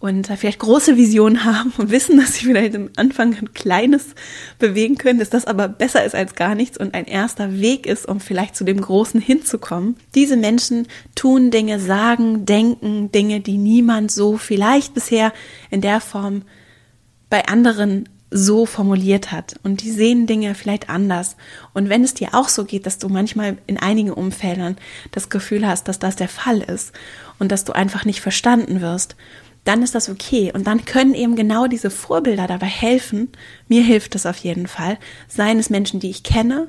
und 0.00 0.28
vielleicht 0.28 0.60
große 0.60 0.96
Visionen 0.96 1.44
haben 1.44 1.72
und 1.76 1.90
wissen, 1.90 2.18
dass 2.18 2.34
sie 2.34 2.46
vielleicht 2.46 2.74
am 2.76 2.90
Anfang 2.96 3.34
ein 3.34 3.52
kleines 3.52 4.06
bewegen 4.58 4.96
können, 4.96 5.18
dass 5.18 5.30
das 5.30 5.46
aber 5.46 5.68
besser 5.68 6.04
ist 6.04 6.14
als 6.14 6.34
gar 6.34 6.54
nichts 6.54 6.78
und 6.78 6.94
ein 6.94 7.06
erster 7.06 7.58
Weg 7.60 7.86
ist, 7.86 8.06
um 8.06 8.20
vielleicht 8.20 8.56
zu 8.56 8.64
dem 8.64 8.80
Großen 8.80 9.20
hinzukommen. 9.20 9.96
Diese 10.14 10.36
Menschen 10.36 10.86
tun 11.14 11.50
Dinge, 11.50 11.80
sagen, 11.80 12.46
denken 12.46 13.10
Dinge, 13.10 13.40
die 13.40 13.58
niemand 13.58 14.12
so 14.12 14.36
vielleicht 14.36 14.94
bisher 14.94 15.32
in 15.70 15.80
der 15.80 16.00
Form 16.00 16.42
bei 17.30 17.46
anderen 17.46 18.08
so 18.30 18.66
formuliert 18.66 19.32
hat 19.32 19.54
und 19.62 19.82
die 19.82 19.90
sehen 19.90 20.26
Dinge 20.26 20.54
vielleicht 20.54 20.90
anders. 20.90 21.36
Und 21.72 21.88
wenn 21.88 22.04
es 22.04 22.12
dir 22.12 22.34
auch 22.34 22.48
so 22.48 22.64
geht, 22.64 22.84
dass 22.84 22.98
du 22.98 23.08
manchmal 23.08 23.56
in 23.66 23.78
einigen 23.78 24.10
Umfeldern 24.10 24.76
das 25.12 25.30
Gefühl 25.30 25.66
hast, 25.66 25.88
dass 25.88 25.98
das 25.98 26.16
der 26.16 26.28
Fall 26.28 26.60
ist 26.60 26.92
und 27.38 27.50
dass 27.50 27.64
du 27.64 27.72
einfach 27.72 28.04
nicht 28.04 28.20
verstanden 28.20 28.82
wirst, 28.82 29.16
dann 29.68 29.82
ist 29.82 29.94
das 29.94 30.08
okay. 30.08 30.50
Und 30.52 30.66
dann 30.66 30.86
können 30.86 31.14
eben 31.14 31.36
genau 31.36 31.66
diese 31.66 31.90
Vorbilder 31.90 32.46
dabei 32.46 32.66
helfen. 32.66 33.28
Mir 33.68 33.82
hilft 33.82 34.14
das 34.14 34.24
auf 34.24 34.38
jeden 34.38 34.66
Fall. 34.66 34.96
Seien 35.28 35.58
es 35.58 35.68
Menschen, 35.68 36.00
die 36.00 36.08
ich 36.08 36.22
kenne, 36.22 36.68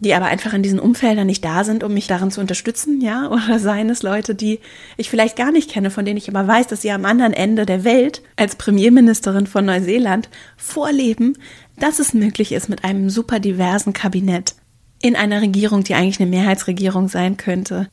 die 0.00 0.12
aber 0.12 0.26
einfach 0.26 0.52
in 0.52 0.62
diesen 0.62 0.80
Umfeldern 0.80 1.26
nicht 1.26 1.42
da 1.42 1.64
sind, 1.64 1.82
um 1.82 1.94
mich 1.94 2.08
darin 2.08 2.30
zu 2.30 2.42
unterstützen, 2.42 3.00
ja, 3.00 3.30
oder 3.30 3.58
seien 3.58 3.88
es 3.88 4.02
Leute, 4.02 4.34
die 4.34 4.60
ich 4.98 5.08
vielleicht 5.08 5.36
gar 5.36 5.50
nicht 5.50 5.70
kenne, 5.70 5.90
von 5.90 6.04
denen 6.04 6.18
ich 6.18 6.28
aber 6.28 6.46
weiß, 6.46 6.66
dass 6.66 6.82
sie 6.82 6.90
am 6.90 7.06
anderen 7.06 7.32
Ende 7.32 7.64
der 7.64 7.84
Welt 7.84 8.22
als 8.36 8.56
Premierministerin 8.56 9.46
von 9.46 9.64
Neuseeland 9.64 10.28
vorleben, 10.58 11.38
dass 11.78 12.00
es 12.00 12.12
möglich 12.12 12.52
ist 12.52 12.68
mit 12.68 12.84
einem 12.84 13.08
super 13.08 13.40
diversen 13.40 13.94
Kabinett 13.94 14.54
in 15.00 15.16
einer 15.16 15.40
Regierung, 15.40 15.84
die 15.84 15.94
eigentlich 15.94 16.20
eine 16.20 16.28
Mehrheitsregierung 16.28 17.08
sein 17.08 17.38
könnte, 17.38 17.88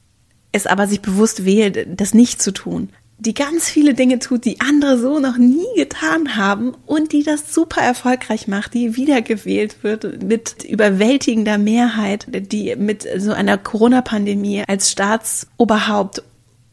es 0.52 0.68
aber 0.68 0.88
sich 0.88 1.02
bewusst 1.02 1.46
wählt, 1.46 1.88
das 1.98 2.14
nicht 2.14 2.42
zu 2.42 2.52
tun 2.52 2.90
die 3.20 3.34
ganz 3.34 3.68
viele 3.68 3.96
Dinge 3.96 4.20
tut, 4.20 4.46
die 4.46 4.62
andere 4.62 5.00
so 5.00 5.20
noch 5.20 5.38
nie 5.38 5.66
getan 5.76 6.36
haben 6.36 6.76
und 6.86 7.14
die 7.14 7.24
das 7.24 7.54
super 7.54 7.82
erfolgreich 7.82 8.48
macht, 8.48 8.76
die 8.76 8.96
wiedergewählt 8.96 9.84
wird 9.84 10.22
mit 10.24 10.64
überwältigender 10.64 11.58
Mehrheit, 11.58 12.28
die 12.30 12.76
mit 12.76 13.08
so 13.18 13.32
einer 13.32 13.58
Corona-Pandemie 13.58 14.64
als 14.68 14.92
Staatsoberhaupt 14.92 16.22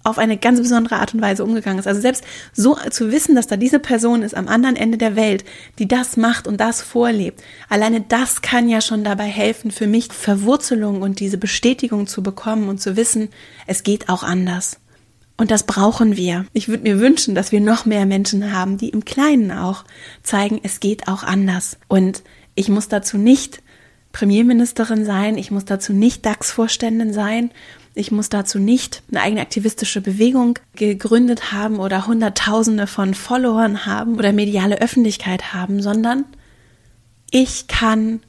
auf 0.05 0.19
eine 0.19 0.37
ganz 0.37 0.61
besondere 0.61 0.97
Art 0.97 1.15
und 1.15 1.23
Weise 1.23 1.43
umgegangen 1.43 1.79
ist. 1.79 1.87
Also 1.87 2.03
selbst 2.03 2.25
so 2.53 2.77
zu 2.91 3.11
wissen, 3.11 3.35
dass 3.35 3.47
da 3.47 3.57
diese 3.57 3.79
Person 3.79 4.23
ist 4.23 4.37
am 4.37 4.49
anderen 4.49 4.77
Ende 4.77 4.99
der 4.99 5.17
Welt, 5.17 5.45
die 5.79 5.89
das 5.89 6.19
macht 6.19 6.47
und 6.47 6.61
das 6.61 6.83
vorlebt, 6.83 7.43
alleine 7.71 8.03
das 8.03 8.43
kann 8.43 8.69
ja 8.69 8.83
schon 8.83 9.03
dabei 9.03 9.25
helfen, 9.25 9.71
für 9.71 9.87
mich 9.87 10.13
Verwurzelung 10.13 11.01
und 11.01 11.21
diese 11.21 11.39
Bestätigung 11.39 12.07
zu 12.07 12.23
bekommen 12.23 12.69
und 12.69 12.83
zu 12.83 12.97
wissen, 12.97 13.31
es 13.67 13.83
geht 13.83 14.11
auch 14.11 14.23
anders. 14.23 14.79
Und 15.37 15.51
das 15.51 15.65
brauchen 15.65 16.17
wir. 16.17 16.47
Ich 16.53 16.69
würde 16.69 16.85
mir 16.85 17.01
wünschen, 17.01 17.35
dass 17.35 17.51
wir 17.51 17.61
noch 17.61 17.87
mehr 17.87 18.07
Menschen 18.07 18.53
haben, 18.53 18.79
die 18.79 18.91
im 18.91 19.05
Kleinen 19.05 19.51
auch 19.51 19.85
zeigen, 20.23 20.61
es 20.63 20.79
geht 20.79 21.09
auch 21.09 21.25
anders. 21.25 21.77
Und 21.89 22.23
ich 22.55 22.69
muss 22.69 22.89
dazu 22.89 23.19
nicht 23.19 23.63
Premierministerin 24.13 25.05
sein, 25.05 25.37
ich 25.37 25.51
muss 25.51 25.65
dazu 25.65 25.93
nicht 25.93 26.25
DAX-Vorständin 26.25 27.13
sein, 27.13 27.51
ich 27.97 28.13
muss 28.13 28.29
dazu 28.29 28.59
nicht 28.59 29.03
eine 29.11 29.23
eigene 29.23 29.41
aktivistische 29.41 30.01
Bewegung 30.01 30.59
gegründet 30.77 31.53
haben 31.53 31.79
oder 31.79 32.07
Hunderttausende 32.07 32.87
von 32.87 33.15
Followern 33.15 33.87
haben 33.87 34.17
oder 34.17 34.33
mediale 34.33 34.81
Öffentlichkeit 34.81 35.53
haben, 35.53 35.83
sondern 35.83 36.25
ich 37.31 37.67
kann 37.67 38.21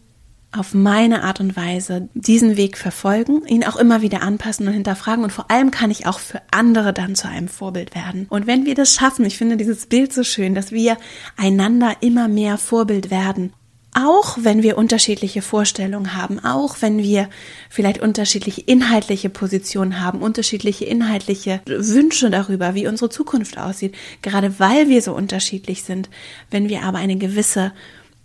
auf 0.57 0.73
meine 0.73 1.23
Art 1.23 1.39
und 1.39 1.55
Weise 1.55 2.09
diesen 2.13 2.57
Weg 2.57 2.77
verfolgen, 2.77 3.45
ihn 3.47 3.63
auch 3.63 3.75
immer 3.75 4.01
wieder 4.01 4.21
anpassen 4.21 4.67
und 4.67 4.73
hinterfragen. 4.73 5.23
Und 5.23 5.31
vor 5.31 5.51
allem 5.51 5.71
kann 5.71 5.91
ich 5.91 6.07
auch 6.07 6.19
für 6.19 6.41
andere 6.51 6.93
dann 6.93 7.15
zu 7.15 7.27
einem 7.27 7.47
Vorbild 7.47 7.95
werden. 7.95 8.27
Und 8.29 8.47
wenn 8.47 8.65
wir 8.65 8.75
das 8.75 8.95
schaffen, 8.95 9.25
ich 9.25 9.37
finde 9.37 9.57
dieses 9.57 9.85
Bild 9.87 10.13
so 10.13 10.23
schön, 10.23 10.55
dass 10.55 10.71
wir 10.71 10.97
einander 11.37 11.97
immer 12.01 12.27
mehr 12.27 12.57
Vorbild 12.57 13.11
werden. 13.11 13.53
Auch 13.97 14.37
wenn 14.41 14.61
wir 14.61 14.77
unterschiedliche 14.77 15.41
Vorstellungen 15.41 16.15
haben, 16.17 16.43
auch 16.43 16.81
wenn 16.81 16.97
wir 16.97 17.29
vielleicht 17.69 18.01
unterschiedliche 18.01 18.59
inhaltliche 18.59 19.29
Positionen 19.29 20.01
haben, 20.01 20.19
unterschiedliche 20.19 20.83
inhaltliche 20.83 21.61
Wünsche 21.65 22.29
darüber, 22.29 22.75
wie 22.75 22.87
unsere 22.87 23.09
Zukunft 23.09 23.57
aussieht, 23.57 23.95
gerade 24.21 24.59
weil 24.59 24.89
wir 24.89 25.01
so 25.01 25.13
unterschiedlich 25.13 25.83
sind, 25.83 26.09
wenn 26.51 26.67
wir 26.67 26.83
aber 26.83 26.97
eine 26.97 27.15
gewisse 27.15 27.71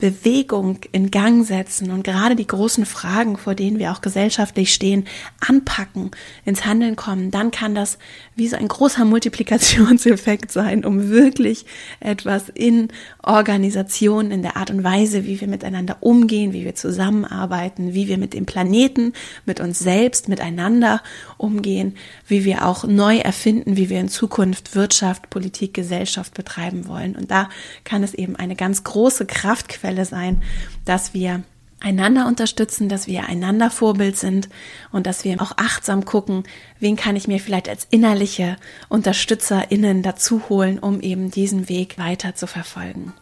Bewegung 0.00 0.78
in 0.92 1.10
Gang 1.10 1.46
setzen 1.46 1.90
und 1.90 2.02
gerade 2.02 2.34
die 2.34 2.46
großen 2.46 2.86
Fragen, 2.86 3.36
vor 3.36 3.54
denen 3.54 3.78
wir 3.78 3.92
auch 3.92 4.00
gesellschaftlich 4.00 4.74
stehen, 4.74 5.04
anpacken, 5.46 6.10
ins 6.44 6.64
Handeln 6.64 6.96
kommen, 6.96 7.30
dann 7.30 7.50
kann 7.50 7.74
das 7.74 7.98
wie 8.34 8.48
so 8.48 8.56
ein 8.56 8.66
großer 8.66 9.04
Multiplikationseffekt 9.04 10.50
sein, 10.52 10.84
um 10.84 11.10
wirklich 11.10 11.66
etwas 12.00 12.48
in 12.48 12.88
Organisation, 13.22 14.30
in 14.30 14.42
der 14.42 14.56
Art 14.56 14.70
und 14.70 14.82
Weise, 14.82 15.26
wie 15.26 15.40
wir 15.40 15.48
miteinander 15.48 15.98
umgehen, 16.00 16.52
wie 16.52 16.64
wir 16.64 16.74
zusammenarbeiten, 16.74 17.94
wie 17.94 18.08
wir 18.08 18.18
mit 18.18 18.32
dem 18.34 18.46
Planeten, 18.46 19.12
mit 19.44 19.60
uns 19.60 19.78
selbst, 19.78 20.28
miteinander 20.28 21.02
umgehen, 21.36 21.96
wie 22.26 22.44
wir 22.44 22.66
auch 22.66 22.84
neu 22.84 23.18
erfinden, 23.18 23.76
wie 23.76 23.90
wir 23.90 24.00
in 24.00 24.08
Zukunft 24.08 24.74
Wirtschaft, 24.74 25.28
Politik, 25.30 25.74
Gesellschaft 25.74 26.34
betreiben 26.34 26.88
wollen. 26.88 27.14
Und 27.14 27.30
da 27.30 27.50
kann 27.84 28.02
es 28.02 28.14
eben 28.14 28.36
eine 28.36 28.56
ganz 28.56 28.82
große 28.84 29.26
Kraftquelle 29.26 29.89
sein, 30.04 30.42
dass 30.84 31.14
wir 31.14 31.42
einander 31.80 32.26
unterstützen, 32.26 32.88
dass 32.88 33.06
wir 33.06 33.24
einander 33.24 33.70
Vorbild 33.70 34.16
sind 34.16 34.48
und 34.92 35.06
dass 35.06 35.24
wir 35.24 35.40
auch 35.40 35.52
achtsam 35.56 36.04
gucken, 36.04 36.44
wen 36.78 36.96
kann 36.96 37.16
ich 37.16 37.26
mir 37.26 37.40
vielleicht 37.40 37.68
als 37.68 37.86
innerliche 37.90 38.56
UnterstützerInnen 38.88 40.02
dazu 40.02 40.48
holen, 40.48 40.78
um 40.78 41.00
eben 41.00 41.30
diesen 41.30 41.68
Weg 41.68 41.98
weiter 41.98 42.34
zu 42.34 42.46
verfolgen. 42.46 43.12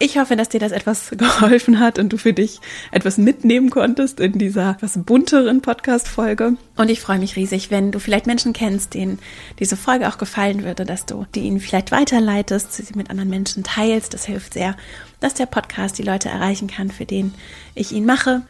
Ich 0.00 0.18
hoffe, 0.18 0.34
dass 0.34 0.48
dir 0.48 0.58
das 0.58 0.72
etwas 0.72 1.10
geholfen 1.16 1.78
hat 1.78 2.00
und 2.00 2.12
du 2.12 2.18
für 2.18 2.32
dich 2.32 2.58
etwas 2.90 3.16
mitnehmen 3.16 3.70
konntest 3.70 4.18
in 4.18 4.32
dieser 4.32 4.72
etwas 4.72 4.98
bunteren 5.04 5.62
Podcast-Folge. 5.62 6.56
Und 6.76 6.90
ich 6.90 7.00
freue 7.00 7.20
mich 7.20 7.36
riesig, 7.36 7.70
wenn 7.70 7.92
du 7.92 8.00
vielleicht 8.00 8.26
Menschen 8.26 8.52
kennst, 8.52 8.94
denen 8.94 9.20
diese 9.60 9.76
Folge 9.76 10.08
auch 10.08 10.18
gefallen 10.18 10.64
würde, 10.64 10.84
dass 10.84 11.06
du 11.06 11.26
die 11.36 11.42
ihnen 11.42 11.60
vielleicht 11.60 11.92
weiterleitest, 11.92 12.72
sie 12.72 12.84
mit 12.96 13.08
anderen 13.08 13.30
Menschen 13.30 13.62
teilst. 13.62 14.14
Das 14.14 14.24
hilft 14.24 14.54
sehr, 14.54 14.76
dass 15.24 15.32
der 15.32 15.46
Podcast 15.46 15.96
die 15.96 16.02
Leute 16.02 16.28
erreichen 16.28 16.68
kann, 16.68 16.90
für 16.90 17.06
den 17.06 17.32
ich 17.74 17.92
ihn 17.92 18.04
mache. 18.04 18.42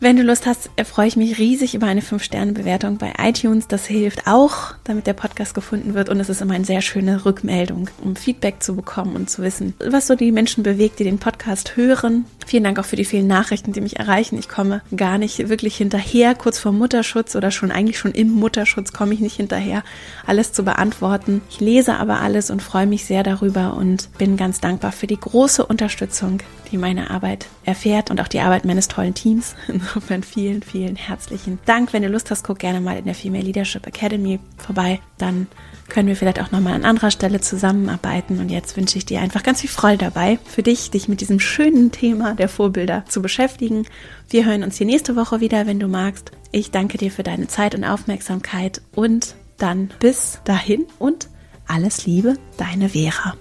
Wenn 0.00 0.16
du 0.16 0.22
Lust 0.22 0.44
hast, 0.44 0.70
freue 0.84 1.06
ich 1.06 1.16
mich 1.16 1.38
riesig 1.38 1.74
über 1.76 1.86
eine 1.86 2.00
5-Sterne-Bewertung 2.00 2.96
bei 2.96 3.12
iTunes. 3.18 3.68
Das 3.68 3.86
hilft 3.86 4.26
auch, 4.26 4.74
damit 4.82 5.06
der 5.06 5.12
Podcast 5.12 5.54
gefunden 5.54 5.94
wird. 5.94 6.08
Und 6.08 6.18
es 6.18 6.28
ist 6.28 6.40
immer 6.40 6.54
eine 6.54 6.64
sehr 6.64 6.80
schöne 6.80 7.24
Rückmeldung, 7.24 7.90
um 8.02 8.16
Feedback 8.16 8.60
zu 8.60 8.74
bekommen 8.74 9.14
und 9.14 9.30
zu 9.30 9.42
wissen, 9.42 9.74
was 9.78 10.08
so 10.08 10.16
die 10.16 10.32
Menschen 10.32 10.64
bewegt, 10.64 10.98
die 10.98 11.04
den 11.04 11.18
Podcast 11.18 11.76
hören. 11.76 12.24
Vielen 12.46 12.64
Dank 12.64 12.78
auch 12.78 12.84
für 12.84 12.96
die 12.96 13.04
vielen 13.04 13.26
Nachrichten, 13.26 13.72
die 13.72 13.80
mich 13.80 13.98
erreichen. 13.98 14.38
Ich 14.38 14.48
komme 14.48 14.82
gar 14.96 15.18
nicht 15.18 15.48
wirklich 15.48 15.76
hinterher. 15.76 16.34
Kurz 16.34 16.58
vor 16.58 16.72
Mutterschutz 16.72 17.36
oder 17.36 17.50
schon 17.50 17.70
eigentlich 17.70 17.98
schon 17.98 18.12
im 18.12 18.30
Mutterschutz 18.30 18.92
komme 18.92 19.14
ich 19.14 19.20
nicht 19.20 19.36
hinterher, 19.36 19.84
alles 20.26 20.52
zu 20.52 20.64
beantworten. 20.64 21.42
Ich 21.50 21.60
lese 21.60 21.94
aber 21.96 22.20
alles 22.20 22.50
und 22.50 22.62
freue 22.62 22.86
mich 22.86 23.04
sehr 23.04 23.22
darüber 23.22 23.74
und 23.74 24.10
bin 24.18 24.36
ganz 24.36 24.60
dankbar 24.60 24.92
für 24.92 25.06
die 25.06 25.20
große 25.20 25.64
Unterstützung, 25.64 26.42
die 26.72 26.78
meine 26.78 27.10
Arbeit 27.10 27.46
erfährt 27.64 28.10
und 28.10 28.20
auch 28.20 28.28
die 28.28 28.40
Arbeit 28.40 28.64
meines 28.64 28.88
tollen 28.88 29.14
Teams. 29.14 29.54
Insofern 29.68 30.22
vielen, 30.22 30.62
vielen 30.62 30.96
herzlichen 30.96 31.58
Dank. 31.66 31.92
Wenn 31.92 32.02
du 32.02 32.08
Lust 32.08 32.30
hast, 32.30 32.42
guck 32.42 32.58
gerne 32.58 32.80
mal 32.80 32.98
in 32.98 33.04
der 33.04 33.14
Female 33.14 33.44
Leadership 33.44 33.86
Academy 33.86 34.40
vorbei. 34.56 35.00
Dann 35.18 35.46
können 35.90 36.08
wir 36.08 36.16
vielleicht 36.16 36.40
auch 36.40 36.50
nochmal 36.50 36.72
an 36.72 36.84
anderer 36.84 37.10
Stelle 37.10 37.40
zusammenarbeiten. 37.40 38.38
Und 38.38 38.48
jetzt 38.48 38.76
wünsche 38.76 38.96
ich 38.96 39.04
dir 39.04 39.20
einfach 39.20 39.42
ganz 39.42 39.60
viel 39.60 39.68
Freude 39.68 39.98
dabei, 39.98 40.38
für 40.46 40.62
dich, 40.62 40.90
dich 40.90 41.08
mit 41.08 41.20
diesem 41.20 41.40
schönen 41.40 41.92
Thema 41.92 42.34
der 42.34 42.48
Vorbilder 42.48 43.04
zu 43.06 43.20
beschäftigen. 43.20 43.86
Wir 44.30 44.46
hören 44.46 44.62
uns 44.62 44.78
hier 44.78 44.86
nächste 44.86 45.16
Woche 45.16 45.40
wieder, 45.40 45.66
wenn 45.66 45.78
du 45.78 45.88
magst. 45.88 46.32
Ich 46.52 46.70
danke 46.70 46.96
dir 46.96 47.10
für 47.10 47.22
deine 47.22 47.48
Zeit 47.48 47.74
und 47.74 47.84
Aufmerksamkeit 47.84 48.80
und 48.94 49.34
dann 49.58 49.90
bis 50.00 50.40
dahin 50.44 50.86
und 50.98 51.28
alles 51.66 52.06
Liebe, 52.06 52.34
deine 52.56 52.88
Vera. 52.88 53.34